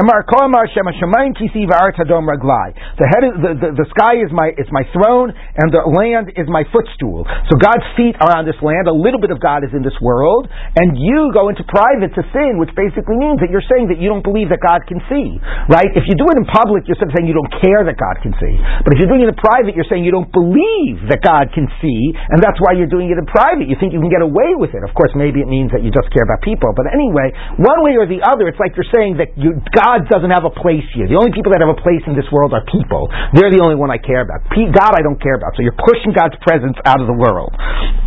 head, 3.11 3.23
is, 3.27 3.33
the, 3.41 3.51
the 3.59 3.69
the 3.75 3.87
sky 3.91 4.15
is 4.23 4.31
my 4.31 4.49
is 4.55 4.69
my 4.71 4.87
throne, 4.95 5.35
and 5.35 5.67
the 5.73 5.83
land 5.91 6.31
is 6.39 6.47
my 6.47 6.63
footstool. 6.71 7.27
So 7.51 7.59
God's 7.59 7.83
feet 7.99 8.15
are 8.23 8.31
on 8.37 8.45
this 8.47 8.55
land. 8.63 8.87
A 8.87 8.95
little 8.95 9.19
bit 9.19 9.31
of 9.31 9.43
God 9.43 9.67
is 9.67 9.75
in 9.75 9.83
this 9.83 9.99
world, 9.99 10.47
and 10.47 10.95
you 10.95 11.35
go 11.35 11.49
into 11.51 11.67
private 11.67 12.15
to 12.15 12.23
sin, 12.31 12.57
which 12.57 12.71
basically 12.73 13.19
means 13.19 13.42
that 13.43 13.51
you're 13.51 13.65
saying 13.67 13.91
that 13.91 13.99
you 13.99 14.07
don't 14.07 14.23
believe 14.23 14.47
that 14.49 14.63
God 14.63 14.87
can 14.87 15.03
see. 15.11 15.37
Right? 15.67 15.91
If 15.91 16.07
you 16.07 16.15
do 16.15 16.25
it 16.31 16.39
in 16.39 16.47
public, 16.47 16.87
you're 16.87 16.97
sort 16.97 17.11
of 17.11 17.15
saying 17.19 17.27
you 17.27 17.35
don't 17.35 17.51
care 17.59 17.83
that 17.83 17.99
God 17.99 18.23
can 18.23 18.31
see. 18.39 18.55
But 18.87 18.95
if 18.95 19.03
you're 19.03 19.11
doing 19.11 19.27
it 19.27 19.29
in 19.29 19.37
private, 19.37 19.75
you're 19.75 19.87
saying 19.91 20.07
you 20.07 20.15
don't 20.15 20.31
believe 20.31 21.03
that 21.11 21.19
God 21.19 21.51
can 21.51 21.67
see, 21.83 22.15
and 22.15 22.39
that's 22.39 22.57
why 22.63 22.73
you're 22.73 22.89
doing 22.89 23.11
it 23.11 23.19
in 23.19 23.27
private. 23.27 23.67
You 23.67 23.75
think 23.75 23.91
you 23.91 23.99
can 23.99 24.09
get 24.09 24.23
away 24.23 24.55
with 24.55 24.71
it. 24.71 24.81
Of 24.81 24.95
course, 24.95 25.11
maybe 25.13 25.43
it 25.43 25.49
means 25.51 25.75
that 25.75 25.83
you 25.83 25.91
just 25.91 26.07
care 26.15 26.23
about 26.23 26.39
people. 26.41 26.71
But 26.71 26.87
anyway, 26.89 27.35
one 27.59 27.83
way 27.83 27.99
or 27.99 28.07
the 28.07 28.23
other, 28.23 28.47
it's 28.47 28.59
like 28.59 28.73
you're 28.79 28.89
saying 28.95 29.19
that 29.19 29.35
you, 29.35 29.59
God 29.75 30.07
doesn't 30.07 30.31
have 30.31 30.47
a 30.47 30.53
place 30.53 30.87
here. 30.95 31.11
The 31.11 31.19
only 31.19 31.35
people 31.35 31.51
that 31.51 31.59
have 31.59 31.71
a 31.71 31.81
place 31.83 32.01
in 32.07 32.15
this 32.15 32.27
world 32.31 32.55
are 32.55 32.63
people. 32.71 33.11
They're 33.35 33.51
the 33.51 33.59
only 33.59 33.75
one 33.75 33.91
I 33.91 33.99
care 33.99 34.23
about. 34.23 34.47
God, 34.53 34.93
I 34.95 35.01
don't 35.01 35.19
care 35.19 35.35
about. 35.35 35.55
So 35.57 35.61
you're 35.61 35.77
pushing 35.77 36.15
God's 36.15 36.37
presence 36.41 36.77
out 36.85 37.01
of 37.01 37.07
the 37.07 37.17
world. 37.17 37.51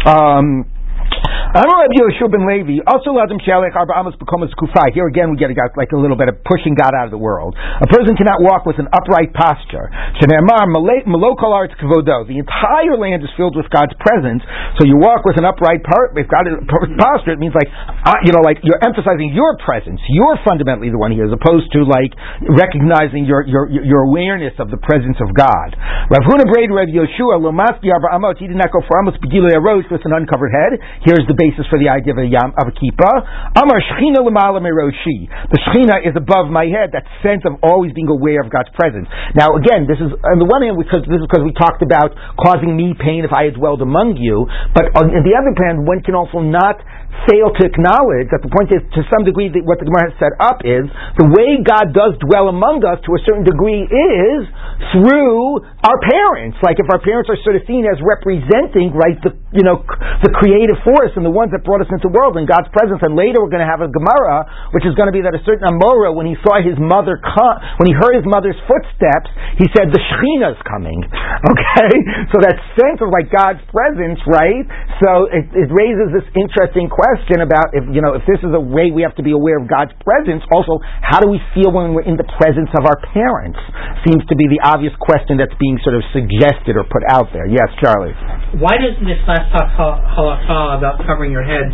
Um, 0.07 0.76
Amar 1.57 1.89
Rabbi 1.89 1.97
Yoshua 1.97 2.29
ben 2.29 2.45
Levi, 2.45 2.85
also 2.85 3.17
Ladam 3.17 3.41
Shalech 3.41 3.73
Arba 3.73 3.97
Amos 3.97 4.13
Bekomas 4.21 4.53
Kufai. 4.61 4.93
Here 4.93 5.09
again 5.09 5.33
we 5.33 5.41
get 5.41 5.49
a, 5.49 5.57
like 5.79 5.89
a 5.95 5.97
little 5.97 6.19
bit 6.19 6.29
of 6.29 6.43
pushing 6.45 6.77
God 6.77 6.93
out 6.93 7.09
of 7.09 7.15
the 7.15 7.23
world. 7.23 7.57
A 7.57 7.89
person 7.89 8.13
cannot 8.13 8.45
walk 8.45 8.69
with 8.69 8.77
an 8.77 8.91
upright 8.93 9.33
posture. 9.33 9.89
Shneamar 10.21 10.69
Malokal 10.69 11.55
Arts 11.55 11.73
Kavodo. 11.81 12.29
The 12.29 12.37
entire 12.37 12.99
land 13.01 13.25
is 13.25 13.33
filled 13.41 13.57
with 13.57 13.73
God's 13.73 13.97
presence, 13.97 14.45
so 14.77 14.85
you 14.85 15.01
walk 15.01 15.25
with 15.25 15.41
an 15.41 15.49
upright 15.49 15.81
part, 15.81 16.13
if 16.19 16.29
God 16.29 16.45
posture, 17.01 17.33
it 17.33 17.41
means 17.41 17.57
like, 17.57 17.71
uh, 17.73 18.21
you 18.27 18.37
know, 18.37 18.45
like 18.45 18.61
you're 18.61 18.83
emphasizing 18.85 19.33
your 19.33 19.57
presence. 19.65 20.03
You're 20.13 20.37
fundamentally 20.45 20.93
the 20.93 21.01
one 21.01 21.15
here, 21.15 21.25
as 21.25 21.33
opposed 21.33 21.73
to 21.73 21.89
like 21.89 22.13
recognizing 22.45 23.25
your, 23.25 23.47
your, 23.49 23.71
your 23.71 24.05
awareness 24.05 24.53
of 24.61 24.69
the 24.69 24.81
presence 24.81 25.17
of 25.25 25.33
God. 25.33 25.73
Rav 26.13 26.23
Huna 26.29 26.45
Braid, 26.53 26.69
Rav 26.69 26.91
Yoshua, 26.93 27.41
Lomaski 27.41 27.89
Arba 27.89 28.13
Amos, 28.13 28.37
he 28.37 28.47
did 28.51 28.61
not 28.61 28.69
go 28.69 28.85
for 28.85 29.01
Amos 29.01 29.17
Begilei 29.25 29.57
Arosh 29.57 29.89
with 29.89 30.05
an 30.05 30.13
uncovered 30.13 30.53
head. 30.53 30.77
Here's 31.05 31.27
the 31.29 31.37
basis 31.37 31.69
for 31.69 31.77
the 31.77 31.93
idea 31.93 32.17
of 32.17 32.21
a 32.23 32.29
yam 32.29 32.57
of 32.57 32.71
a 32.71 32.75
kippah. 32.75 33.17
Amar 33.59 33.79
Shechina 33.85 34.25
Lamala 34.25 34.63
Meroshi. 34.63 35.29
The 35.53 35.59
Shechina 35.67 36.07
is 36.07 36.15
above 36.17 36.49
my 36.49 36.71
head. 36.71 36.97
That 36.97 37.05
sense 37.21 37.45
of 37.45 37.61
always 37.61 37.93
being 37.93 38.09
aware 38.09 38.41
of 38.41 38.49
God's 38.49 38.73
presence. 38.73 39.11
Now, 39.37 39.59
again, 39.59 39.85
this 39.85 40.01
is 40.01 40.13
on 40.13 40.39
the 40.41 40.49
one 40.49 40.65
hand 40.65 40.81
because 40.81 41.05
this 41.05 41.21
is 41.21 41.27
because 41.29 41.45
we 41.45 41.53
talked 41.53 41.85
about 41.85 42.17
causing 42.41 42.73
me 42.73 42.97
pain 42.97 43.27
if 43.27 43.33
I 43.35 43.53
had 43.53 43.59
dwelled 43.59 43.83
among 43.83 44.17
you, 44.17 44.49
but 44.73 44.95
on 44.97 45.13
the 45.13 45.35
other 45.37 45.53
hand, 45.53 45.85
one 45.85 46.01
can 46.01 46.17
also 46.17 46.41
not 46.41 46.81
fail 47.25 47.49
to 47.49 47.63
acknowledge 47.65 48.29
that 48.29 48.45
the 48.45 48.53
point 48.53 48.69
is, 48.69 48.85
to 48.93 49.01
some 49.09 49.25
degree, 49.25 49.49
that 49.49 49.65
what 49.65 49.81
the 49.81 49.89
Gemara 49.89 50.13
has 50.13 50.17
set 50.21 50.35
up 50.37 50.61
is 50.63 50.85
the 51.17 51.25
way 51.25 51.65
God 51.65 51.97
does 51.97 52.19
dwell 52.21 52.53
among 52.53 52.85
us 52.85 53.01
to 53.09 53.11
a 53.17 53.21
certain 53.25 53.47
degree 53.47 53.89
is 53.89 54.41
through 54.93 55.65
our 55.85 55.99
parents. 56.05 56.61
Like 56.61 56.77
if 56.77 56.89
our 56.93 57.01
parents 57.01 57.33
are 57.33 57.39
sort 57.41 57.57
of 57.57 57.65
seen 57.65 57.89
as 57.89 57.97
representing, 58.05 58.93
right, 58.93 59.17
the 59.25 59.33
you 59.57 59.65
know 59.65 59.81
the 60.21 60.33
creative 60.37 60.77
force 60.85 61.13
and 61.17 61.25
the 61.25 61.33
ones 61.33 61.53
that 61.57 61.65
brought 61.65 61.81
us 61.81 61.89
into 61.89 62.09
the 62.09 62.15
world 62.15 62.37
and 62.37 62.45
God's 62.45 62.69
presence. 62.73 63.01
And 63.01 63.17
later 63.17 63.41
we're 63.41 63.53
going 63.53 63.65
to 63.65 63.71
have 63.71 63.81
a 63.81 63.91
Gemara, 63.91 64.71
which 64.77 64.85
is 64.85 64.93
going 64.95 65.09
to 65.09 65.17
be 65.17 65.25
that 65.25 65.33
a 65.33 65.43
certain 65.49 65.65
Amora, 65.65 66.13
when 66.13 66.29
he 66.29 66.37
saw 66.45 66.61
his 66.61 66.77
mother 66.77 67.17
come, 67.21 67.57
when 67.81 67.89
he 67.89 67.95
heard 67.97 68.17
his 68.17 68.29
mother's 68.29 68.59
footsteps, 68.69 69.29
he 69.57 69.67
said 69.73 69.93
the 69.93 70.03
Shechina 70.03 70.53
is 70.57 70.61
coming. 70.65 71.01
Okay, 71.47 71.95
so 72.33 72.43
that 72.43 72.59
sense 72.75 72.99
of 72.99 73.13
like 73.13 73.31
God's 73.31 73.63
presence, 73.71 74.19
right? 74.27 74.67
So 74.99 75.31
it, 75.31 75.47
it 75.55 75.71
raises 75.71 76.11
this 76.11 76.27
interesting 76.35 76.91
question 76.91 77.45
about 77.45 77.71
if 77.77 77.87
you 77.93 78.03
know 78.03 78.19
if 78.19 78.27
this 78.27 78.41
is 78.43 78.51
a 78.51 78.59
way 78.59 78.91
we 78.91 79.07
have 79.07 79.15
to 79.21 79.25
be 79.25 79.31
aware 79.31 79.61
of 79.61 79.71
God's 79.71 79.95
presence. 80.03 80.43
Also, 80.51 80.81
how 80.83 81.23
do 81.23 81.31
we 81.31 81.39
feel 81.55 81.71
when 81.71 81.95
we're 81.95 82.09
in 82.09 82.19
the 82.19 82.27
presence 82.41 82.73
of 82.75 82.83
our 82.89 82.99
parents? 83.15 83.61
Seems 84.09 84.27
to 84.27 84.35
be 84.35 84.49
the 84.51 84.66
obvious 84.67 84.95
question 84.99 85.39
that's 85.39 85.55
being 85.63 85.79
sort 85.87 85.95
of 85.95 86.03
suggested 86.11 86.75
or 86.75 86.83
put 86.91 87.07
out 87.07 87.31
there. 87.31 87.47
Yes, 87.47 87.71
Charlie. 87.79 88.15
Why 88.59 88.75
doesn't 88.79 89.07
this 89.07 89.21
last 89.31 89.55
talk 89.55 89.71
halacha 89.79 90.79
about 90.79 90.99
covering 91.07 91.31
your 91.31 91.47
head? 91.47 91.71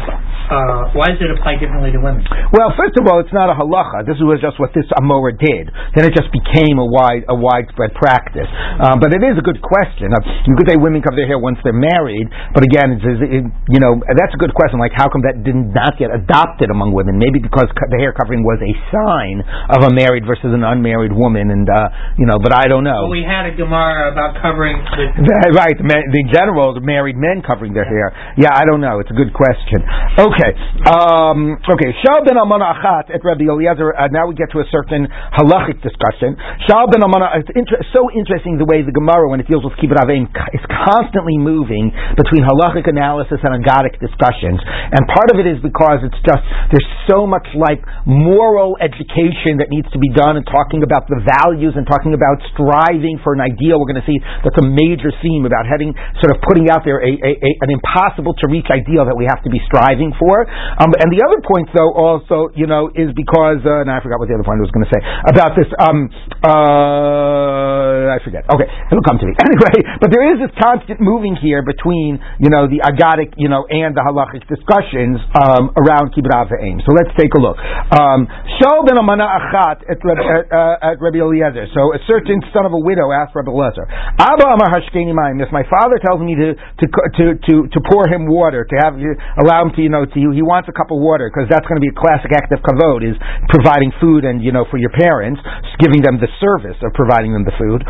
Uh, 0.52 0.92
why 0.92 1.08
does 1.08 1.20
it 1.22 1.32
apply 1.32 1.56
differently 1.56 1.94
to 1.96 2.00
women? 2.02 2.20
Well, 2.52 2.68
first 2.76 2.98
of 3.00 3.08
all, 3.08 3.24
it's 3.24 3.32
not 3.32 3.48
a 3.48 3.56
halacha. 3.56 4.04
This 4.04 4.20
was 4.20 4.38
just 4.44 4.60
what 4.60 4.76
this 4.76 4.84
Amora 5.00 5.32
did. 5.32 5.72
Then 5.96 6.04
it 6.04 6.12
just 6.12 6.28
became 6.28 6.76
a 6.76 6.84
wide 6.84 7.24
a 7.28 7.36
widespread 7.36 7.96
practice. 7.96 8.48
Um, 8.82 9.00
but 9.00 9.16
it 9.16 9.24
is 9.24 9.40
a 9.40 9.44
good 9.44 9.64
question. 9.64 10.12
Uh, 10.12 10.20
you 10.44 10.54
could 10.60 10.68
say 10.68 10.76
women 10.76 11.00
cover 11.00 11.16
their 11.16 11.30
hair 11.30 11.40
once 11.40 11.56
they're 11.64 11.76
married, 11.76 12.28
but 12.52 12.66
again, 12.66 13.00
it's, 13.00 13.04
it, 13.24 13.44
you 13.72 13.80
know 13.80 13.96
that's 14.18 14.34
a 14.36 14.40
good 14.40 14.52
question. 14.52 14.76
Like, 14.76 14.92
how 14.92 15.08
come 15.08 15.24
that 15.24 15.40
did 15.40 15.56
not 15.56 15.96
get 15.96 16.12
adopted 16.12 16.68
among 16.70 16.92
women. 16.92 17.18
Maybe 17.18 17.40
because 17.40 17.68
the 17.72 17.98
hair 17.98 18.12
covering 18.12 18.44
was 18.44 18.60
a 18.60 18.72
sign 18.92 19.40
of 19.72 19.88
a 19.88 19.90
married 19.92 20.24
versus 20.28 20.52
an 20.52 20.62
unmarried 20.62 21.12
woman, 21.12 21.50
and 21.50 21.66
uh, 21.68 21.88
you 22.18 22.26
know. 22.26 22.38
But 22.38 22.52
I 22.52 22.68
don't 22.68 22.81
know. 22.84 23.08
Well, 23.08 23.14
we 23.14 23.24
had 23.24 23.46
a 23.46 23.54
Gemara 23.54 24.12
about 24.12 24.38
covering. 24.42 24.78
The, 24.82 25.54
right, 25.54 25.74
the, 25.74 25.86
the 25.86 26.22
general, 26.30 26.74
the 26.74 26.84
married 26.84 27.16
men 27.16 27.42
covering 27.42 27.72
their 27.72 27.86
hair. 27.86 28.10
Yeah, 28.36 28.52
I 28.52 28.66
don't 28.66 28.82
know. 28.82 29.00
It's 29.00 29.10
a 29.10 29.16
good 29.16 29.32
question. 29.32 29.82
Okay, 30.18 30.50
um, 30.90 31.58
okay. 31.62 31.90
Shal 32.04 32.22
ben 32.26 32.36
Amana 32.36 32.74
Achat 32.76 33.14
at 33.14 33.20
Rabbi 33.22 33.46
Eliezer. 33.46 33.94
Uh, 33.94 34.10
now 34.10 34.26
we 34.26 34.34
get 34.34 34.50
to 34.52 34.60
a 34.60 34.68
certain 34.70 35.08
halachic 35.08 35.80
discussion. 35.80 36.36
Shal 36.68 36.90
ben 36.90 37.02
Amana. 37.02 37.40
It's 37.40 37.52
inter- 37.54 37.82
so 37.94 38.10
interesting 38.12 38.58
the 38.58 38.68
way 38.68 38.82
the 38.82 38.94
Gemara, 38.94 39.30
when 39.30 39.40
it 39.40 39.48
deals 39.48 39.64
with 39.64 39.74
kibbud 39.78 39.98
avim, 39.98 40.28
is 40.52 40.64
constantly 40.84 41.38
moving 41.38 41.94
between 42.18 42.44
halachic 42.44 42.90
analysis 42.90 43.40
and 43.42 43.56
agadic 43.56 43.96
discussions, 44.02 44.58
and 44.62 45.00
part 45.08 45.30
of 45.32 45.40
it 45.40 45.46
is 45.46 45.58
because 45.62 46.02
it's 46.02 46.20
just 46.26 46.42
there's 46.74 46.90
so 47.06 47.26
much 47.26 47.46
like 47.54 47.80
moral 48.06 48.76
education 48.80 49.58
that 49.60 49.70
needs 49.70 49.88
to 49.92 49.98
be 49.98 50.10
done 50.12 50.36
and 50.36 50.46
talking 50.46 50.82
about 50.82 51.08
the 51.08 51.20
values 51.22 51.74
and 51.76 51.86
talking 51.86 52.14
about 52.14 52.40
striving 52.72 53.20
for 53.20 53.36
an 53.36 53.44
ideal. 53.44 53.76
We're 53.76 53.92
going 53.92 54.00
to 54.00 54.08
see 54.08 54.16
that's 54.40 54.56
a 54.56 54.64
major 54.64 55.12
theme 55.20 55.44
about 55.44 55.68
having 55.68 55.92
sort 56.24 56.32
of 56.32 56.40
putting 56.40 56.72
out 56.72 56.88
there 56.88 57.04
a, 57.04 57.12
a, 57.12 57.32
a, 57.36 57.50
an 57.68 57.70
impossible 57.70 58.32
to 58.40 58.48
reach 58.48 58.72
ideal 58.72 59.04
that 59.04 59.16
we 59.16 59.28
have 59.28 59.44
to 59.44 59.50
be 59.52 59.60
striving 59.68 60.16
for. 60.16 60.48
Um, 60.80 60.96
and 60.96 61.12
the 61.12 61.20
other 61.20 61.44
point, 61.44 61.68
though, 61.76 61.92
also 61.92 62.48
you 62.56 62.64
know, 62.64 62.88
is 62.96 63.12
because 63.12 63.60
uh, 63.68 63.84
now 63.84 63.98
I 63.98 64.00
forgot 64.00 64.16
what 64.16 64.32
the 64.32 64.36
other 64.40 64.46
point 64.46 64.60
I 64.60 64.64
was 64.64 64.72
going 64.72 64.88
to 64.88 64.92
say 64.92 65.02
about 65.28 65.52
this. 65.52 65.68
Um, 65.76 66.08
uh, 66.40 68.16
I 68.16 68.18
forget. 68.24 68.48
Okay, 68.48 68.68
it'll 68.88 69.04
come 69.04 69.20
to 69.20 69.26
me 69.28 69.34
anyway. 69.46 69.76
But 70.00 70.08
there 70.08 70.24
is 70.32 70.40
this 70.40 70.52
constant 70.56 71.00
moving 71.00 71.36
here 71.36 71.60
between 71.60 72.16
you 72.40 72.48
know 72.48 72.64
the 72.64 72.80
agadic 72.80 73.36
you 73.36 73.52
know 73.52 73.68
and 73.68 73.92
the 73.92 74.00
halachic 74.00 74.48
discussions 74.48 75.20
um, 75.36 75.76
around 75.76 76.16
Kibbud 76.16 76.32
Aim. 76.62 76.80
So 76.88 76.96
let's 76.96 77.12
take 77.20 77.36
a 77.36 77.40
look. 77.40 77.60
Um, 77.92 78.24
Shal 78.58 78.84
ben 78.88 78.96
Amana 78.96 79.28
Achat 79.28 79.84
at, 79.90 79.98
uh, 80.00 80.96
Rabbi 81.02 81.18
Eliezer. 81.18 81.66
So 81.74 81.92
a 81.92 82.00
certain 82.06 82.40
son 82.62 82.70
of 82.70 82.74
a 82.78 82.78
widow 82.78 83.10
asked 83.10 83.34
Rabbi 83.34 83.50
Eliezer, 83.50 83.82
Abba 83.90 84.46
Amar 84.54 84.70
Hashkeni 84.70 85.10
Mayim. 85.10 85.42
If 85.42 85.50
my 85.50 85.66
father 85.66 85.98
tells 85.98 86.22
me 86.22 86.38
to 86.38 86.54
to 86.54 86.86
to 86.86 87.24
to, 87.34 87.54
to 87.66 87.78
pour 87.90 88.06
him 88.06 88.30
water, 88.30 88.62
to 88.62 88.76
have 88.78 88.94
allow 89.42 89.66
him 89.66 89.74
to 89.74 89.82
you 89.82 89.90
know 89.90 90.06
to 90.06 90.14
he 90.14 90.42
wants 90.42 90.70
a 90.70 90.74
cup 90.74 90.94
of 90.94 91.02
water 91.02 91.26
because 91.26 91.50
that's 91.50 91.66
going 91.66 91.82
to 91.82 91.84
be 91.84 91.90
a 91.90 91.98
classic 91.98 92.30
act 92.30 92.54
of 92.54 92.62
kavod 92.62 93.02
is 93.02 93.18
providing 93.50 93.90
food 93.98 94.24
and 94.24 94.42
you 94.42 94.52
know 94.54 94.64
for 94.70 94.78
your 94.78 94.94
parents, 94.94 95.42
giving 95.82 96.02
them 96.02 96.22
the 96.22 96.30
service 96.38 96.78
of 96.86 96.94
providing 96.94 97.34
them 97.34 97.42
the 97.42 97.56
food. 97.58 97.82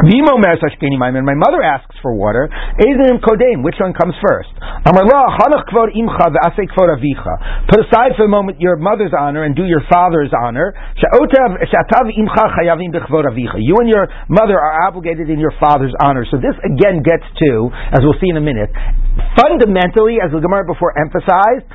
My 0.00 1.36
mother 1.36 1.60
asks 1.60 1.92
for 2.00 2.14
water. 2.16 2.48
Which 2.80 3.76
one 3.76 3.92
comes 3.92 4.14
first? 4.24 4.48
Put 4.88 4.96
aside 7.84 8.16
for 8.16 8.24
a 8.24 8.28
moment 8.28 8.60
your 8.60 8.76
mother's 8.76 9.12
honor 9.12 9.44
and 9.44 9.54
do 9.54 9.64
your 9.64 9.82
father's 9.92 10.32
honor. 10.32 10.72
You 13.60 13.76
and 13.76 13.88
your 13.88 14.08
mother 14.28 14.58
are 14.58 14.88
obligated 14.88 15.28
in 15.28 15.38
your 15.38 15.52
father's 15.60 15.92
honor. 16.02 16.24
So 16.30 16.38
this 16.38 16.56
again 16.64 17.02
gets 17.04 17.24
to, 17.44 17.70
as 17.92 18.00
we'll 18.00 18.16
see 18.20 18.30
in 18.30 18.38
a 18.38 18.40
minute, 18.40 18.70
fundamentally, 19.36 20.16
as 20.24 20.32
the 20.32 20.40
Gemara 20.40 20.64
before 20.64 20.96
emphasized, 20.96 21.68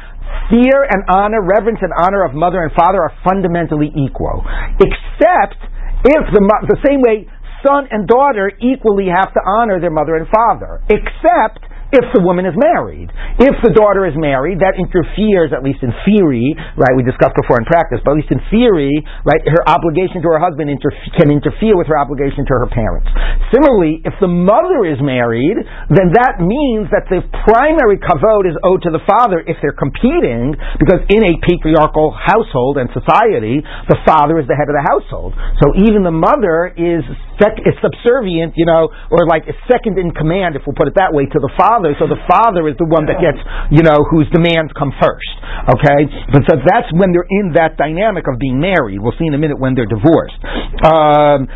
fear 0.50 0.82
and 0.90 1.04
honor, 1.14 1.46
reverence 1.46 1.80
and 1.82 1.94
honor 1.94 2.26
of 2.26 2.34
mother 2.34 2.64
and 2.64 2.74
father 2.74 3.06
are 3.06 3.14
fundamentally 3.22 3.94
equal. 3.94 4.42
Except 4.82 5.62
if 6.06 6.24
the, 6.34 6.42
the 6.70 6.78
same 6.86 7.02
way 7.06 7.30
son 7.66 7.90
and 7.90 8.08
daughter 8.08 8.52
equally 8.62 9.10
have 9.10 9.34
to 9.34 9.42
honor 9.46 9.82
their 9.82 9.92
mother 9.92 10.16
and 10.16 10.28
father, 10.30 10.86
except 10.90 11.66
if 11.94 12.06
the 12.12 12.20
woman 12.20 12.44
is 12.44 12.58
married. 12.58 13.08
If 13.40 13.56
the 13.62 13.72
daughter 13.72 14.04
is 14.10 14.18
married, 14.18 14.60
that 14.60 14.76
interferes, 14.76 15.54
at 15.56 15.64
least 15.64 15.80
in 15.86 15.94
theory, 16.04 16.52
right? 16.76 16.94
We 16.98 17.06
discussed 17.08 17.38
before 17.38 17.62
in 17.62 17.68
practice, 17.70 18.02
but 18.04 18.18
at 18.18 18.26
least 18.26 18.34
in 18.34 18.42
theory, 18.52 18.92
right? 19.24 19.40
Her 19.46 19.64
obligation 19.70 20.20
to 20.26 20.28
her 20.34 20.42
husband 20.42 20.68
inter- 20.68 20.92
can 21.16 21.30
interfere 21.30 21.78
with 21.78 21.88
her 21.88 21.96
obligation 21.96 22.44
to 22.44 22.54
her 22.58 22.68
parents. 22.68 23.08
Similarly, 23.54 24.02
if 24.04 24.18
the 24.20 24.28
mother 24.28 24.84
is 24.84 25.00
married, 25.00 25.56
then 25.94 26.12
that 26.18 26.42
means 26.42 26.90
that 26.90 27.06
the 27.08 27.22
primary 27.48 28.02
kavod 28.02 28.50
is 28.50 28.58
owed 28.66 28.82
to 28.84 28.92
the 28.92 29.04
father 29.06 29.46
if 29.46 29.56
they're 29.62 29.78
competing, 29.78 30.58
because 30.82 31.00
in 31.08 31.22
a 31.22 31.38
patriarchal 31.46 32.12
household 32.12 32.82
and 32.82 32.90
society, 32.92 33.62
the 33.88 34.00
father 34.04 34.42
is 34.42 34.50
the 34.50 34.58
head 34.58 34.68
of 34.68 34.76
the 34.76 34.84
household. 34.90 35.38
So 35.62 35.72
even 35.80 36.02
the 36.02 36.16
mother 36.16 36.74
is, 36.76 37.06
sec- 37.42 37.66
is 37.66 37.76
subservient, 37.82 38.54
you 38.56 38.66
know, 38.66 38.94
or 39.10 39.26
like 39.26 39.50
second 39.66 39.98
in 39.98 40.12
command, 40.14 40.56
if 40.56 40.64
we'll 40.70 40.78
put 40.78 40.88
it 40.88 40.96
that 40.96 41.12
way, 41.12 41.26
to 41.26 41.40
the 41.42 41.52
father 41.58 41.96
so 42.00 42.08
the 42.08 42.20
father 42.28 42.68
is 42.68 42.76
the 42.78 42.88
one 42.88 43.08
that 43.08 43.20
gets, 43.22 43.40
you 43.72 43.82
know, 43.82 44.04
whose 44.12 44.28
demands 44.32 44.72
come 44.76 44.92
first. 45.00 45.34
Okay? 45.72 46.06
But 46.32 46.44
so 46.48 46.58
that's 46.62 46.90
when 46.94 47.12
they're 47.16 47.28
in 47.42 47.56
that 47.56 47.78
dynamic 47.78 48.28
of 48.28 48.40
being 48.40 48.60
married. 48.60 49.00
We'll 49.00 49.16
see 49.18 49.28
in 49.28 49.34
a 49.34 49.42
minute 49.42 49.60
when 49.60 49.76
they're 49.76 49.90
divorced. 49.90 50.38
Um, 50.84 51.48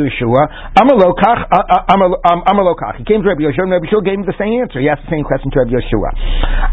Yeshua, 0.00 0.42
He 2.98 3.04
came 3.04 3.22
to 3.22 3.28
Rabbi 3.30 3.42
Yeshua, 3.46 3.64
and 3.64 3.72
Rabbi 3.72 3.86
Yeshua 3.86 4.04
gave 4.04 4.18
him 4.20 4.26
the 4.26 4.36
same 4.38 4.60
answer. 4.60 4.80
He 4.80 4.88
asked 4.88 5.04
the 5.06 5.14
same 5.14 5.24
question 5.24 5.50
to 5.54 5.58
Rabbi 5.64 5.74
Yeshua. 5.78 6.10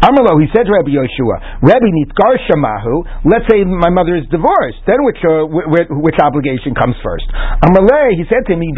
Amalo, 0.04 0.38
he 0.40 0.48
said 0.54 0.66
to 0.66 0.72
Rabbi 0.72 0.92
Yeshua, 0.94 1.62
Rabbi 1.62 1.88
Nitkar 1.90 2.34
Shamahu, 2.46 3.24
let's 3.24 3.46
say 3.50 3.64
my 3.64 3.90
mother 3.90 4.16
is 4.16 4.26
divorced, 4.30 4.82
then 4.86 5.02
which, 5.06 5.18
uh, 5.24 5.46
which, 5.46 5.88
which 5.90 6.18
obligation 6.28 6.76
comes 6.76 6.94
first. 7.00 7.24
Amalei, 7.64 8.12
he 8.20 8.28
said 8.28 8.44
to 8.52 8.54
me, 8.54 8.68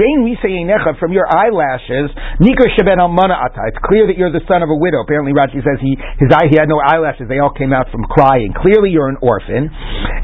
from 1.03 1.11
your 1.11 1.26
eyelashes. 1.26 2.14
It's 2.38 3.82
clear 3.82 4.07
that 4.07 4.14
you're 4.14 4.30
the 4.30 4.44
son 4.46 4.62
of 4.62 4.70
a 4.70 4.78
widow. 4.78 5.03
Apparently, 5.03 5.34
Rashi 5.34 5.59
says 5.59 5.82
he 5.82 5.98
his 6.22 6.30
eye 6.30 6.46
he 6.46 6.57
had 6.61 6.70
no 6.70 6.78
eyelashes; 6.78 7.26
they 7.26 7.42
all 7.42 7.51
came 7.51 7.72
out 7.72 7.90
from 7.90 8.07
crying. 8.07 8.55
Clearly, 8.55 8.94
you're 8.94 9.11
an 9.11 9.18
orphan, 9.18 9.66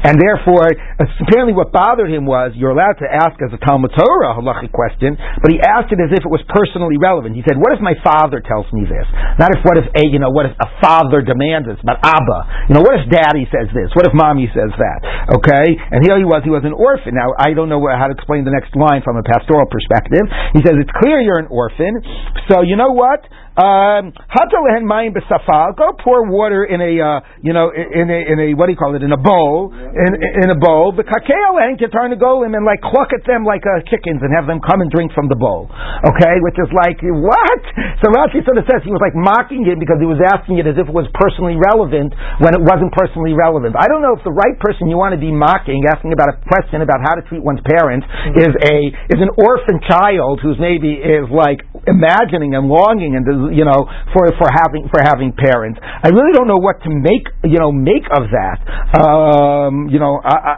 and 0.07 0.15
therefore, 0.15 0.71
apparently, 0.95 1.51
what 1.51 1.75
bothered 1.75 2.07
him 2.07 2.23
was 2.23 2.55
you're 2.55 2.71
allowed 2.71 3.01
to 3.03 3.09
ask 3.09 3.35
as 3.43 3.51
a 3.51 3.59
Talmud 3.59 3.91
Torah 3.91 4.37
halachic 4.37 4.71
question, 4.71 5.17
but 5.41 5.51
he 5.51 5.59
asked 5.59 5.91
it 5.91 5.99
as 5.99 6.13
if 6.15 6.23
it 6.23 6.31
was 6.31 6.41
personally 6.47 6.95
relevant. 6.95 7.35
He 7.35 7.43
said, 7.43 7.59
"What 7.59 7.75
if 7.75 7.81
my 7.83 7.97
father 8.05 8.39
tells 8.39 8.69
me 8.71 8.85
this? 8.87 9.07
Not 9.41 9.51
if 9.51 9.65
what 9.65 9.75
if 9.75 9.89
a 9.91 10.03
you 10.07 10.21
know 10.21 10.31
what 10.31 10.47
if 10.47 10.55
a 10.55 10.69
father 10.79 11.19
demands 11.25 11.67
this, 11.67 11.81
but 11.83 11.99
Abba. 11.99 12.69
You 12.71 12.79
know, 12.79 12.83
what 12.85 13.01
if 13.01 13.09
Daddy 13.11 13.49
says 13.51 13.67
this? 13.73 13.91
What 13.97 14.07
if 14.07 14.13
Mommy 14.15 14.47
says 14.53 14.71
that? 14.77 14.99
Okay, 15.41 15.67
and 15.91 16.05
here 16.05 16.15
he 16.15 16.23
was; 16.23 16.45
he 16.45 16.53
was 16.53 16.63
an 16.63 16.77
orphan. 16.77 17.16
Now, 17.17 17.33
I 17.33 17.57
don't 17.57 17.65
know 17.73 17.81
how 17.89 18.05
to 18.05 18.13
explain 18.13 18.45
the 18.45 18.53
next 18.53 18.77
line 18.77 19.01
from 19.01 19.17
a 19.17 19.25
pastoral 19.25 19.65
perspective. 19.65 20.21
He 20.53 20.61
says 20.61 20.77
it's 20.77 20.93
clear 21.01 21.17
you're 21.17 21.41
an 21.41 21.49
orphan, 21.49 21.97
so 22.45 22.61
you 22.61 22.77
know 22.77 22.93
what? 22.93 23.25
Um, 23.57 24.13
Go 24.37 25.89
pour 25.97 26.29
water 26.29 26.61
in 26.69 26.77
a 26.77 26.93
uh, 27.01 27.25
you 27.41 27.57
know 27.57 27.73
in 27.73 28.05
a 28.05 28.19
in 28.29 28.37
a 28.37 28.47
what 28.53 28.69
do 28.69 28.77
you 28.77 28.77
call 28.77 28.93
it 28.93 29.01
in 29.01 29.09
a 29.09 29.17
bowl 29.17 29.73
in 29.73 30.13
in 30.13 30.53
a 30.53 30.59
bowl. 30.61 30.93
The 30.93 31.01
kakeo 31.01 31.57
and 31.57 31.73
turn 31.89 32.13
to 32.13 32.19
go 32.21 32.45
and 32.45 32.53
like 32.61 32.85
cluck 32.85 33.09
at 33.17 33.25
them 33.25 33.49
like 33.49 33.65
uh, 33.65 33.81
chickens 33.89 34.21
and 34.21 34.29
have 34.37 34.45
them 34.45 34.61
come 34.61 34.85
and 34.85 34.93
drink 34.93 35.09
from 35.17 35.25
the 35.25 35.33
bowl. 35.33 35.65
Okay, 36.05 36.37
which 36.45 36.53
is 36.61 36.69
like 36.69 37.01
what? 37.01 37.61
So 38.05 38.13
Rashi 38.13 38.45
sort 38.45 38.61
of 38.61 38.69
says 38.69 38.85
he 38.85 38.93
was 38.93 39.01
like 39.01 39.17
mocking 39.17 39.65
it 39.65 39.81
because 39.81 39.97
he 39.97 40.05
was 40.05 40.21
asking 40.21 40.61
it 40.61 40.69
as 40.69 40.77
if 40.77 40.85
it 40.85 40.93
was 40.93 41.09
personally 41.17 41.57
relevant 41.57 42.13
when 42.37 42.53
it 42.53 42.61
wasn't 42.61 42.93
personally 42.93 43.33
relevant. 43.33 43.73
I 43.73 43.89
don't 43.89 44.05
know 44.05 44.13
if 44.13 44.21
the 44.21 44.37
right 44.37 44.53
person 44.61 44.85
you 44.85 45.01
want 45.01 45.17
to 45.17 45.21
be 45.21 45.33
mocking, 45.33 45.81
asking 45.89 46.13
about 46.13 46.29
a 46.29 46.37
question 46.45 46.85
about 46.85 47.01
how 47.07 47.15
to 47.15 47.23
treat 47.23 47.39
one's 47.39 47.63
parents, 47.63 48.03
mm-hmm. 48.03 48.35
is 48.35 48.51
a 48.59 48.77
is 49.15 49.19
an 49.23 49.31
orphan 49.39 49.79
child 49.87 50.43
who's 50.43 50.59
maybe 50.59 50.91
is 50.99 51.31
like 51.31 51.63
imagining 51.87 52.53
and 52.53 52.67
longing 52.67 53.15
and 53.15 53.23
you 53.55 53.63
know, 53.63 53.87
for 54.11 54.27
for 54.35 54.47
having 54.51 54.87
for 54.91 54.99
having 55.01 55.31
parents. 55.33 55.79
I 55.81 56.11
really 56.11 56.35
don't 56.35 56.47
know 56.47 56.59
what 56.59 56.83
to 56.83 56.89
make 56.91 57.25
you 57.47 57.57
know 57.57 57.71
make 57.71 58.05
of 58.13 58.29
that. 58.31 58.59
Um, 58.93 59.87
you 59.87 59.99
know, 59.99 60.19
I, 60.21 60.35
I, 60.35 60.55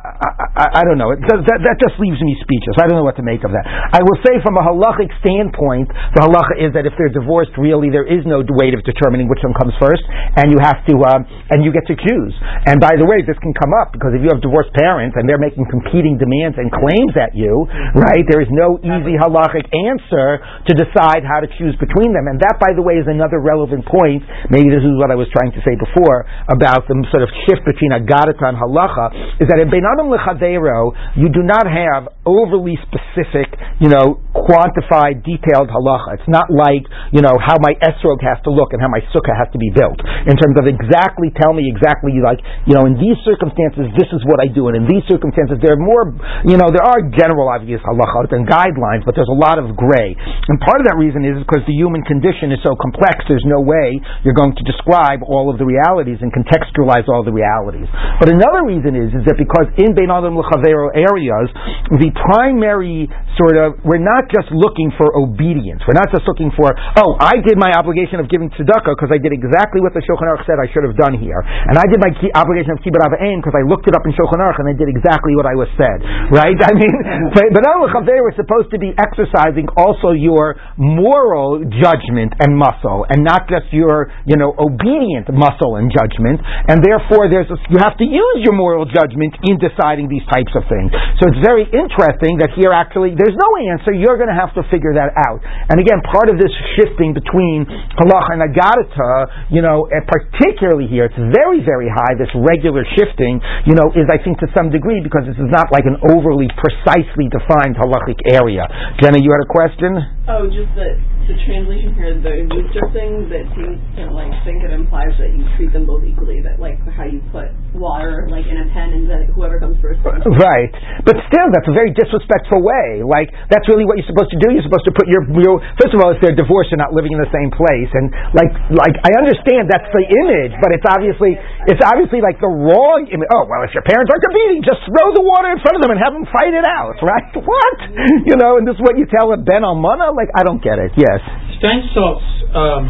I, 0.57 0.65
I 0.79 0.81
don't 0.83 0.97
know. 0.97 1.13
It, 1.13 1.21
that 1.23 1.61
that 1.61 1.77
just 1.77 1.95
leaves 2.01 2.19
me 2.19 2.35
speechless. 2.41 2.81
I 2.81 2.89
don't 2.89 2.97
know 2.97 3.07
what 3.07 3.17
to 3.21 3.25
make 3.25 3.45
of 3.45 3.53
that. 3.53 3.65
I 3.65 4.01
will 4.01 4.17
say 4.25 4.41
from 4.41 4.57
a 4.57 4.63
halachic 4.65 5.09
standpoint, 5.21 5.89
the 6.17 6.25
halacha 6.25 6.59
is 6.59 6.73
that 6.73 6.89
if 6.89 6.93
they're 6.97 7.13
divorced, 7.13 7.53
really 7.55 7.93
there 7.93 8.05
is 8.05 8.25
no 8.25 8.41
way 8.57 8.73
of 8.73 8.81
determining 8.83 9.29
which 9.29 9.41
one 9.45 9.53
comes 9.55 9.73
first, 9.77 10.03
and 10.09 10.49
you 10.49 10.59
have 10.61 10.81
to 10.89 10.93
um, 11.09 11.23
and 11.53 11.61
you 11.61 11.69
get 11.69 11.85
to 11.87 11.95
choose. 11.95 12.33
And 12.65 12.81
by 12.81 12.97
the 12.97 13.05
way, 13.05 13.21
this 13.21 13.37
can 13.39 13.53
come 13.53 13.71
up 13.77 13.93
because 13.93 14.17
if 14.17 14.21
you 14.25 14.29
have 14.33 14.41
divorced 14.41 14.73
parents 14.75 15.15
and 15.17 15.29
they're 15.29 15.41
making 15.41 15.69
competing 15.69 16.17
demands 16.17 16.57
and 16.57 16.73
claims 16.73 17.13
at 17.15 17.37
you, 17.37 17.69
right? 17.95 18.25
There 18.25 18.41
is 18.41 18.49
no 18.49 18.81
easy 18.81 19.15
halachic 19.15 19.69
answer 19.69 20.41
to 20.65 20.71
decide 20.73 21.18
how 21.25 21.39
to 21.39 21.49
choose 21.59 21.75
between 21.77 22.11
them, 22.15 22.27
and 22.27 22.39
that, 22.39 22.59
by 22.59 22.71
the 22.75 22.83
way, 22.83 22.99
is 22.99 23.07
another 23.07 23.39
relevant 23.39 23.85
point. 23.85 24.23
Maybe 24.49 24.71
this 24.71 24.83
is 24.83 24.95
what 24.97 25.11
I 25.11 25.17
was 25.17 25.27
trying 25.31 25.51
to 25.53 25.61
say 25.63 25.75
before 25.75 26.27
about 26.47 26.87
the 26.87 26.95
sort 27.11 27.23
of 27.23 27.29
shift 27.47 27.63
between 27.67 27.95
agadata 27.95 28.43
and 28.43 28.57
halacha. 28.57 29.39
Is 29.43 29.47
that 29.51 29.59
in 29.59 29.67
Beinadam 29.67 30.11
lechavero, 30.11 30.93
you 31.17 31.31
do 31.31 31.43
not 31.43 31.65
have 31.67 32.11
overly 32.27 32.77
specific, 32.85 33.49
you 33.81 33.89
know, 33.89 34.21
quantified, 34.35 35.25
detailed 35.25 35.69
halacha. 35.69 36.21
It's 36.21 36.31
not 36.31 36.49
like 36.53 36.85
you 37.11 37.21
know 37.21 37.35
how 37.37 37.57
my 37.59 37.73
esrog 37.81 38.21
has 38.23 38.39
to 38.45 38.51
look 38.51 38.73
and 38.73 38.81
how 38.81 38.89
my 38.89 39.01
sukkah 39.13 39.35
has 39.35 39.49
to 39.53 39.59
be 39.59 39.69
built 39.73 39.99
in 40.27 40.35
terms 40.37 40.55
of 40.57 40.65
exactly 40.69 41.33
tell 41.37 41.53
me 41.53 41.65
exactly 41.69 42.17
like 42.21 42.41
you 42.65 42.73
know 42.73 42.85
in 42.85 42.97
these 42.97 43.17
circumstances 43.25 43.89
this 43.97 44.09
is 44.13 44.21
what 44.29 44.41
I 44.41 44.47
do 44.49 44.69
and 44.69 44.77
in 44.77 44.85
these 44.85 45.05
circumstances 45.09 45.57
there 45.61 45.73
are 45.75 45.81
more 45.81 46.13
you 46.45 46.57
know 46.57 46.69
there 46.69 46.85
are 46.85 47.01
general 47.15 47.49
obvious 47.49 47.81
halachot 47.81 48.29
and 48.35 48.45
guidelines, 48.45 49.07
but 49.07 49.15
there's 49.15 49.31
a 49.31 49.39
lot 49.39 49.57
of 49.57 49.73
gray. 49.75 50.13
And 50.13 50.59
part 50.59 50.81
of 50.81 50.85
that 50.91 50.97
reason 50.99 51.23
is 51.23 51.39
because 51.39 51.63
the 51.63 51.73
human 51.73 52.03
condition 52.03 52.51
is 52.51 52.59
so 52.59 52.75
complex, 52.75 53.23
there's 53.31 53.47
no 53.47 53.63
way 53.63 53.95
you're 54.27 54.35
going 54.35 54.51
to 54.53 54.65
describe 54.67 55.23
all 55.23 55.47
of 55.47 55.55
the 55.55 55.63
realities 55.63 56.19
and 56.19 56.29
contextualize 56.35 57.07
all 57.07 57.23
the 57.23 57.31
realities. 57.31 57.87
But 58.19 58.27
another 58.27 58.67
reason 58.67 58.99
is, 58.99 59.15
is 59.15 59.23
that 59.25 59.39
because 59.39 59.71
in 59.79 59.95
Bein 59.95 60.11
Adam 60.11 60.35
L'Chavero 60.35 60.91
areas, 60.91 61.47
the 61.95 62.11
primary 62.29 63.07
sort 63.39 63.55
of, 63.55 63.79
we're 63.87 64.03
not 64.03 64.27
just 64.27 64.51
looking 64.51 64.91
for 64.99 65.15
obedience. 65.15 65.79
We're 65.87 65.95
not 65.95 66.11
just 66.11 66.27
looking 66.27 66.51
for, 66.53 66.75
oh, 66.99 67.15
I 67.23 67.39
did 67.39 67.55
my 67.55 67.71
obligation 67.71 68.19
of 68.19 68.27
giving 68.27 68.51
tzedakah 68.51 68.99
because 68.99 69.15
I 69.15 69.17
did 69.17 69.31
exactly 69.31 69.79
what 69.79 69.95
the 69.95 70.03
Shulchan 70.03 70.27
Aruch 70.27 70.43
said 70.43 70.59
I 70.59 70.67
should 70.75 70.83
have 70.83 70.99
done 70.99 71.15
here. 71.15 71.39
And 71.39 71.79
I 71.79 71.87
did 71.87 72.03
my 72.03 72.11
obligation 72.35 72.75
of 72.75 72.83
kibbud 72.83 72.99
avayim 72.99 73.39
because 73.39 73.55
I 73.55 73.63
looked 73.63 73.87
it 73.87 73.95
up 73.95 74.03
in 74.03 74.11
Shulchan 74.11 74.43
Aruch 74.43 74.59
and 74.59 74.67
I 74.67 74.75
did 74.75 74.91
exactly 74.91 75.39
what 75.39 75.47
I 75.47 75.55
was 75.55 75.71
said. 75.79 76.03
Right? 76.29 76.59
I 76.69 76.73
mean, 76.75 76.93
but, 77.31 77.47
but 77.55 77.63
L'Chavero 77.63 78.27
is 78.27 78.35
supposed 78.35 78.69
to 78.75 78.79
be 78.81 78.91
exercising 78.99 79.71
also 79.77 80.11
your 80.11 80.59
moral 80.89 81.61
judgment 81.79 82.33
and 82.41 82.57
muscle 82.57 83.05
and 83.09 83.21
not 83.21 83.45
just 83.45 83.69
your, 83.69 84.09
you 84.25 84.35
know, 84.35 84.57
obedient 84.57 85.29
muscle 85.29 85.77
and 85.77 85.93
judgment. 85.93 86.41
And 86.65 86.81
therefore, 86.81 87.29
there's 87.29 87.49
a, 87.53 87.57
you 87.69 87.77
have 87.81 87.95
to 88.01 88.07
use 88.07 88.39
your 88.41 88.57
moral 88.57 88.89
judgment 88.89 89.37
in 89.45 89.61
deciding 89.61 90.09
these 90.09 90.25
types 90.33 90.51
of 90.57 90.65
things. 90.65 90.89
So 91.21 91.29
it's 91.29 91.41
very 91.45 91.69
interesting 91.69 92.41
that 92.41 92.51
here 92.57 92.73
actually 92.73 93.13
there's 93.13 93.37
no 93.37 93.49
answer. 93.69 93.93
You're 93.93 94.17
going 94.17 94.31
to 94.31 94.39
have 94.39 94.53
to 94.57 94.63
figure 94.73 94.97
that 94.97 95.13
out. 95.15 95.39
And 95.69 95.77
again, 95.77 96.01
part 96.09 96.27
of 96.27 96.41
this 96.41 96.51
shifting 96.79 97.13
between 97.13 97.69
halacha 97.99 98.39
and 98.39 98.43
agadata, 98.49 99.11
you 99.53 99.61
know, 99.61 99.85
particularly 100.09 100.89
here, 100.89 101.05
it's 101.05 101.21
very, 101.35 101.61
very 101.61 101.91
high. 101.91 102.17
This 102.17 102.31
regular 102.33 102.83
shifting, 102.97 103.37
you 103.67 103.75
know, 103.75 103.91
is 103.93 104.09
I 104.09 104.17
think 104.21 104.39
to 104.41 104.47
some 104.55 104.71
degree 104.73 105.03
because 105.03 105.27
this 105.27 105.37
is 105.37 105.51
not 105.51 105.69
like 105.69 105.85
an 105.85 105.99
overly 106.09 106.47
precisely 106.57 107.27
defined 107.29 107.77
halachic 107.77 108.19
area. 108.31 108.65
Jenna, 109.01 109.19
you 109.21 109.31
had 109.31 109.43
a 109.43 109.51
question? 109.51 110.18
Oh, 110.29 110.45
just 110.45 110.75
that 110.75 110.95
the 111.29 111.37
translation 111.45 111.93
here, 111.93 112.17
the 112.17 112.49
Rooster 112.49 112.89
thing, 112.89 113.29
that 113.29 113.45
seems 113.53 113.77
to 114.01 114.09
like 114.09 114.33
think 114.41 114.65
it 114.65 114.73
implies 114.73 115.13
that 115.21 115.29
you 115.29 115.45
treat 115.55 115.69
them 115.69 115.85
both 115.85 116.01
equally. 116.01 116.41
That 116.41 116.57
like 116.57 116.81
how 116.89 117.05
you 117.05 117.21
put 117.29 117.53
water 117.77 118.25
like 118.33 118.49
in 118.49 118.57
a 118.57 118.65
pen 118.73 118.97
and 118.97 119.05
then 119.05 119.29
whoever 119.37 119.61
comes 119.61 119.77
first. 119.77 120.01
Right, 120.01 120.73
but 121.05 121.13
still, 121.29 121.47
that's 121.53 121.69
a 121.69 121.75
very 121.77 121.93
disrespectful 121.93 122.65
way. 122.65 123.05
Like 123.05 123.29
that's 123.53 123.69
really 123.69 123.85
what 123.85 124.01
you're 124.01 124.09
supposed 124.09 124.33
to 124.33 124.41
do. 124.41 124.57
You're 124.57 124.65
supposed 124.65 124.89
to 124.89 124.93
put 124.97 125.05
your, 125.05 125.21
your 125.37 125.61
first 125.77 125.93
of 125.93 126.01
all, 126.01 126.09
if 126.09 126.17
they're 126.17 126.33
divorced, 126.33 126.73
you're 126.73 126.81
not 126.81 126.97
living 126.97 127.13
in 127.13 127.21
the 127.21 127.29
same 127.29 127.53
place, 127.53 127.91
and 127.93 128.09
like 128.33 128.49
like 128.73 128.95
I 129.05 129.13
understand 129.21 129.69
that's 129.69 129.89
the 129.93 130.05
image, 130.09 130.57
but 130.57 130.73
it's 130.73 130.87
obviously 130.89 131.37
it's 131.69 131.83
obviously 131.85 132.25
like 132.25 132.41
the 132.41 132.49
wrong 132.49 133.05
image. 133.05 133.29
Oh 133.29 133.45
well, 133.45 133.61
if 133.61 133.71
your 133.77 133.85
parents 133.85 134.09
are 134.09 134.17
competing, 134.17 134.65
just 134.65 134.81
throw 134.89 135.13
the 135.13 135.21
water 135.21 135.53
in 135.53 135.61
front 135.61 135.77
of 135.77 135.85
them 135.85 135.93
and 135.93 136.01
have 136.01 136.17
them 136.17 136.25
fight 136.33 136.57
it 136.57 136.65
out, 136.65 136.97
right? 137.05 137.29
What 137.37 137.77
you 138.25 138.33
know, 138.33 138.57
and 138.57 138.65
this 138.65 138.73
is 138.73 138.81
what 138.81 138.97
you 138.97 139.05
tell 139.05 139.29
a 139.29 139.37
Ben 139.37 139.61
Almana? 139.61 140.09
Like 140.09 140.33
I 140.33 140.41
don't 140.41 140.61
get 140.65 140.81
it. 140.81 140.97
Yes. 141.19 141.59
Steinsaltz 141.59 142.23
um, 142.55 142.83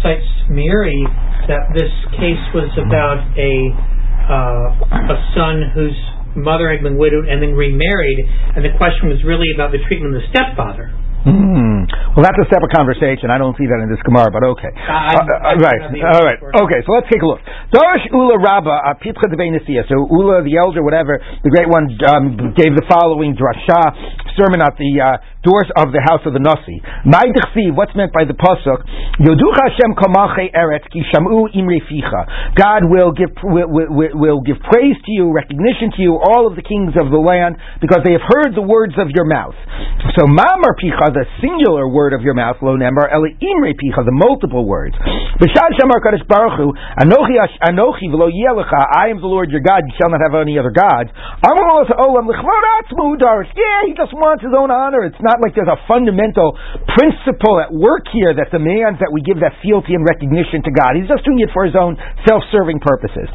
cites 0.00 0.28
Meiri 0.48 1.04
that 1.46 1.70
this 1.76 1.92
case 2.16 2.42
was 2.56 2.72
about 2.80 3.22
a 3.36 3.52
uh, 4.26 5.14
a 5.14 5.18
son 5.38 5.62
whose 5.70 5.94
mother 6.34 6.68
had 6.68 6.82
been 6.82 6.98
widowed 6.98 7.28
and 7.28 7.40
then 7.40 7.54
remarried, 7.54 8.18
and 8.56 8.64
the 8.64 8.74
question 8.76 9.08
was 9.08 9.22
really 9.22 9.46
about 9.54 9.70
the 9.70 9.78
treatment 9.86 10.14
of 10.14 10.20
the 10.20 10.26
stepfather. 10.34 10.90
Hmm. 11.26 11.90
Well, 12.14 12.22
that's 12.22 12.38
a 12.38 12.46
separate 12.46 12.70
conversation. 12.70 13.34
I 13.34 13.38
don't 13.38 13.58
see 13.58 13.66
that 13.66 13.82
in 13.82 13.90
this 13.90 13.98
Gemara, 14.06 14.30
but 14.30 14.46
okay. 14.56 14.70
Uh, 14.70 15.26
uh, 15.26 15.58
right. 15.58 15.82
All 16.14 16.22
right. 16.22 16.38
Okay. 16.38 16.80
So 16.86 16.94
let's 16.94 17.10
take 17.10 17.18
a 17.18 17.26
look. 17.26 17.42
Darish 17.74 18.06
Ula 18.14 18.38
Rabba 18.38 18.94
Pitcha 19.02 19.26
So 19.90 19.96
Ula, 20.06 20.46
the 20.46 20.54
elder, 20.54 20.86
whatever, 20.86 21.18
the 21.42 21.50
great 21.50 21.66
one, 21.66 21.90
um, 22.06 22.54
gave 22.54 22.78
the 22.78 22.86
following 22.86 23.34
drasha 23.34 23.90
sermon 24.36 24.60
at 24.60 24.76
the 24.76 24.92
uh, 25.00 25.18
doors 25.42 25.66
of 25.80 25.90
the 25.90 26.02
house 26.04 26.22
of 26.28 26.36
the 26.36 26.42
Nasi. 26.42 26.78
What's 27.72 27.96
meant 27.96 28.12
by 28.12 28.28
the 28.28 28.36
pasuk? 28.36 28.84
Yoducha 29.18 29.62
Hashem 29.72 29.96
kamache 29.96 30.52
eretz 30.52 30.86
ki 30.92 31.02
shamu. 31.08 31.48
God 32.54 32.84
will 32.84 33.12
give 33.16 33.32
will, 33.42 33.68
will, 33.68 34.12
will 34.12 34.40
give 34.44 34.60
praise 34.68 34.96
to 34.96 35.10
you, 35.12 35.32
recognition 35.32 35.90
to 35.96 36.02
you, 36.02 36.20
all 36.20 36.46
of 36.46 36.56
the 36.56 36.62
kings 36.62 36.92
of 37.00 37.08
the 37.08 37.18
land, 37.18 37.56
because 37.80 38.04
they 38.04 38.12
have 38.12 38.26
heard 38.28 38.52
the 38.52 38.62
words 38.62 38.94
of 39.00 39.08
your 39.16 39.24
mouth. 39.24 39.56
So 40.18 40.28
mamar 40.28 40.76
picha 40.76 41.08
the 41.16 41.24
singular 41.40 41.88
word 41.88 42.12
of 42.12 42.20
your 42.20 42.34
mouth, 42.34 42.60
lo 42.60 42.76
nemar, 42.76 43.08
eli 43.08 43.32
imre 43.40 43.72
picha, 43.72 44.04
the 44.04 44.12
multiple 44.12 44.68
words. 44.68 44.94
B'shad 45.40 45.72
shamar 45.80 46.04
kadosh 46.04 46.26
baruch 46.28 46.60
hu, 46.60 46.74
anochi 47.00 47.40
anochi 47.64 48.12
v'lo 48.12 48.28
I 48.36 49.08
am 49.08 49.20
the 49.20 49.30
Lord 49.30 49.50
your 49.50 49.60
God, 49.60 49.82
you 49.86 49.94
shall 49.96 50.10
not 50.10 50.20
have 50.20 50.34
any 50.34 50.58
other 50.58 50.74
gods. 50.74 51.10
Yeah, 53.56 53.80
he 53.86 53.94
just 53.94 54.12
wants 54.12 54.25
his 54.42 54.50
own 54.50 54.74
honor. 54.74 55.06
It's 55.06 55.22
not 55.22 55.38
like 55.38 55.54
there's 55.54 55.70
a 55.70 55.78
fundamental 55.86 56.58
principle 56.98 57.62
at 57.62 57.70
work 57.70 58.10
here 58.10 58.34
that 58.34 58.50
demands 58.50 58.98
that 58.98 59.14
we 59.14 59.22
give 59.22 59.38
that 59.46 59.54
fealty 59.62 59.94
and 59.94 60.02
recognition 60.02 60.66
to 60.66 60.72
God. 60.74 60.98
He's 60.98 61.06
just 61.06 61.22
doing 61.22 61.38
it 61.38 61.54
for 61.54 61.62
his 61.62 61.78
own 61.78 61.94
self-serving 62.26 62.82
purposes. 62.82 63.30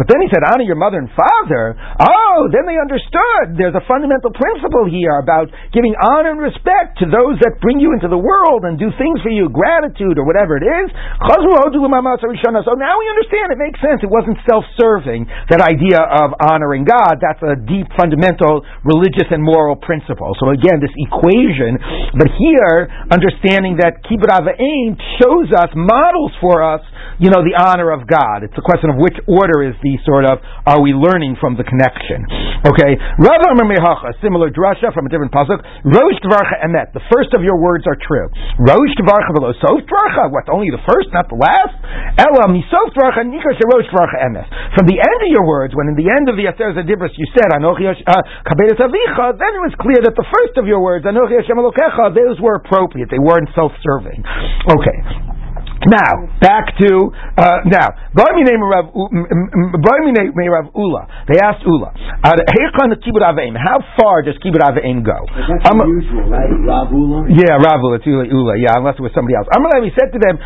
But 0.00 0.06
then 0.08 0.18
he 0.22 0.28
said, 0.32 0.46
honor 0.48 0.64
your 0.64 0.80
mother 0.80 0.96
and 1.02 1.10
father. 1.12 1.76
Oh, 2.00 2.48
then 2.48 2.64
they 2.64 2.80
understood. 2.80 3.58
There's 3.60 3.76
a 3.76 3.84
fundamental 3.84 4.32
principle 4.32 4.88
here 4.88 5.18
about 5.18 5.52
giving 5.76 5.92
honor 5.98 6.32
and 6.32 6.40
respect 6.40 7.02
to 7.04 7.10
those 7.10 7.36
that 7.44 7.58
bring 7.60 7.82
you 7.82 7.92
into 7.92 8.08
the 8.08 8.16
world 8.16 8.64
and 8.64 8.78
do 8.78 8.88
things 8.96 9.20
for 9.20 9.34
you, 9.34 9.50
gratitude 9.50 10.16
or 10.16 10.24
whatever 10.24 10.56
it 10.56 10.64
is. 10.64 10.88
So 11.20 11.34
oh, 11.34 12.78
now 12.78 12.94
we 13.02 13.06
understand. 13.10 13.50
It 13.50 13.58
makes 13.58 13.82
sense. 13.82 13.98
It 14.06 14.08
wasn't 14.08 14.38
self-serving. 14.46 15.26
That 15.50 15.58
idea 15.58 15.98
of 15.98 16.38
honoring 16.38 16.86
God. 16.86 17.18
That's 17.18 17.42
a 17.42 17.58
deep, 17.58 17.89
fundamental 17.96 18.62
religious 18.84 19.28
and 19.30 19.42
moral 19.42 19.76
principle. 19.76 20.34
So 20.38 20.50
again, 20.50 20.78
this 20.78 20.94
equation. 20.96 21.78
But 22.14 22.28
here, 22.36 22.90
understanding 23.10 23.78
that 23.80 24.02
kibbud 24.06 24.30
aim 24.30 24.96
shows 25.22 25.50
us, 25.54 25.70
models 25.74 26.32
for 26.40 26.62
us 26.62 26.82
you 27.20 27.28
know, 27.28 27.44
the 27.44 27.52
honor 27.52 27.92
of 27.92 28.08
God. 28.08 28.40
It's 28.40 28.56
a 28.56 28.64
question 28.64 28.88
of 28.88 28.96
which 28.96 29.14
order 29.28 29.60
is 29.60 29.76
the 29.84 30.00
sort 30.08 30.24
of, 30.24 30.40
are 30.64 30.80
we 30.80 30.96
learning 30.96 31.36
from 31.36 31.60
the 31.60 31.68
connection? 31.68 32.24
Okay, 32.64 32.96
Rav 33.20 33.44
Amar 33.44 33.68
Mehacha, 33.68 34.16
similar 34.24 34.48
drasha 34.48 34.88
from 34.96 35.04
a 35.04 35.10
different 35.12 35.28
pasuk, 35.28 35.60
Rosh 35.84 36.18
Dvarcha 36.24 36.64
Emet, 36.64 36.96
the 36.96 37.04
first 37.12 37.36
of 37.36 37.44
your 37.44 37.60
words 37.60 37.84
are 37.84 38.00
true. 38.00 38.24
Rosh 38.56 38.94
Dvarcha 38.96 39.36
Velo 39.36 39.52
Sof 39.60 39.84
Dvarcha, 39.84 40.32
what, 40.32 40.48
only 40.48 40.72
the 40.72 40.80
first, 40.88 41.12
not 41.12 41.28
the 41.28 41.36
last? 41.36 41.76
Ela 42.16 42.48
Misof 42.48 42.88
Dvarcha 42.96 43.28
Nikar 43.28 43.52
Rosh 43.68 43.88
Dvarcha 43.92 44.24
Emet. 44.24 44.48
From 44.72 44.88
the 44.88 44.96
end 44.96 45.20
of 45.20 45.28
your 45.28 45.44
words, 45.44 45.76
when 45.76 45.92
in 45.92 46.00
the 46.00 46.08
end 46.08 46.32
of 46.32 46.40
the 46.40 46.48
Aser 46.48 46.72
Zadibris 46.72 47.12
you 47.20 47.28
said, 47.36 47.52
Uh, 47.78 48.22
Avicha, 48.80 49.38
then 49.38 49.52
it 49.54 49.62
was 49.62 49.74
clear 49.78 50.02
that 50.02 50.14
the 50.16 50.26
first 50.26 50.58
of 50.58 50.66
your 50.66 50.80
words, 50.82 51.04
Anochi 51.04 51.38
Hashem 51.38 51.56
Elokecha, 51.56 52.14
those 52.14 52.40
were 52.40 52.56
appropriate. 52.58 53.08
They 53.10 53.20
weren't 53.22 53.48
self-serving. 53.54 54.24
Okay. 54.66 54.98
Now, 55.88 56.28
back 56.44 56.76
to, 56.76 56.90
uh, 57.40 57.64
now, 57.64 57.88
Rav 58.12 58.86
Ula. 60.76 61.02
They 61.24 61.38
asked 61.40 61.64
Ula, 61.64 61.88
how 62.20 63.78
far 63.96 64.22
does 64.22 64.36
Kibbud 64.44 64.60
Aveim 64.60 65.00
go? 65.00 65.16
That's 65.24 65.70
Um, 65.72 65.80
unusual, 65.80 66.28
right? 66.28 66.52
Rav 66.68 66.92
Ula? 66.92 67.32
Yeah, 67.32 67.56
Rav 67.64 67.80
Ula, 67.80 67.96
it's 67.96 68.06
Ula, 68.06 68.24
Ula, 68.28 68.58
yeah, 68.58 68.76
unless 68.76 68.96
it 69.00 69.02
was 69.02 69.12
somebody 69.14 69.36
else. 69.36 69.48
Amalei 69.56 69.88
said 69.96 70.12
to 70.12 70.18
them, 70.20 70.36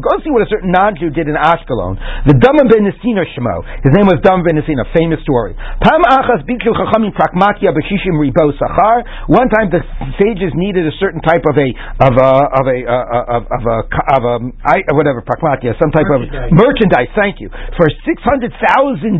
Go 0.00 0.12
see 0.24 0.30
what 0.32 0.42
a 0.42 0.48
certain 0.48 0.70
non-Jew 0.72 1.10
did 1.10 1.28
in 1.28 1.36
Ashkelon. 1.36 1.98
The 2.26 2.34
Dama 2.34 2.64
ben 2.64 2.84
Nesina 2.88 3.24
Shemo. 3.36 3.60
His 3.84 3.92
name 3.92 4.06
was 4.08 4.20
Dama 4.24 4.42
ben 4.44 4.56
Nesina, 4.56 4.84
famous 4.96 5.20
story. 5.22 5.54
Pam 5.84 6.02
achas 6.08 6.42
biklu 6.48 6.72
chachamim 6.72 7.12
prakmatia 7.12 7.72
b'shishim 7.76 8.16
ribo 8.16 8.52
sachar. 8.56 9.04
One 9.28 9.48
time 9.52 9.68
the 9.70 9.80
sages 10.20 10.52
needed 10.54 10.86
a 10.86 10.92
certain 11.00 11.20
type 11.20 11.44
of 11.44 11.56
a, 11.58 11.68
of 12.08 12.14
a, 12.16 12.30
of 12.60 12.64
a, 12.68 12.69
uh, 12.86 13.36
of, 13.36 13.42
of 13.50 13.62
a, 13.66 13.78
of 14.16 14.22
a, 14.22 14.34
I, 14.64 14.82
whatever, 14.94 15.20
prakmatia, 15.22 15.74
some 15.78 15.90
type 15.90 16.06
Merchandise. 16.08 16.50
of 16.50 16.56
merchandise, 16.56 17.10
thank 17.18 17.40
you, 17.40 17.48
for 17.76 17.86
600,000 18.06 18.54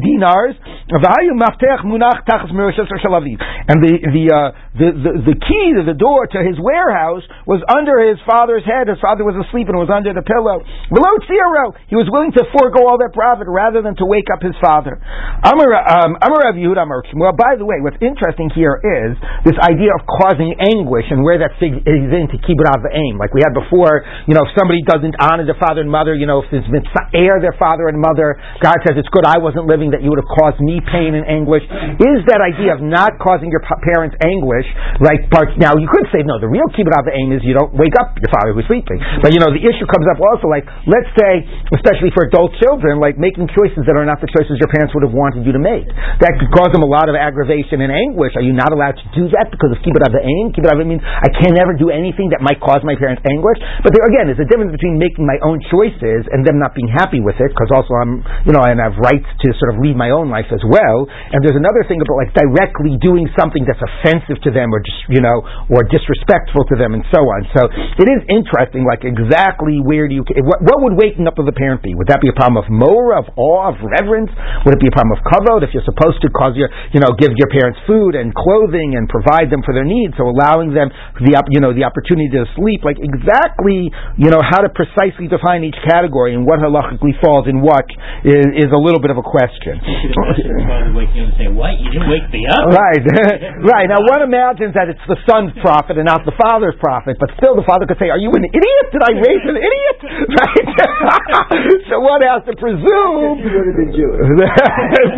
dinars, 0.01 0.55
V'hayu 0.91 1.35
maftech 1.39 1.83
munach 1.87 2.27
tachas 2.27 2.51
merushes 2.51 2.91
or 2.91 2.99
shalaviv. 2.99 3.39
and 3.71 3.79
the, 3.83 3.93
the, 4.11 4.25
uh, 4.31 4.51
the, 4.75 4.89
the, 4.91 5.13
the 5.33 5.37
key 5.39 5.67
to 5.79 5.83
the 5.87 5.95
door 5.95 6.27
to 6.27 6.39
his 6.43 6.59
warehouse 6.59 7.23
was 7.47 7.63
under 7.71 8.03
his 8.03 8.19
father's 8.27 8.67
head. 8.67 8.87
His 8.91 8.99
father 8.99 9.23
was 9.23 9.39
asleep 9.39 9.71
and 9.71 9.79
was 9.79 9.91
under 9.91 10.11
the 10.15 10.23
pillow. 10.27 10.63
Below 10.91 11.15
zero, 11.27 11.75
he 11.87 11.95
was 11.95 12.11
willing 12.11 12.35
to 12.35 12.43
forego 12.51 12.87
all 12.91 12.99
that 12.99 13.15
profit 13.15 13.47
rather 13.51 13.83
than 13.83 13.95
to 14.03 14.07
wake 14.07 14.27
up 14.35 14.43
his 14.43 14.55
father. 14.59 14.99
Amar 15.47 15.71
um, 15.75 16.19
Amar 16.23 16.51
Yehuda 16.55 16.83
Amar 16.83 17.03
Shmuel. 17.11 17.35
By 17.39 17.55
the 17.59 17.67
way, 17.67 17.79
what's 17.83 17.99
interesting 18.03 18.51
here 18.55 18.79
is 18.83 19.15
this 19.47 19.59
idea 19.63 19.95
of 19.95 20.03
causing 20.07 20.55
anguish 20.59 21.07
and 21.11 21.23
where 21.23 21.39
that 21.39 21.55
fig 21.63 21.83
is 21.87 22.11
into 22.11 22.37
kibbud 22.43 22.67
av 22.67 22.83
aim. 22.91 23.19
Like 23.19 23.31
we 23.35 23.40
had 23.43 23.57
before, 23.57 24.05
you 24.29 24.35
know, 24.37 24.45
if 24.45 24.53
somebody 24.57 24.85
doesn't 24.85 25.17
honor 25.19 25.45
their 25.45 25.59
father 25.59 25.81
and 25.81 25.91
mother, 25.91 26.15
you 26.15 26.29
know, 26.29 26.45
if 26.45 26.49
there's 26.53 26.67
mitzvah 26.69 27.11
their 27.41 27.57
father 27.57 27.89
and 27.89 27.97
mother, 27.97 28.37
God 28.61 28.77
says 28.85 28.97
it's 29.01 29.09
good 29.11 29.25
I 29.25 29.41
wasn't 29.41 29.67
living 29.67 29.93
that 29.97 30.05
you 30.05 30.13
would 30.13 30.21
have 30.21 30.33
caused 30.37 30.61
me 30.61 30.79
pain 30.85 31.17
and 31.17 31.25
anguish. 31.25 31.65
Is 32.01 32.21
that 32.29 32.45
idea 32.45 32.77
of 32.77 32.81
not 32.85 33.17
causing 33.19 33.49
your 33.49 33.65
parents 33.65 34.17
anguish, 34.21 34.67
like 35.01 35.27
part, 35.33 35.57
now 35.57 35.77
you 35.77 35.89
could 35.89 36.07
say 36.13 36.21
no, 36.25 36.37
the 36.37 36.51
real 36.51 36.67
kibbud 36.77 36.93
av 36.93 37.09
aim 37.11 37.33
is 37.33 37.41
you 37.43 37.57
don't 37.57 37.73
wake 37.77 37.95
up 37.97 38.17
your 38.21 38.31
father 38.33 38.53
who's 38.53 38.67
sleeping. 38.69 39.01
But 39.25 39.33
you 39.33 39.41
know, 39.41 39.53
the 39.53 39.63
issue 39.63 39.87
comes 39.89 40.05
up 40.11 40.21
also 40.21 40.51
like, 40.51 40.67
let's 40.85 41.09
say, 41.17 41.45
especially 41.77 42.13
for 42.13 42.29
adult 42.29 42.53
children, 42.61 43.01
like 43.01 43.17
making 43.17 43.49
choices 43.53 43.85
that 43.89 43.97
are 43.97 44.07
not 44.07 44.21
the 44.21 44.31
choices 44.31 44.61
your 44.61 44.71
parents 44.71 44.93
would 44.97 45.05
have 45.07 45.17
wanted 45.17 45.47
you 45.47 45.53
to 45.57 45.63
make. 45.63 45.89
That 46.21 46.37
could 46.41 46.53
cause 46.53 46.73
them 46.73 46.85
a 46.85 46.91
lot 46.91 47.09
of 47.09 47.17
aggravation 47.17 47.81
and 47.81 47.91
anguish. 47.93 48.37
Are 48.37 48.45
you 48.45 48.53
not 48.55 48.73
allowed 48.73 48.99
to 49.01 49.07
do 49.17 49.29
that 49.37 49.53
because 49.53 49.73
of 49.75 49.79
kibbud 49.85 50.03
av 50.05 50.15
aim? 50.17 50.53
Kibbud 50.53 50.71
av 50.71 50.79
aim 50.81 50.89
means 50.91 51.05
I 51.05 51.31
can 51.33 51.55
never 51.57 51.77
do 51.77 51.89
anything 51.89 52.33
that 52.35 52.43
might 52.45 52.61
cause 52.61 52.83
my 52.85 52.97
parents 52.97 53.23
anguish. 53.31 53.63
But 53.87 53.95
there 53.95 54.03
again, 54.11 54.27
there's 54.27 54.43
a 54.43 54.51
difference 54.51 54.75
between 54.75 54.99
making 54.99 55.23
my 55.23 55.39
own 55.47 55.63
choices 55.71 56.27
and 56.35 56.43
them 56.43 56.59
not 56.59 56.75
being 56.75 56.91
happy 56.91 57.23
with 57.23 57.39
it, 57.39 57.55
because 57.55 57.71
also 57.71 57.95
I'm, 58.03 58.27
you 58.43 58.53
know, 58.53 58.67
and 58.67 58.83
I 58.83 58.91
have 58.91 58.99
rights 58.99 59.31
to 59.31 59.47
sort 59.63 59.71
of 59.73 59.79
lead 59.79 59.95
my 59.95 60.11
own 60.11 60.29
life 60.29 60.51
as 60.51 60.61
well. 60.67 61.07
And 61.07 61.39
there's 61.47 61.59
another 61.59 61.87
thing 61.87 62.03
about 62.03 62.19
like 62.19 62.35
directly 62.35 62.99
doing 62.99 63.31
something 63.39 63.63
that's 63.63 63.81
offensive 63.81 64.43
to 64.43 64.51
them 64.51 64.75
or 64.75 64.83
just, 64.83 65.07
you 65.07 65.23
know, 65.23 65.47
or 65.71 65.87
disrespectful 65.87 66.67
to 66.69 66.75
them 66.75 66.99
and 66.99 67.07
so 67.15 67.23
on. 67.23 67.41
So 67.55 67.61
it 68.03 68.09
is 68.11 68.21
interesting, 68.27 68.83
like 68.83 69.07
exactly 69.07 69.79
where 69.79 70.11
do 70.11 70.19
you, 70.19 70.25
what, 70.43 70.65
what 70.65 70.79
would 70.83 70.97
waking 70.97 71.29
up 71.31 71.39
of 71.39 71.47
the 71.47 71.55
parent 71.55 71.85
be? 71.85 71.95
Would 71.95 72.09
that 72.09 72.25
be 72.25 72.33
a 72.33 72.37
problem 72.37 72.59
of 72.59 72.67
mora, 72.73 73.21
of 73.21 73.29
awe, 73.37 73.71
of 73.71 73.79
reverence? 73.85 74.33
Would 74.65 74.75
it 74.75 74.83
be 74.83 74.89
a 74.89 74.95
problem 74.97 75.15
of 75.15 75.23
kavod 75.29 75.61
if 75.63 75.71
you're 75.77 75.87
supposed 75.87 76.19
to 76.25 76.29
cause 76.33 76.57
your, 76.57 76.73
you 76.97 77.01
know, 77.05 77.13
give 77.21 77.31
your 77.37 77.53
parents 77.53 77.79
food 77.85 78.17
and 78.17 78.33
clothing 78.33 78.97
and 78.97 79.07
provide 79.07 79.53
them 79.53 79.61
for 79.61 79.77
their 79.77 79.87
needs? 79.87 80.17
So 80.17 80.27
allowing 80.27 80.73
them 80.73 80.89
the, 81.21 81.37
you 81.53 81.61
know, 81.61 81.77
the 81.77 81.85
opportunity 81.85 82.33
to 82.33 82.49
sleep, 82.57 82.81
like 82.83 82.97
exactly, 82.97 83.20
you 84.17 84.31
know, 84.31 84.41
how 84.41 84.63
to 84.65 84.71
precisely 84.71 85.29
define 85.29 85.65
each 85.65 85.79
category 85.89 86.35
and 86.35 86.47
what 86.47 86.61
halachically 86.61 87.17
falls 87.21 87.47
in 87.49 87.61
what 87.61 87.85
is, 88.25 88.69
is 88.69 88.71
a 88.73 88.81
little 88.81 89.01
bit 89.01 89.11
of 89.11 89.19
a 89.19 89.27
question. 89.27 89.81
You 89.81 89.97
could 90.01 90.17
imagine 90.17 90.47
your 90.49 90.65
father 90.67 90.93
waking 90.95 91.21
up 91.25 91.29
and 91.33 91.37
saying, 91.37 91.55
"What? 91.57 91.77
You 91.79 91.89
didn't 91.93 92.11
wake 92.11 92.29
me 92.33 92.45
up?" 92.49 92.65
Right, 92.71 93.03
right. 93.73 93.87
Now 93.89 94.01
one 94.05 94.23
imagines 94.25 94.75
that 94.75 94.89
it's 94.89 95.05
the 95.09 95.19
son's 95.29 95.53
profit 95.61 95.99
and 96.01 96.07
not 96.07 96.25
the 96.25 96.37
father's 96.37 96.77
profit, 96.81 97.17
but 97.21 97.33
still 97.37 97.57
the 97.57 97.67
father 97.67 97.85
could 97.85 97.99
say, 98.01 98.09
"Are 98.09 98.21
you 98.21 98.33
an 98.33 98.45
idiot? 98.45 98.87
Did 98.93 99.03
I 99.05 99.13
raise 99.17 99.45
an 99.45 99.59
idiot?" 99.59 99.99
Right. 100.31 100.67
so 101.91 102.01
one 102.01 102.23
has 102.23 102.47
to 102.47 102.55
presume. 102.57 103.43
He 103.43 103.51
would 103.51 103.67
have 103.67 103.77
been 103.77 103.93
Jewish. 103.93 104.21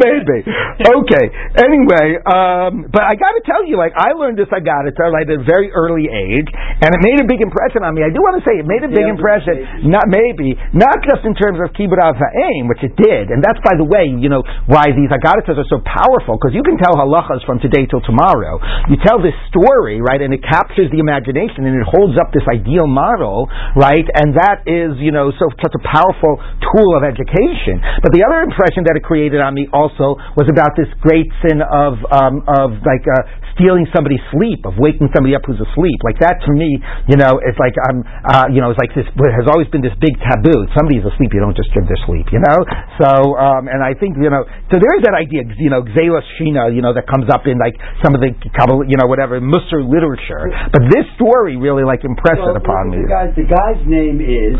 Maybe. 0.03 0.38
Okay. 0.82 1.24
Anyway, 1.59 2.18
um, 2.26 2.88
but 2.88 3.05
I 3.05 3.14
got 3.14 3.36
to 3.36 3.42
tell 3.44 3.62
you, 3.66 3.76
like 3.76 3.92
I 3.94 4.16
learned 4.16 4.38
this 4.38 4.48
I 4.50 4.61
got 4.61 4.88
it 4.88 4.96
like 4.98 5.28
at 5.28 5.40
a 5.40 5.44
very 5.44 5.70
early 5.72 6.07
age, 6.07 6.48
and 6.50 6.90
it 6.94 7.00
made 7.03 7.18
a 7.20 7.26
big 7.26 7.40
impression 7.40 7.82
on 7.82 7.91
me. 7.95 8.03
I 8.05 8.11
do 8.11 8.20
want 8.24 8.40
to 8.40 8.45
say 8.45 8.57
it 8.59 8.66
made 8.68 8.82
a 8.84 8.90
big 8.90 9.05
Yeah, 9.07 9.14
impression. 9.14 9.88
Not 9.88 10.09
maybe, 10.09 10.57
not 10.72 11.01
just 11.05 11.22
in 11.24 11.36
terms 11.36 11.61
of 11.61 11.70
kibbutz 11.76 12.16
ha'aim, 12.18 12.68
which 12.68 12.82
it 12.82 12.97
did, 12.97 13.30
and 13.30 13.45
that's 13.45 13.61
by 13.62 13.76
the 13.76 13.84
way, 13.86 14.09
you 14.09 14.28
know, 14.32 14.43
why 14.66 14.90
these 14.93 15.12
agaritas 15.12 15.57
are 15.61 15.68
so 15.70 15.80
powerful 15.84 16.36
because 16.40 16.57
you 16.57 16.64
can 16.64 16.76
tell 16.80 16.97
halachas 16.97 17.45
from 17.45 17.61
today 17.61 17.84
till 17.86 18.01
tomorrow. 18.03 18.59
You 18.88 18.97
tell 19.05 19.20
this 19.20 19.36
story, 19.53 20.01
right, 20.01 20.20
and 20.20 20.32
it 20.32 20.43
captures 20.43 20.88
the 20.90 20.99
imagination 20.99 21.68
and 21.68 21.76
it 21.76 21.86
holds 21.86 22.16
up 22.18 22.32
this 22.32 22.45
ideal 22.49 22.88
model, 22.88 23.47
right, 23.76 24.05
and 24.05 24.34
that 24.36 24.64
is, 24.66 24.97
you 24.99 25.12
know, 25.12 25.30
so 25.36 25.49
such 25.61 25.74
a 25.76 25.82
powerful 25.84 26.40
tool 26.72 26.90
of 26.97 27.03
education. 27.05 27.80
But 28.03 28.12
the 28.16 28.24
other 28.24 28.43
impression 28.45 28.84
that 28.88 28.97
it 28.97 29.05
created 29.05 29.40
on 29.40 29.55
me 29.55 29.68
also 29.72 30.16
was 30.36 30.49
about 30.49 30.74
this 30.76 30.88
great 31.05 31.28
sin 31.45 31.61
of 31.62 32.01
um, 32.11 32.43
of 32.49 32.80
like 32.82 33.05
uh, 33.07 33.26
stealing 33.55 33.86
somebody's 33.94 34.22
sleep, 34.32 34.64
of 34.64 34.76
waking 34.80 35.09
somebody 35.12 35.36
up 35.36 35.44
who's 35.44 35.61
asleep. 35.61 35.98
Like 36.05 36.18
that 36.24 36.40
to 36.44 36.50
me, 36.53 36.78
you 37.09 37.16
know, 37.20 37.38
it's 37.42 37.59
like 37.61 37.76
I'm, 37.78 37.98
uh, 38.24 38.46
you 38.53 38.61
know, 38.64 38.72
it's 38.72 38.80
like 38.80 38.92
this 38.96 39.07
has 39.09 39.46
always 39.48 39.68
been 39.68 39.84
this 39.84 39.94
big 40.00 40.16
taboo. 40.24 40.64
If 40.66 40.72
somebody's 40.76 41.05
asleep, 41.05 41.30
you 41.36 41.40
don't 41.44 41.57
just 41.57 41.70
give 41.76 41.84
their 41.88 42.00
sleep, 42.09 42.28
you 42.32 42.40
know. 42.40 42.59
So, 43.00 43.09
um, 43.36 43.68
and 43.68 43.80
I 43.84 43.92
think 43.96 44.16
you 44.20 44.28
know, 44.32 44.44
so 44.72 44.80
there 44.80 44.92
is 44.96 45.03
that 45.05 45.14
idea, 45.16 45.44
you 45.61 45.68
know, 45.70 45.84
Xelas 45.84 46.24
Shina, 46.40 46.72
you 46.72 46.80
know, 46.80 46.92
that 46.96 47.05
comes 47.09 47.28
up 47.28 47.44
in 47.44 47.57
like 47.61 47.76
some 48.00 48.14
of 48.16 48.20
the 48.24 48.32
Kabbalah, 48.57 48.84
you 48.88 48.96
know, 48.96 49.07
whatever 49.09 49.40
Musar 49.40 49.84
literature. 49.84 50.48
But 50.72 50.88
this 50.92 51.05
story 51.16 51.57
really 51.57 51.84
like 51.84 52.05
impressed 52.05 52.40
Well, 52.42 52.57
it 52.57 52.62
upon 52.62 52.90
me. 52.90 53.05
the 53.05 53.11
Guy's, 53.11 53.32
the 53.36 53.48
guy's 53.48 53.82
name 53.84 54.18
is 54.22 54.57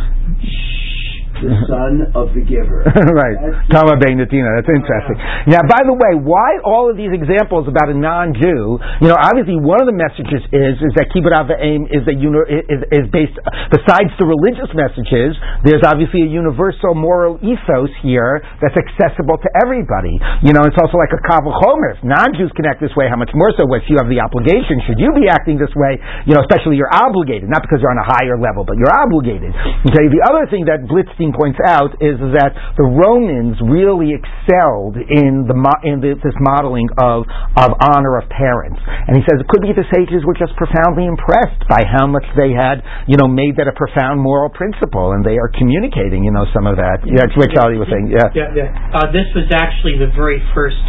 the 1.43 1.53
son 1.71 2.15
of 2.15 2.31
the 2.33 2.43
giver. 2.47 2.87
right. 3.23 3.37
Tama 3.69 3.99
Bein 3.99 4.23
Natina. 4.23 4.63
That's 4.63 4.71
interesting. 4.71 5.19
Now, 5.51 5.67
by 5.67 5.83
the 5.83 5.95
way, 5.99 6.15
why 6.23 6.63
all 6.63 6.87
of 6.87 6.95
these 6.95 7.11
examples 7.11 7.67
about 7.67 7.91
a 7.91 7.97
non-Jew? 7.99 8.79
You 9.03 9.09
know, 9.11 9.19
obviously 9.19 9.59
one 9.59 9.83
of 9.83 9.91
the 9.91 9.97
messages 9.97 10.47
is 10.55 10.79
is 10.79 10.93
that 10.95 11.11
kibbutz 11.11 11.51
Aim 11.59 11.91
is 11.91 12.07
a 12.07 12.15
uni- 12.15 12.47
is, 12.71 12.81
is 12.95 13.05
based 13.11 13.35
besides 13.75 14.15
the 14.23 14.27
religious 14.29 14.71
messages. 14.73 15.35
There's 15.67 15.83
obviously 15.83 16.23
a 16.23 16.31
universal 16.31 16.95
moral 16.95 17.43
ethos 17.43 17.91
here 18.05 18.45
that's 18.63 18.77
accessible 18.79 19.41
to 19.43 19.49
everybody. 19.67 20.15
You 20.47 20.55
know, 20.55 20.63
it's 20.63 20.79
also 20.79 20.97
like 21.01 21.11
a 21.11 21.21
Chomer. 21.25 21.97
If 21.97 22.05
non-Jews 22.05 22.53
can 22.55 22.69
act 22.69 22.79
this 22.85 22.95
way, 22.95 23.09
how 23.09 23.17
much 23.17 23.33
more 23.35 23.51
so 23.57 23.67
if 23.75 23.89
you 23.89 23.97
have 23.99 24.07
the 24.07 24.21
obligation? 24.21 24.79
Should 24.87 25.01
you 25.01 25.11
be 25.17 25.27
acting 25.27 25.57
this 25.57 25.73
way? 25.75 25.99
You 26.29 26.37
know, 26.37 26.45
especially 26.45 26.77
you're 26.77 26.93
obligated, 26.93 27.49
not 27.49 27.65
because 27.65 27.81
you're 27.81 27.91
on 27.91 27.99
a 27.99 28.07
higher 28.07 28.37
level, 28.37 28.63
but 28.63 28.77
you're 28.77 28.93
obligated. 28.93 29.51
Okay. 29.89 30.07
The 30.13 30.23
other 30.29 30.45
thing 30.53 30.69
that 30.69 30.85
Blidstein 30.87 31.32
points 31.33 31.59
out 31.65 31.97
is 32.01 32.21
that 32.37 32.55
the 32.77 32.87
Romans 32.87 33.59
really 33.65 34.15
excelled 34.15 34.97
in 34.97 35.49
the 35.49 35.57
in 35.85 36.01
the, 36.01 36.15
this 36.21 36.37
modeling 36.41 36.89
of 37.01 37.27
of 37.59 37.71
honor 37.81 38.21
of 38.21 38.29
parents, 38.31 38.81
and 38.85 39.17
he 39.17 39.23
says 39.27 39.41
it 39.41 39.49
could 39.49 39.65
be 39.65 39.73
the 39.75 39.87
sages 39.91 40.23
were 40.25 40.37
just 40.37 40.55
profoundly 40.57 41.09
impressed 41.09 41.65
by 41.69 41.83
how 41.85 42.07
much 42.07 42.25
they 42.37 42.53
had, 42.55 42.85
you 43.09 43.17
know, 43.17 43.27
made 43.27 43.57
that 43.57 43.69
a 43.69 43.75
profound 43.77 44.21
moral 44.21 44.51
principle, 44.53 45.13
and 45.13 45.25
they 45.25 45.37
are 45.37 45.51
communicating, 45.51 46.25
you 46.25 46.33
know, 46.33 46.47
some 46.53 46.67
of 46.67 46.77
that. 46.77 47.05
Yeah, 47.05 47.27
it's 47.27 47.37
Rich 47.37 47.57
Ali 47.59 47.79
was 47.79 47.89
saying, 47.91 48.13
yeah. 48.13 48.29
Yeah, 48.33 48.53
yeah. 48.53 48.71
Uh, 48.95 49.09
this 49.11 49.29
was 49.35 49.49
actually 49.53 49.99
the 49.99 50.11
very 50.15 50.41
first 50.55 50.81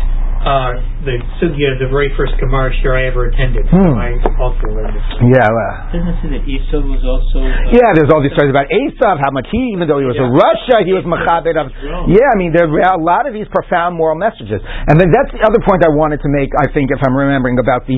uh, 0.44 0.76
the 1.08 1.16
sugya, 1.39 1.80
the 1.80 1.88
very 1.88 2.12
first 2.20 2.36
Gemara 2.39 2.68
shir 2.84 2.91
I 3.00 3.08
ever 3.08 3.32
attended. 3.32 3.64
So 3.72 3.80
Hmm. 3.80 3.96
I 3.96 4.12
also 4.44 4.66
learned 4.76 4.91
this. 4.96 5.08
Yeah. 5.24 5.48
Well, 5.48 5.74
Doesn't 5.96 6.08
it 6.12 6.18
say 6.20 6.30
that 6.36 6.44
Esau 6.44 6.84
was 6.84 7.04
also? 7.04 7.39
Uh, 7.44 7.72
Yeah, 7.72 7.89
there's 7.96 8.12
all 8.12 8.20
these 8.20 8.36
stories 8.36 8.52
about 8.52 8.68
Esav, 8.68 9.24
how 9.24 9.32
much 9.32 9.48
he, 9.52 9.72
even 9.76 9.88
though 9.88 10.00
he 10.04 10.08
was 10.08 10.20
a 10.20 10.28
Yeah. 10.28 10.36
rasha, 10.36 10.84
he 10.84 10.91
was 10.91 11.04
Machabed 11.08 11.56
of. 11.56 11.72
Yeah, 12.12 12.28
I 12.28 12.36
mean, 12.36 12.52
there 12.52 12.68
are 12.68 12.96
a 13.00 13.04
lot 13.04 13.24
of 13.28 13.34
these 13.34 13.48
profound 13.50 13.96
moral 13.96 14.20
messages. 14.20 14.60
And 14.91 15.00
then 15.00 15.10
that's 15.16 15.32
the 15.32 15.41
other 15.48 15.60
point 15.64 15.84
I 15.88 15.91
wanted 15.96 16.20
to 16.22 16.30
make, 16.30 16.52
I 16.60 16.68
think, 16.76 16.91
if 16.91 17.00
I'm 17.08 17.16
remembering, 17.16 17.58
about 17.60 17.88
the 17.88 17.98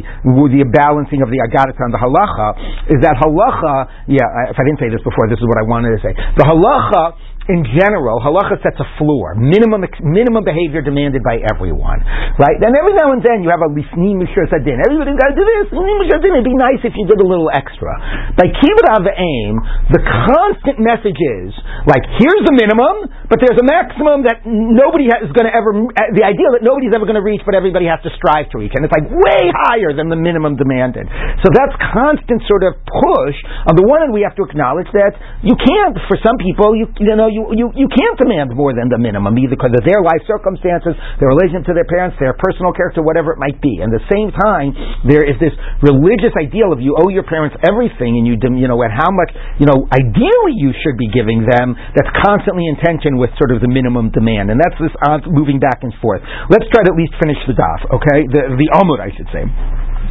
the 0.56 0.64
balancing 0.70 1.22
of 1.26 1.30
the 1.34 1.40
Agadah 1.50 1.74
and 1.74 1.94
the 1.94 1.98
Halacha, 1.98 2.48
is 2.94 3.00
that 3.02 3.18
Halacha, 3.18 3.88
yeah, 4.08 4.22
if 4.52 4.58
I 4.60 4.64
didn't 4.64 4.80
say 4.80 4.90
this 4.90 5.02
before, 5.02 5.28
this 5.28 5.40
is 5.40 5.46
what 5.50 5.58
I 5.58 5.66
wanted 5.66 5.98
to 5.98 6.02
say. 6.06 6.14
The 6.38 6.46
Halacha, 6.46 7.14
in 7.46 7.62
general, 7.78 8.18
halacha 8.26 8.58
sets 8.66 8.82
a 8.82 8.88
floor, 8.98 9.38
minimum 9.38 9.86
minimum 10.02 10.42
behavior 10.42 10.82
demanded 10.82 11.22
by 11.22 11.38
everyone, 11.54 12.02
right? 12.42 12.58
Then 12.58 12.74
every 12.74 12.98
now 12.98 13.14
and 13.14 13.22
then 13.22 13.46
you 13.46 13.54
have 13.54 13.62
a 13.62 13.70
lisni 13.70 14.18
mishur 14.18 14.50
sadin. 14.50 14.82
Everybody's 14.82 15.14
got 15.14 15.30
to 15.30 15.38
do 15.38 15.46
this. 15.46 15.70
sadin. 15.70 16.42
It'd 16.42 16.48
be 16.50 16.58
nice 16.58 16.82
if 16.82 16.98
you 16.98 17.06
did 17.06 17.22
a 17.22 17.28
little 17.28 17.54
extra. 17.54 17.94
By 18.34 18.50
kibbud 18.50 18.86
av 18.98 19.06
aim, 19.06 19.54
the 19.94 20.02
constant 20.02 20.82
message 20.82 21.22
is 21.22 21.54
like, 21.86 22.02
here's 22.18 22.44
the 22.50 22.56
minimum, 22.58 23.14
but 23.30 23.38
there's 23.38 23.62
a 23.62 23.68
maximum 23.68 24.26
that 24.26 24.42
nobody 24.50 25.06
is 25.06 25.30
going 25.38 25.46
to 25.46 25.54
ever. 25.54 25.70
uh, 25.70 26.18
The 26.18 26.26
ideal 26.26 26.50
that 26.58 26.66
nobody's 26.66 26.98
ever 26.98 27.06
going 27.06 27.20
to 27.20 27.26
reach, 27.26 27.46
but 27.46 27.54
everybody 27.54 27.86
has 27.86 28.02
to 28.04 28.12
strive 28.18 28.50
to 28.54 28.58
reach, 28.58 28.74
and 28.74 28.82
it's 28.82 28.94
like 28.96 29.06
way 29.06 29.44
higher 29.70 29.94
than 29.94 30.10
the 30.10 30.18
minimum 30.18 30.58
demanded. 30.58 31.06
So 31.46 31.54
that's 31.54 31.78
constant 31.94 32.42
sort 32.50 32.66
of 32.66 32.74
push. 32.90 33.38
On 33.70 33.78
the 33.78 33.86
one 33.86 34.02
hand, 34.02 34.18
we 34.18 34.26
have 34.26 34.34
to 34.42 34.44
acknowledge 34.50 34.90
that 34.98 35.14
you 35.46 35.54
can't. 35.54 35.94
For 36.10 36.18
some 36.26 36.42
people, 36.42 36.74
you 36.74 36.90
you 36.98 37.14
know 37.14 37.30
you, 37.36 37.44
you, 37.52 37.66
you 37.76 37.88
can't 37.92 38.16
demand 38.16 38.56
more 38.56 38.72
than 38.72 38.88
the 38.88 38.96
minimum, 38.96 39.36
either 39.36 39.60
because 39.60 39.76
of 39.76 39.84
their 39.84 40.00
life 40.00 40.24
circumstances, 40.24 40.96
their 41.20 41.28
relationship 41.28 41.68
to 41.68 41.76
their 41.76 41.88
parents, 41.88 42.16
their 42.16 42.32
personal 42.40 42.72
character, 42.72 43.04
whatever 43.04 43.36
it 43.36 43.40
might 43.40 43.60
be. 43.60 43.84
And 43.84 43.92
at 43.92 44.00
the 44.00 44.08
same 44.08 44.32
time, 44.32 44.72
there 45.04 45.28
is 45.28 45.36
this 45.44 45.52
religious 45.84 46.32
ideal 46.40 46.72
of 46.72 46.80
you 46.80 46.96
owe 46.96 47.12
your 47.12 47.28
parents 47.28 47.60
everything, 47.68 48.16
and 48.16 48.24
you 48.24 48.40
you 48.40 48.68
know 48.72 48.80
and 48.80 48.94
how 48.96 49.12
much 49.12 49.36
you 49.60 49.68
know 49.68 49.84
ideally 49.92 50.56
you 50.56 50.72
should 50.80 50.96
be 50.96 51.12
giving 51.12 51.44
them. 51.44 51.76
That's 51.76 52.12
constantly 52.24 52.64
in 52.72 52.80
tension 52.80 53.20
with 53.20 53.36
sort 53.36 53.52
of 53.52 53.60
the 53.60 53.70
minimum 53.70 54.16
demand, 54.16 54.50
and 54.50 54.58
that's 54.58 54.80
this 54.80 54.96
uh, 55.04 55.20
moving 55.28 55.60
back 55.60 55.84
and 55.84 55.92
forth. 56.00 56.24
Let's 56.48 56.66
try 56.72 56.88
to 56.88 56.90
at 56.90 56.98
least 56.98 57.14
finish 57.20 57.40
the 57.44 57.56
daf, 57.60 57.84
okay? 58.00 58.20
The 58.32 58.56
the 58.56 58.68
Amud, 58.80 59.04
I 59.04 59.12
should 59.12 59.28
say. 59.36 59.44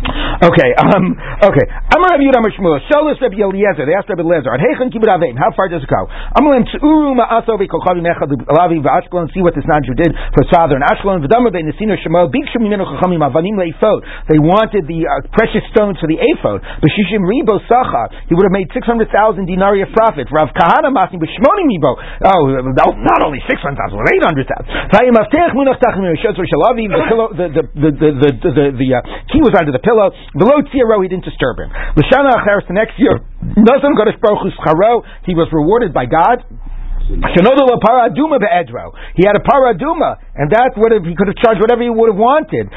Okay, 0.05 0.71
um, 0.77 1.17
okay. 1.41 1.67
Amar 1.97 2.19
Rabbi 2.19 2.29
Yehuda 2.29 2.43
Amar 2.43 2.53
Shmuel. 2.53 2.83
Shalos 2.91 3.17
Rabbi 3.23 3.41
Eliezer. 3.41 3.89
They 3.89 3.97
asked 3.97 4.11
Rabbi 4.13 4.21
Eliezer, 4.21 4.53
"Ad 4.53 4.61
heichen 4.61 4.93
kibbud 4.93 5.09
avein? 5.09 5.39
How 5.41 5.55
far 5.57 5.73
does 5.73 5.81
it 5.81 5.89
go?" 5.89 6.05
Amar 6.37 6.61
Lem 6.61 6.69
Tzuru 6.69 7.17
Ma'aso 7.17 7.57
V'Kolchavi 7.57 8.05
Mechad 8.05 8.29
Lavi 8.29 8.85
V'Ashkelon. 8.85 9.33
See 9.33 9.41
what 9.41 9.55
this 9.57 9.65
Nadju 9.65 9.97
did 9.97 10.13
for 10.35 10.45
his 10.45 10.51
father 10.53 10.77
in 10.77 10.83
Ashkelon. 10.85 11.25
Nesino 11.25 11.97
Shemo. 12.05 12.29
Chachamim 12.29 13.23
Avanim. 13.25 13.57
They 14.29 14.43
wanted 14.43 14.85
the 14.91 15.07
uh, 15.07 15.25
precious 15.33 15.65
stones 15.73 15.97
for 16.03 16.11
the 16.11 16.19
ephod. 16.21 16.61
B'Shishim 16.83 17.25
Ribo 17.25 17.63
Sacha. 17.65 18.29
He 18.29 18.35
would 18.35 18.45
have 18.45 18.53
made 18.53 18.69
six 18.75 18.85
hundred 18.85 19.09
thousand 19.09 19.49
dinari 19.49 19.81
of 19.87 19.95
profit. 19.97 20.29
Rav 20.29 20.53
Kahana 20.53 20.93
Masim 20.93 21.23
B'Shmonim 21.23 21.71
Ribo. 21.73 21.95
Oh, 21.95 22.51
no, 22.61 22.87
not 22.93 23.21
only 23.25 23.41
six 23.49 23.63
hundred 23.63 23.81
thousand, 23.81 24.03
but 24.03 24.11
eight 24.13 24.25
hundred 24.27 24.45
thousand. 24.51 24.69
V'Ayim 24.93 25.17
Aftech 25.17 25.55
Munach 25.55 25.81
Shalavi. 25.81 26.91
The 26.91 27.01
the 27.39 27.47
the 27.49 27.63
the 27.79 27.91
the 27.95 28.11
the, 28.13 28.51
the, 28.51 28.65
the 28.77 28.89
uh, 28.99 29.45
was 29.45 29.55
under 29.61 29.73
the 29.73 29.79
pillow. 29.79 29.94
Below 30.35 30.63
Tziro, 30.71 31.03
he 31.03 31.09
didn't 31.09 31.25
disturb 31.25 31.59
him. 31.59 31.71
L'shana 31.97 32.35
Acheres, 32.35 32.67
the 32.67 32.75
next 32.75 32.99
year, 32.99 33.21
Nazam 33.55 33.95
Kodesh 33.95 34.19
Baruch 34.21 34.43
Hu 34.43 34.51
he 35.25 35.35
was 35.35 35.49
rewarded 35.53 35.95
by 35.95 36.07
God. 36.07 36.45
He 37.05 37.21
had 39.29 39.37
a 39.37 39.45
paraduma, 39.45 40.17
and 40.41 40.49
that 40.57 40.73
would 40.81 40.93
have 40.97 41.05
he 41.05 41.13
could 41.13 41.29
have 41.29 41.37
charged 41.37 41.61
whatever 41.61 41.85
he 41.85 41.93
would 41.93 42.09
have 42.09 42.17
wanted. 42.17 42.73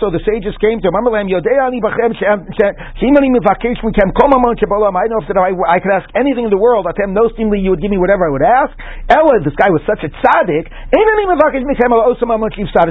So 0.00 0.08
the 0.08 0.22
sages 0.24 0.56
came 0.56 0.80
to 0.80 0.88
him. 0.88 0.96
I 0.96 1.04
know 1.04 1.12
if 5.20 5.28
that 5.28 5.36
I, 5.36 5.52
I 5.52 5.76
could 5.76 5.92
ask 5.92 6.08
anything 6.16 6.48
in 6.48 6.52
the 6.52 6.56
world. 6.56 6.86
Atem 6.88 7.12
no 7.12 7.28
seemingly 7.36 7.60
you 7.60 7.68
would 7.76 7.84
give 7.84 7.90
me 7.92 7.98
whatever 8.00 8.24
I 8.24 8.30
would 8.32 8.40
ask. 8.48 8.72
Ella, 9.12 9.44
this 9.44 9.52
guy 9.60 9.68
was 9.68 9.84
such 9.84 10.00
a 10.00 10.08
tzaddik. 10.08 10.64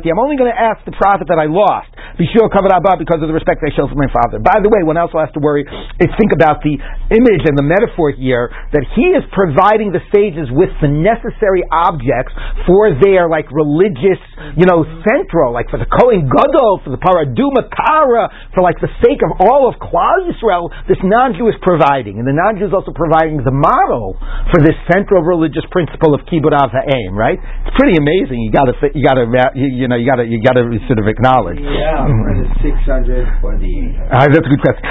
I'm 0.05 0.19
only 0.19 0.37
going 0.37 0.51
to 0.53 0.59
ask 0.59 0.85
the 0.85 0.93
prophet 0.93 1.25
that 1.33 1.39
I 1.39 1.47
lost. 1.49 1.89
Because 2.19 3.21
of 3.23 3.27
the 3.27 3.33
respect 3.33 3.63
I 3.63 3.71
show 3.73 3.87
for 3.87 3.95
my 3.95 4.11
father. 4.11 4.37
By 4.43 4.59
the 4.61 4.69
way, 4.69 4.83
one 4.83 4.97
also 4.97 5.17
has 5.19 5.31
to 5.33 5.39
worry 5.39 5.63
is 5.63 6.09
think 6.19 6.31
about 6.35 6.61
the 6.61 6.75
image 7.15 7.43
and 7.47 7.57
the 7.57 7.63
metaphor 7.63 8.11
here 8.11 8.51
that 8.75 8.83
he 8.93 9.15
is 9.15 9.23
providing 9.31 9.78
the 9.87 10.03
sages 10.11 10.51
with 10.51 10.75
the 10.83 10.91
necessary 10.91 11.63
objects 11.71 12.35
for 12.67 12.91
their 12.99 13.31
like 13.31 13.47
religious, 13.55 14.19
you 14.59 14.67
know, 14.67 14.83
central, 15.07 15.55
like 15.55 15.71
for 15.71 15.79
the 15.79 15.87
Kohen 15.87 16.27
Gadol, 16.27 16.83
for 16.83 16.91
the 16.91 16.99
Paraduma 16.99 17.71
Kara, 17.71 18.27
for 18.51 18.59
like 18.59 18.75
the 18.83 18.91
sake 18.99 19.23
of 19.23 19.31
all 19.39 19.71
of 19.71 19.79
Klal 19.79 20.27
Yisrael, 20.27 20.67
this 20.91 20.99
non-Jew 20.99 21.47
is 21.47 21.55
providing, 21.63 22.19
and 22.19 22.27
the 22.27 22.35
non-Jew 22.35 22.67
is 22.67 22.75
also 22.75 22.91
providing 22.91 23.39
the 23.39 23.55
model 23.55 24.19
for 24.51 24.59
this 24.59 24.75
central 24.91 25.23
religious 25.23 25.63
principle 25.71 26.11
of 26.11 26.27
Kibbud 26.27 26.51
Av 26.51 26.75
Ha'em, 26.75 27.15
right? 27.15 27.39
It's 27.39 27.79
pretty 27.79 27.95
amazing. 27.95 28.43
You 28.43 28.51
got 28.51 28.67
to, 28.67 28.75
you 28.91 29.07
got 29.07 29.15
to, 29.15 29.25
you, 29.55 29.87
know, 29.87 29.95
you 29.95 30.03
got 30.03 30.19
to, 30.19 30.27
you 30.27 30.43
got 30.43 30.59
to 30.59 30.67
sort 30.91 30.99
of 30.99 31.07
acknowledge. 31.07 31.63
Yeah, 31.63 32.03
for 32.03 32.35
the 32.35 32.47
600 32.59 33.39
for 33.39 33.55
the. 33.55 33.95
Uh, 34.11 34.27
that's 34.27 34.43
a 34.43 34.51
good 34.51 34.59
question. 34.59 34.83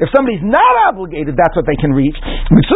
If 0.00 0.08
somebody's 0.14 0.44
not 0.46 0.93
obligated, 0.94 1.34
that's 1.34 1.58
what 1.58 1.66
they 1.66 1.74
can 1.74 1.90
reach. 1.90 2.14
It's 2.14 2.70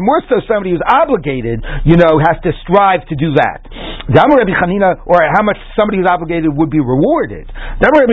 more 0.00 0.22
so 0.24 0.40
somebody 0.48 0.72
who's 0.72 0.80
obligated, 0.88 1.60
you 1.84 2.00
know, 2.00 2.16
has 2.16 2.40
to 2.48 2.56
strive 2.64 3.04
to 3.12 3.14
do 3.14 3.36
that. 3.36 3.68
Or 4.08 5.20
how 5.36 5.44
much 5.44 5.60
somebody 5.76 6.00
who's 6.00 6.08
obligated 6.08 6.48
would 6.48 6.72
be 6.72 6.80
rewarded. 6.80 7.44
Somebody 7.84 8.08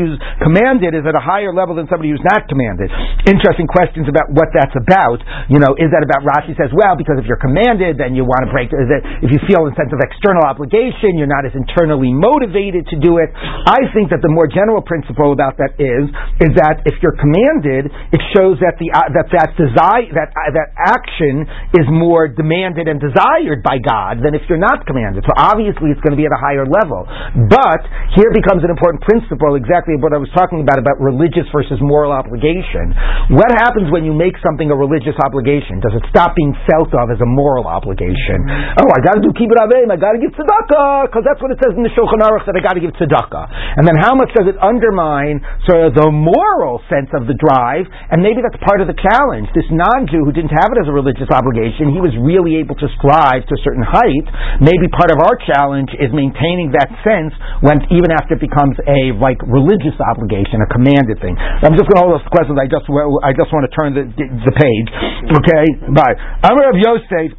who's 0.00 0.16
commanded 0.40 0.96
is 0.96 1.04
at 1.04 1.12
a 1.12 1.20
higher 1.20 1.52
level 1.52 1.76
than 1.76 1.84
somebody 1.92 2.08
who's 2.08 2.24
not 2.24 2.48
commanded. 2.48 2.88
Interesting 3.28 3.68
questions 3.68 4.08
about 4.08 4.32
what 4.32 4.48
that's 4.56 4.72
about. 4.72 5.20
You 5.52 5.60
know, 5.60 5.76
is 5.76 5.92
that 5.92 6.00
about 6.00 6.24
Rashi 6.24 6.56
says, 6.56 6.72
well, 6.72 6.96
because 6.96 7.20
if 7.20 7.28
you're 7.28 7.36
commanded, 7.36 8.00
then 8.00 8.16
you 8.16 8.24
want 8.24 8.48
to 8.48 8.50
break. 8.50 8.72
Is 8.72 8.88
it, 8.88 9.04
if 9.20 9.28
you 9.28 9.36
feel 9.44 9.68
a 9.68 9.72
sense 9.76 9.92
of 9.92 10.00
external 10.00 10.48
obligation, 10.48 11.20
you're 11.20 11.28
not 11.28 11.44
as 11.44 11.52
internally 11.52 12.08
motivated 12.08 12.88
to 12.88 12.96
do 12.96 13.20
it. 13.20 13.28
I 13.36 13.84
think 13.92 14.08
that 14.16 14.24
the 14.24 14.32
more 14.32 14.48
general 14.48 14.80
principle 14.80 15.36
about 15.36 15.60
that 15.60 15.76
is 15.76 16.08
is 16.42 16.52
that 16.58 16.84
if 16.84 16.98
you're 17.00 17.16
commanded, 17.16 17.90
it 18.12 18.22
shows 18.34 18.58
that 18.62 18.76
the 18.78 18.88
uh, 18.92 19.08
that 19.14 19.28
that 19.32 19.50
desire 19.56 20.08
that 20.14 20.30
uh, 20.32 20.52
that 20.54 20.74
action 20.76 21.46
is 21.76 21.86
more 21.88 22.28
demanded 22.28 22.88
and 22.88 22.98
desired 22.98 23.62
by 23.62 23.78
God 23.80 24.20
than 24.22 24.34
if 24.34 24.44
you're 24.48 24.60
not 24.60 24.84
commanded. 24.86 25.24
So 25.26 25.32
obviously, 25.34 25.90
it's 25.94 26.02
going 26.02 26.14
to 26.14 26.20
be 26.20 26.28
at 26.28 26.34
a 26.34 26.40
higher 26.40 26.66
level. 26.68 27.06
But 27.48 27.82
here 28.14 28.30
becomes 28.30 28.62
an 28.62 28.70
important 28.70 29.02
principle, 29.02 29.56
exactly 29.56 29.96
what 29.98 30.12
I 30.12 30.20
was 30.20 30.30
talking 30.36 30.60
about 30.60 30.78
about 30.78 31.00
religious 31.00 31.48
versus 31.50 31.80
moral 31.80 32.12
obligation. 32.12 32.92
What 33.32 33.50
happens 33.54 33.88
when 33.88 34.04
you 34.04 34.12
make 34.12 34.36
something 34.44 34.68
a 34.68 34.76
religious 34.76 35.16
obligation? 35.24 35.80
Does 35.80 35.96
it 35.96 36.04
stop 36.12 36.36
being 36.36 36.52
felt 36.68 36.92
of 36.92 37.08
as 37.08 37.20
a 37.20 37.28
moral 37.28 37.66
obligation? 37.66 38.44
Oh, 38.76 38.88
I 38.92 39.00
got 39.00 39.16
to 39.18 39.22
do 39.24 39.32
kibbud 39.32 39.58
aveim. 39.58 39.88
I 39.88 39.96
got 39.96 40.12
to 40.14 40.20
give 40.20 40.36
tzedakah 40.36 41.08
because 41.08 41.24
that's 41.24 41.40
what 41.40 41.50
it 41.50 41.58
says 41.62 41.72
in 41.74 41.82
the 41.82 41.92
Shulchan 41.96 42.20
Aruch 42.20 42.44
that 42.44 42.56
I 42.56 42.62
got 42.62 42.76
to 42.76 42.82
give 42.82 42.92
tzedakah. 42.94 43.44
And 43.80 43.88
then 43.88 43.96
how 43.96 44.12
much 44.14 44.30
does 44.36 44.46
it 44.48 44.56
undermine 44.60 45.40
sort 45.64 45.88
of 45.88 45.96
the 45.96 46.11
moral 46.12 46.84
sense 46.92 47.08
of 47.16 47.24
the 47.24 47.32
drive? 47.34 47.88
And 48.12 48.20
maybe 48.20 48.44
that's 48.44 48.60
part 48.60 48.84
of 48.84 48.86
the 48.86 48.98
challenge. 49.00 49.48
This 49.56 49.66
non-Jew 49.72 50.22
who 50.22 50.32
didn't 50.36 50.52
have 50.52 50.68
it 50.70 50.78
as 50.84 50.86
a 50.86 50.94
religious 50.94 51.32
obligation, 51.32 51.88
he 51.90 52.04
was 52.04 52.12
really 52.20 52.60
able 52.60 52.76
to 52.76 52.88
strive 53.00 53.48
to 53.48 53.52
a 53.56 53.60
certain 53.64 53.82
height. 53.82 54.26
Maybe 54.60 54.86
part 54.92 55.08
of 55.08 55.18
our 55.24 55.36
challenge 55.48 55.90
is 55.96 56.12
maintaining 56.12 56.76
that 56.76 56.92
sense 57.00 57.32
when 57.64 57.80
even 57.88 58.12
after 58.12 58.36
it 58.36 58.42
becomes 58.44 58.76
a 58.84 59.16
like 59.16 59.40
religious 59.48 59.96
obligation, 59.98 60.60
a 60.60 60.68
commanded 60.68 61.18
thing. 61.24 61.34
I'm 61.40 61.72
just 61.74 61.88
going 61.88 61.98
to 61.98 62.04
hold 62.04 62.14
those 62.20 62.28
questions. 62.28 62.60
I 62.60 62.68
just 62.68 62.84
I 63.24 63.32
just 63.32 63.48
want 63.50 63.64
to 63.64 63.72
turn 63.72 63.96
the 63.96 64.04
the 64.12 64.54
page. 64.54 64.88
Okay, 65.32 65.64
bye. 65.96 66.14
Amar 66.44 66.70
of 66.70 66.78
Yosef. 66.78 67.32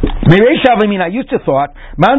I 0.00 1.12
used 1.12 1.28
to 1.34 1.42
thought, 1.44 1.74
uh, 1.74 2.14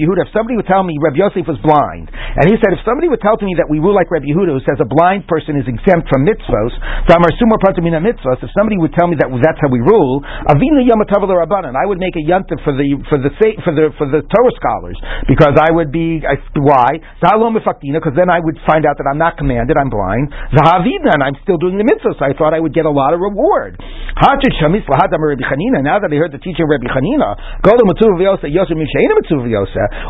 Yehuda, 0.00 0.26
if 0.26 0.32
somebody 0.34 0.56
would 0.56 0.66
tell 0.66 0.82
me 0.82 0.98
Reb 0.98 1.14
Yosef 1.14 1.46
was 1.46 1.60
blind, 1.62 2.10
and 2.10 2.50
he 2.50 2.58
said, 2.58 2.74
if 2.74 2.82
somebody 2.82 3.06
would 3.06 3.20
tell 3.20 3.36
to 3.36 3.46
me 3.46 3.54
that 3.60 3.70
we 3.70 3.78
rule 3.78 3.94
like 3.94 4.10
Reb 4.10 4.26
Yehuda, 4.26 4.50
who 4.50 4.58
says 4.66 4.82
a 4.82 4.88
blind 4.88 5.30
person 5.30 5.54
is 5.54 5.70
exempt 5.70 6.10
from 6.10 6.26
mitzvos, 6.26 6.74
Damar 7.06 7.30
Sumar 7.38 7.62
Pratamina 7.62 8.02
mitzvos, 8.02 8.42
if 8.42 8.50
somebody 8.56 8.74
would 8.80 8.90
tell 8.96 9.06
me 9.06 9.14
that 9.22 9.30
that's 9.44 9.60
how 9.62 9.70
we 9.70 9.78
rule, 9.78 10.24
Avina 10.50 10.82
Yamatavala 10.82 11.46
Rabbanan, 11.46 11.78
I 11.78 11.86
would 11.86 12.02
make 12.02 12.18
a 12.18 12.24
yontif 12.24 12.58
for 12.66 12.74
the 12.74 12.98
for 13.06 13.20
the 13.20 13.30
for 13.62 13.70
the 13.70 13.94
for 13.94 14.10
the 14.10 14.26
Torah 14.26 14.54
scholars 14.58 14.98
because 15.30 15.54
I 15.60 15.70
would 15.70 15.94
be 15.94 16.24
I, 16.26 16.34
why 16.58 16.98
Zalom 17.22 17.54
because 17.54 18.16
then 18.16 18.32
I 18.32 18.40
would 18.40 18.56
find 18.66 18.88
out 18.88 18.96
that 18.98 19.06
I'm 19.06 19.18
not 19.18 19.36
commanded, 19.36 19.76
I'm 19.76 19.90
blind. 19.90 20.30
And 20.30 21.22
I'm 21.22 21.36
still 21.44 21.58
doing 21.58 21.78
the 21.78 21.84
mitzvahs. 21.84 22.18
So 22.18 22.24
I 22.24 22.32
thought 22.32 22.54
I 22.54 22.60
would 22.60 22.74
get 22.74 22.86
a 22.86 22.90
lot 22.90 23.14
of 23.14 23.20
reward. 23.20 23.80
Now 23.80 25.99
that 26.02 26.10
they 26.10 26.20
heard 26.20 26.32
the 26.32 26.42
teaching 26.42 26.64
of 26.64 26.70
Rabbi 26.72 26.88
Matzuv 26.90 28.16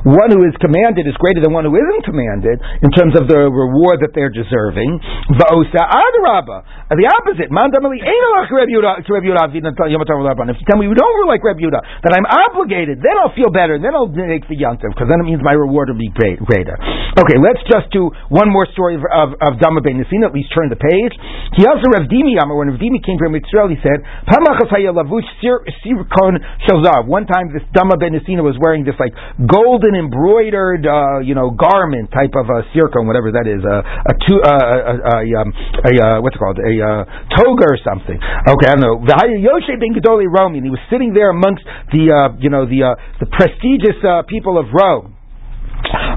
One 0.07 0.30
who 0.30 0.43
is 0.47 0.55
commanded 0.62 1.05
is 1.07 1.16
greater 1.18 1.43
than 1.43 1.53
one 1.53 1.64
who 1.66 1.74
isn't 1.74 2.05
commanded 2.07 2.62
in 2.82 2.91
terms 2.95 3.18
of 3.18 3.26
the 3.26 3.51
reward 3.51 4.01
that 4.07 4.14
they're 4.14 4.32
deserving. 4.32 5.01
V'osa 5.34 5.82
Adarabba. 5.82 6.62
The 6.91 7.07
opposite. 7.07 7.51
Mandamali 7.51 8.03
Einalach 8.03 8.51
Rabbi 8.51 8.74
Yehuda, 8.74 9.03
If 9.03 10.59
you 10.59 10.66
tell 10.66 10.78
me 10.78 10.86
you 10.86 10.95
don't 10.95 11.14
rule 11.18 11.30
like 11.30 11.43
Rabbi 11.43 11.62
Yehuda, 11.62 11.80
that 12.03 12.12
I'm 12.14 12.26
obligated, 12.26 12.99
then 12.99 13.14
I'll 13.18 13.34
feel 13.34 13.51
better, 13.51 13.78
then 13.78 13.95
I'll 13.95 14.11
make 14.11 14.47
the 14.49 14.59
Yantiv, 14.59 14.95
because 14.95 15.07
then 15.11 15.20
it 15.22 15.26
means 15.26 15.43
my 15.43 15.55
reward 15.55 15.91
will 15.91 15.99
be 15.99 16.11
great, 16.11 16.43
greater. 16.43 16.74
Okay, 17.14 17.38
let's 17.38 17.62
just 17.66 17.91
do 17.95 18.11
one 18.30 18.51
more 18.51 18.66
story 18.74 18.99
of, 18.99 19.03
of, 19.07 19.28
of 19.38 19.59
Dama 19.59 19.82
Ben 19.82 19.99
Nisin, 19.99 20.22
at 20.26 20.34
least 20.34 20.51
turn 20.55 20.70
the 20.70 20.78
page. 20.78 21.14
He 21.59 21.66
also 21.66 21.86
Rav 21.91 22.07
Dimi 22.11 22.38
Yamar, 22.38 22.55
when 22.59 22.74
Rav 22.74 22.78
Dimi 22.78 23.03
came 23.03 23.18
from 23.18 23.34
Israel, 23.34 23.70
he 23.70 23.78
said, 23.82 24.03
One 25.85 27.26
time 27.26 27.53
this 27.53 27.62
Dama 27.72 27.97
Ben 27.97 28.12
Nisina 28.12 28.43
was 28.43 28.57
wearing 28.61 28.85
this 28.85 28.95
like 29.01 29.14
golden 29.41 29.95
embroidered, 29.95 30.85
uh, 30.87 31.20
you 31.20 31.35
know, 31.35 31.51
garment 31.51 32.11
type 32.12 32.33
of 32.37 32.47
a 32.49 32.66
sirkon, 32.72 33.07
whatever 33.07 33.33
that 33.33 33.47
is, 33.49 33.64
a, 33.64 33.76
a, 33.81 34.14
a, 34.14 34.55
a, 34.55 34.95
a, 35.11 35.41
um, 35.41 35.49
a, 35.85 35.93
uh, 35.97 36.20
what's 36.20 36.37
it 36.37 36.41
called, 36.41 36.59
a 36.61 36.74
uh, 36.81 37.05
toga 37.37 37.64
or 37.64 37.78
something. 37.85 38.18
Okay, 38.18 38.68
I 38.68 38.76
don't 38.76 38.85
know. 38.85 39.01
Yoshe 39.05 39.72
ben 39.81 39.95
Gedoli 39.97 40.28
Romi, 40.28 40.61
he 40.61 40.70
was 40.70 40.83
sitting 40.91 41.14
there 41.14 41.31
amongst 41.31 41.64
the, 41.93 42.12
uh, 42.12 42.37
you 42.39 42.51
know, 42.51 42.66
the, 42.66 42.83
uh, 42.85 42.95
the 43.20 43.26
prestigious 43.26 43.97
uh, 44.05 44.22
people 44.28 44.59
of 44.59 44.66
Rome. 44.72 45.16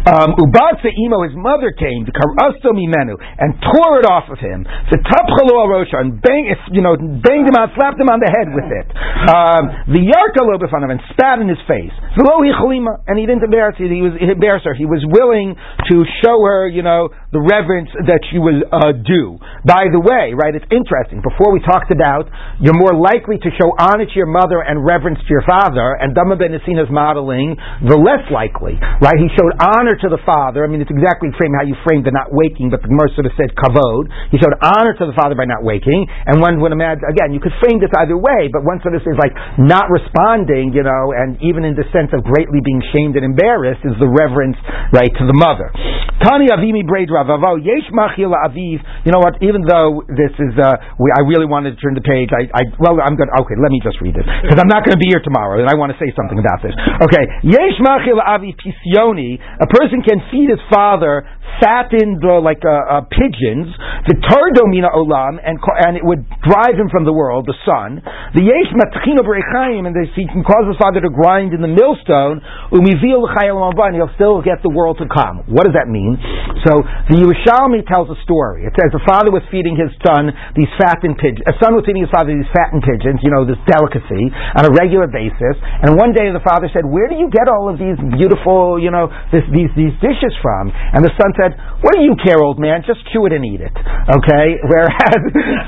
Um, 0.03 0.35
Ubatsa 0.35 0.91
Imo, 0.91 1.23
his 1.23 1.35
mother 1.35 1.71
came, 1.71 2.03
Karasto 2.03 2.75
Mimenu, 2.75 3.15
and 3.15 3.55
tore 3.63 4.03
it 4.03 4.07
off 4.07 4.27
of 4.27 4.39
him. 4.39 4.67
The 4.91 4.99
Tapchalu 4.99 5.55
Rosha, 5.63 6.03
and 6.03 6.19
bang, 6.19 6.51
you 6.75 6.83
know, 6.83 6.99
banged 6.99 7.47
him 7.47 7.55
out, 7.55 7.71
slapped 7.75 7.95
him 7.95 8.11
on 8.11 8.19
the 8.19 8.27
head 8.27 8.51
with 8.51 8.67
it. 8.67 8.87
Um, 9.23 9.63
the 9.95 10.03
Yarkalo 10.03 10.59
him 10.59 10.91
and 10.91 10.99
spat 11.15 11.39
in 11.39 11.47
his 11.47 11.61
face. 11.67 11.95
And 12.19 13.15
he 13.15 13.25
didn't 13.25 13.43
embarrass 13.43 13.79
her. 13.79 13.87
He 13.87 14.03
was 14.03 14.13
embarrass 14.19 14.63
her. 14.67 14.75
He 14.75 14.85
was 14.85 14.99
willing 15.07 15.55
to 15.55 15.95
show 16.19 16.43
her, 16.43 16.67
you 16.67 16.83
know, 16.83 17.07
the 17.33 17.41
reverence 17.41 17.89
that 18.05 18.21
you 18.29 18.39
will 18.45 18.61
uh, 18.69 18.93
due. 18.93 19.41
By 19.65 19.89
the 19.89 19.99
way, 19.99 20.37
right, 20.37 20.53
it's 20.53 20.69
interesting. 20.69 21.25
Before 21.25 21.49
we 21.49 21.59
talked 21.65 21.89
about 21.89 22.29
you're 22.61 22.77
more 22.77 22.93
likely 22.93 23.41
to 23.41 23.49
show 23.57 23.73
honor 23.75 24.05
to 24.05 24.15
your 24.15 24.29
mother 24.29 24.61
and 24.61 24.85
reverence 24.85 25.17
to 25.25 25.31
your 25.33 25.43
father, 25.43 25.97
and 25.97 26.13
Dama 26.13 26.37
Ben 26.37 26.53
Asina's 26.53 26.93
modeling, 26.93 27.57
the 27.81 27.97
less 27.97 28.23
likely, 28.29 28.77
right? 29.01 29.17
He 29.17 29.27
showed 29.33 29.57
honor 29.57 29.97
to 29.97 30.07
the 30.13 30.21
father. 30.21 30.61
I 30.61 30.69
mean, 30.69 30.79
it's 30.79 30.93
exactly 30.93 31.33
frame 31.35 31.57
how 31.57 31.65
you 31.65 31.73
framed 31.81 32.05
the 32.05 32.13
not 32.13 32.29
waking, 32.29 32.69
but 32.69 32.85
the 32.85 32.89
Gemara 32.93 33.09
sort 33.17 33.25
of 33.25 33.33
said 33.33 33.51
kavod. 33.57 34.07
He 34.29 34.37
showed 34.37 34.53
honor 34.61 34.93
to 34.93 35.05
the 35.09 35.15
father 35.17 35.33
by 35.33 35.49
not 35.49 35.65
waking, 35.65 36.05
and 36.29 36.37
one 36.37 36.61
would 36.61 36.71
imagine 36.71 37.03
again 37.09 37.33
you 37.33 37.41
could 37.41 37.55
frame 37.57 37.81
this 37.81 37.91
either 37.97 38.15
way, 38.15 38.53
but 38.53 38.61
one 38.61 38.77
sort 38.85 38.93
of 38.93 39.01
says 39.01 39.17
like 39.17 39.33
not 39.57 39.89
responding, 39.89 40.69
you 40.71 40.85
know, 40.85 41.11
and 41.17 41.41
even 41.41 41.65
in 41.65 41.73
the 41.73 41.85
sense 41.89 42.13
of 42.13 42.21
greatly 42.21 42.61
being 42.61 42.81
shamed 42.93 43.17
and 43.17 43.25
embarrassed 43.25 43.81
is 43.81 43.97
the 43.97 44.09
reverence 44.09 44.57
right 44.93 45.11
to 45.17 45.25
the 45.25 45.33
mother. 45.33 45.73
Tani 46.21 46.53
avimi 46.53 46.85
braid 46.85 47.09
aviv. 47.27 48.77
You 49.05 49.11
know 49.11 49.21
what? 49.23 49.39
Even 49.41 49.63
though 49.63 50.03
this 50.07 50.33
is, 50.39 50.53
uh, 50.59 50.75
we, 50.99 51.11
I 51.15 51.23
really 51.23 51.45
wanted 51.45 51.75
to 51.75 51.79
turn 51.79 51.95
the 51.95 52.05
page. 52.05 52.29
I, 52.31 52.47
I 52.51 52.61
well, 52.79 52.99
I'm 52.99 53.15
good. 53.15 53.29
Okay, 53.31 53.57
let 53.59 53.71
me 53.71 53.79
just 53.83 53.99
read 53.99 54.15
it 54.15 54.25
because 54.25 54.59
I'm 54.59 54.71
not 54.71 54.83
going 54.83 54.95
to 54.95 55.01
be 55.01 55.09
here 55.09 55.21
tomorrow, 55.23 55.59
and 55.59 55.67
I 55.69 55.75
want 55.75 55.91
to 55.91 55.99
say 55.99 56.11
something 56.15 56.39
about 56.39 56.59
this. 56.63 56.75
Okay, 57.03 57.23
yesh 57.47 57.77
machil 57.83 58.19
aviv 58.19 58.55
pisyoni. 58.59 59.39
A 59.39 59.67
person 59.67 60.01
can 60.03 60.19
feed 60.31 60.49
his 60.49 60.61
father 60.71 61.27
fattened 61.59 62.23
uh, 62.23 62.39
like 62.41 62.61
uh, 62.63 63.01
uh, 63.01 63.01
pigeons, 63.09 63.69
the 64.07 64.15
tardomina 64.25 64.89
olam, 64.93 65.37
and 65.41 65.59
and 65.85 65.97
it 65.97 66.05
would 66.05 66.25
drive 66.45 66.77
him 66.77 66.89
from 66.89 67.05
the 67.05 67.13
world, 67.13 67.45
the 67.45 67.57
sun. 67.67 68.01
The 68.33 68.43
yesh 68.45 68.71
matchino 68.73 69.25
berechaim, 69.25 69.85
and 69.85 69.93
he 70.15 70.25
can 70.29 70.45
cause 70.45 70.65
his 70.69 70.77
father 70.79 71.01
to 71.01 71.11
grind 71.11 71.53
in 71.53 71.61
the 71.61 71.71
millstone. 71.71 72.41
Umivil 72.71 73.27
and 73.27 73.95
he'll 73.95 74.15
still 74.15 74.41
get 74.41 74.63
the 74.63 74.71
world 74.71 74.97
to 75.03 75.07
come. 75.09 75.43
What 75.51 75.67
does 75.67 75.75
that 75.75 75.91
mean? 75.91 76.15
So 76.63 76.79
the 77.11 77.19
Yerushalmi 77.19 77.83
tells 77.85 78.07
a 78.07 78.17
story. 78.23 78.63
It 78.63 78.73
says 78.79 78.93
the 78.95 79.03
father 79.03 79.29
was 79.29 79.43
feeding 79.51 79.75
his 79.75 79.91
son 80.05 80.31
these 80.55 80.71
fattened 80.79 81.19
pigeons. 81.19 81.43
A 81.49 81.55
son 81.59 81.75
was 81.75 81.83
feeding 81.83 82.07
his 82.07 82.13
father 82.13 82.31
these 82.31 82.47
fattened 82.55 82.85
pigeons, 82.85 83.19
you 83.21 83.33
know, 83.33 83.43
this 83.43 83.59
delicacy 83.67 84.31
on 84.55 84.63
a 84.63 84.71
regular 84.71 85.11
basis. 85.11 85.59
And 85.83 85.99
one 85.99 86.15
day 86.15 86.31
the 86.31 86.43
father 86.43 86.71
said, 86.71 86.87
"Where 86.87 87.11
do 87.11 87.19
you 87.19 87.27
get 87.27 87.51
all 87.51 87.67
of 87.67 87.75
these 87.75 87.99
beautiful, 88.15 88.79
you 88.79 88.91
know, 88.93 89.11
this, 89.33 89.43
these 89.51 89.71
these 89.75 89.95
dishes 89.99 90.31
from?" 90.39 90.71
And 90.71 91.03
the 91.03 91.11
son 91.19 91.35
said, 91.35 91.42
said 91.43 91.59
"What 91.83 91.93
do 91.93 92.01
you 92.01 92.15
care, 92.23 92.39
old 92.39 92.57
man? 92.57 92.81
Just 92.87 93.03
chew 93.11 93.27
it 93.27 93.33
and 93.35 93.43
eat 93.43 93.59
it." 93.59 93.71
Okay. 93.75 94.47
Whereas, 94.71 95.19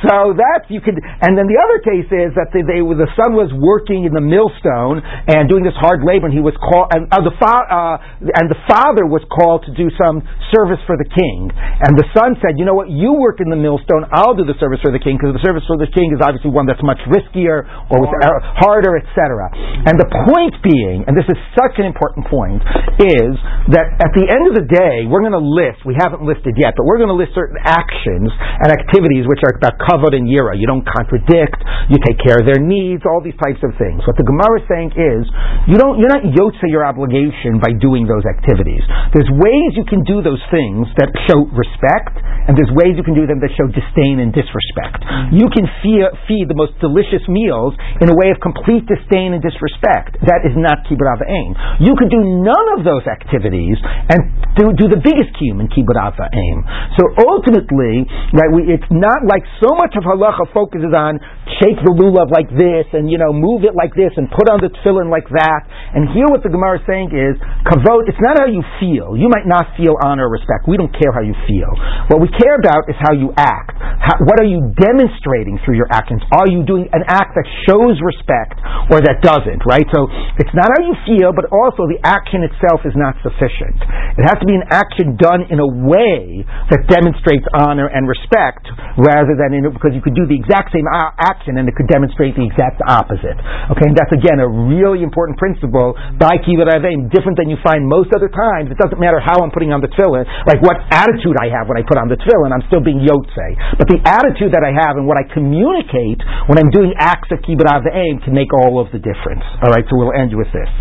so 0.07 0.34
that's 0.36 0.68
you 0.72 0.80
could. 0.80 0.95
And 0.97 1.36
then 1.36 1.45
the 1.51 1.59
other 1.59 1.80
case 1.84 2.07
is 2.09 2.32
that 2.39 2.55
they, 2.55 2.63
they 2.63 2.80
the 2.82 3.11
son 3.20 3.36
was 3.36 3.51
working 3.51 4.07
in 4.07 4.16
the 4.16 4.24
millstone 4.24 5.03
and 5.03 5.51
doing 5.51 5.68
this 5.68 5.76
hard 5.76 6.01
labor, 6.07 6.32
and 6.32 6.36
he 6.36 6.43
was 6.43 6.55
called, 6.57 6.91
and 6.95 7.11
uh, 7.11 7.20
the 7.24 7.36
fa- 7.36 7.68
uh, 7.68 7.95
and 8.39 8.47
the 8.47 8.59
father 8.68 9.03
was 9.07 9.22
called 9.28 9.68
to 9.68 9.72
do 9.76 9.91
some 9.99 10.24
service 10.55 10.80
for 10.88 10.95
the 10.95 11.07
king. 11.07 11.51
And 11.84 11.99
the 11.99 12.07
son 12.16 12.39
said, 12.39 12.55
"You 12.55 12.63
know 12.63 12.76
what? 12.76 12.88
You 12.88 13.20
work 13.20 13.43
in 13.43 13.51
the 13.51 13.59
millstone. 13.59 14.07
I'll 14.16 14.36
do 14.36 14.47
the 14.47 14.57
service 14.57 14.80
for 14.80 14.95
the 14.95 15.03
king 15.03 15.20
because 15.20 15.36
the 15.36 15.43
service 15.43 15.68
for 15.68 15.76
the 15.76 15.91
king 15.91 16.16
is 16.16 16.24
obviously 16.24 16.51
one 16.51 16.66
that's 16.66 16.84
much 16.84 16.99
riskier 17.11 17.68
or 17.91 17.97
with, 17.99 18.11
uh, 18.24 18.39
harder, 18.63 18.95
etc." 18.95 19.51
And 19.84 19.99
the 19.99 20.07
point 20.32 20.55
being, 20.63 21.03
and 21.07 21.13
this 21.16 21.28
is 21.28 21.38
such 21.59 21.76
an 21.78 21.86
important 21.86 22.28
point, 22.32 22.63
is 23.03 23.34
that 23.76 23.99
at 23.99 24.11
the 24.16 24.26
end 24.26 24.47
of 24.47 24.55
the 24.55 24.66
day, 24.68 25.05
we're 25.09 25.22
going 25.24 25.36
to 25.36 25.43
list. 25.43 25.84
We 25.84 25.95
haven't 26.06 26.22
listed 26.22 26.53
yet, 26.62 26.78
but 26.78 26.86
we're 26.86 27.01
going 27.01 27.10
to 27.10 27.18
list 27.18 27.34
certain 27.34 27.58
actions 27.58 28.30
and 28.30 28.70
activities 28.70 29.26
which 29.26 29.41
are 29.41 29.58
about 29.58 29.82
kavod 29.82 30.14
and 30.14 30.30
yira. 30.30 30.53
You 30.53 30.70
don't 30.70 30.86
contradict. 30.86 31.58
You 31.89 31.97
take 32.06 32.22
care 32.22 32.38
of 32.38 32.45
their 32.45 32.62
needs. 32.62 33.01
All 33.10 33.26
these 33.26 33.38
types 33.41 33.60
of 33.66 33.74
things. 33.82 34.06
What 34.06 34.22
the 34.22 34.28
Gemara 34.28 34.62
is 34.62 34.66
saying 34.70 34.93
is, 34.93 35.26
you 35.66 35.82
don't. 35.82 35.97
You're 35.97 36.14
not 36.14 36.30
yotze 36.30 36.62
your 36.70 36.86
obligation 36.86 37.58
by 37.58 37.74
doing 37.74 38.06
those 38.06 38.24
activities. 38.30 38.86
There's 39.18 39.30
ways 39.34 39.74
you 39.74 39.89
can 39.89 40.06
do 40.06 40.22
those 40.22 40.41
things 40.53 40.86
that 41.01 41.10
show 41.26 41.49
respect, 41.49 42.22
and 42.45 42.53
there's 42.53 42.70
ways 42.78 42.93
you 42.93 43.06
can 43.06 43.18
do 43.18 43.26
them 43.26 43.41
that 43.41 43.49
show 43.58 43.66
disdain 43.74 44.22
and 44.22 44.30
disrespect. 44.30 45.01
Mm-hmm. 45.01 45.41
You 45.41 45.47
can 45.49 45.66
feed, 45.82 46.06
feed 46.30 46.45
the 46.45 46.58
most 46.58 46.78
delicious 46.78 47.26
meals 47.26 47.74
in 48.03 48.12
a 48.12 48.16
way 48.16 48.30
of 48.30 48.38
complete 48.43 48.86
disdain 48.86 49.34
and 49.34 49.41
disrespect. 49.41 50.22
That 50.30 50.45
is 50.45 50.53
not 50.53 50.86
kibbud 50.86 51.06
aim. 51.26 51.56
You 51.80 51.93
could 51.97 52.12
do 52.12 52.22
none 52.22 52.68
of 52.78 52.84
those 52.84 53.08
activities 53.08 53.78
and 54.12 54.20
do, 54.58 54.74
do 54.76 54.88
the 54.91 54.99
biggest 54.99 55.34
kiyum 55.38 55.64
in 55.64 55.68
aim. 55.96 56.58
So 57.00 57.04
ultimately, 57.24 58.04
right, 58.36 58.52
we, 58.52 58.68
it's 58.72 58.88
not 58.91 59.24
like 59.28 59.43
so 59.64 59.74
much 59.80 59.96
of 59.96 60.04
halacha 60.04 60.52
focuses 60.54 60.91
on 60.91 61.20
shake 61.62 61.78
the 61.86 61.93
lulav 61.93 62.34
like 62.34 62.50
this 62.50 62.89
and 62.93 63.10
you 63.10 63.22
know 63.22 63.30
move 63.30 63.62
it 63.62 63.78
like 63.78 63.93
this 63.93 64.12
and 64.18 64.26
put 64.34 64.50
on 64.50 64.62
the 64.62 64.74
tefillin 64.82 65.14
like 65.14 65.30
that. 65.30 65.62
And 65.93 66.10
here, 66.12 66.26
what 66.32 66.41
the 66.41 66.50
Gemara 66.50 66.82
is 66.82 66.86
saying 66.89 67.14
is 67.14 67.38
kavod. 67.70 68.10
It's 68.10 68.22
not 68.22 68.41
how 68.41 68.50
you 68.50 68.66
feel. 68.82 69.14
You 69.14 69.30
might 69.30 69.46
not 69.46 69.78
feel 69.78 69.93
honor 70.02 70.26
or 70.26 70.34
respect. 70.34 70.66
We 70.66 70.78
don't 70.78 70.91
care 70.93 71.14
how 71.14 71.22
you 71.22 71.38
feel. 71.46 71.70
What 72.10 72.20
we 72.20 72.30
care 72.34 72.58
about 72.58 72.89
is 72.89 72.98
how 72.98 73.14
you 73.14 73.30
act. 73.38 73.78
How, 73.78 74.18
what 74.26 74.41
are 74.41 74.50
you 74.50 74.74
demonstrating 74.74 75.62
through 75.62 75.78
your 75.78 75.89
actions? 75.93 76.26
Are 76.34 76.50
you 76.50 76.66
doing 76.66 76.89
an 76.91 77.06
act 77.06 77.38
that 77.38 77.48
shows 77.70 78.02
respect 78.02 78.58
or 78.89 79.02
that 79.06 79.22
doesn't? 79.22 79.62
Right. 79.70 79.86
So 79.93 80.10
it's 80.41 80.54
not 80.58 80.74
how 80.74 80.82
you 80.82 80.98
feel, 81.06 81.30
but 81.30 81.50
also 81.54 81.86
the 81.86 82.02
action 82.02 82.41
itself 82.41 82.82
is 82.86 82.98
not 82.98 83.18
sufficient. 83.22 83.78
It 84.18 84.26
has 84.26 84.41
to 84.41 84.48
be 84.48 84.58
an 84.58 84.66
action 84.74 85.16
done 85.20 85.46
in 85.54 85.62
a 85.62 85.70
way 85.70 86.41
that 86.74 86.89
demonstrates 86.89 87.46
honor 87.54 87.86
and 87.86 88.10
respect, 88.10 88.66
rather 88.98 89.38
than 89.38 89.54
in 89.54 89.66
because 89.70 89.91
you 89.91 90.02
could 90.02 90.16
do 90.16 90.26
the 90.26 90.38
exact 90.38 90.72
same 90.72 90.88
action 91.36 91.60
and 91.60 91.68
it 91.68 91.76
could 91.76 91.92
demonstrate 91.92 92.36
the 92.40 92.46
exact 92.48 92.80
opposite. 92.88 93.36
Okay, 93.76 93.88
and 93.92 93.96
that's 93.96 94.12
again 94.16 94.40
a 94.40 94.48
really 94.48 95.04
important 95.04 95.36
principle 95.36 95.92
by 96.16 96.40
kibbud 96.40 96.72
avim, 96.72 97.12
different 97.12 97.36
than 97.36 97.52
you 97.52 97.60
find 97.60 97.84
most 97.84 98.16
other 98.16 98.32
times. 98.32 98.72
It 98.72 98.80
doesn't 98.80 99.00
matter 99.00 99.20
how 99.20 99.44
I'm 99.44 99.52
putting 99.52 99.76
on 99.76 99.84
the 99.84 99.92
tefillin, 99.92 100.24
like 100.48 100.64
what 100.64 100.80
attitude 100.96 101.36
I 101.36 101.52
have 101.52 101.68
when 101.68 101.76
I 101.76 101.84
put 101.84 102.00
on 102.00 102.08
the 102.08 102.16
tefillin, 102.16 102.56
I'm 102.56 102.64
still 102.72 102.82
being 102.82 103.04
yotze. 103.04 103.48
But 103.76 103.92
the 103.92 104.00
attitude 104.08 104.56
that 104.56 104.64
I 104.64 104.72
have 104.72 104.96
and 104.96 105.04
what 105.04 105.20
I 105.20 105.28
communicate 105.28 106.24
when 106.48 106.56
I'm 106.56 106.72
doing 106.72 106.96
acts 106.96 107.28
of 107.36 107.44
kibbud 107.44 107.68
avim 107.68 108.24
can 108.24 108.32
make 108.32 108.56
all 108.56 108.80
of 108.80 108.88
the 108.96 109.02
difference. 109.02 109.44
All 109.60 109.72
right, 109.76 109.84
so 109.84 109.94
we'll 110.00 110.16
end 110.16 110.32
with 110.32 110.50
this. 110.56 110.72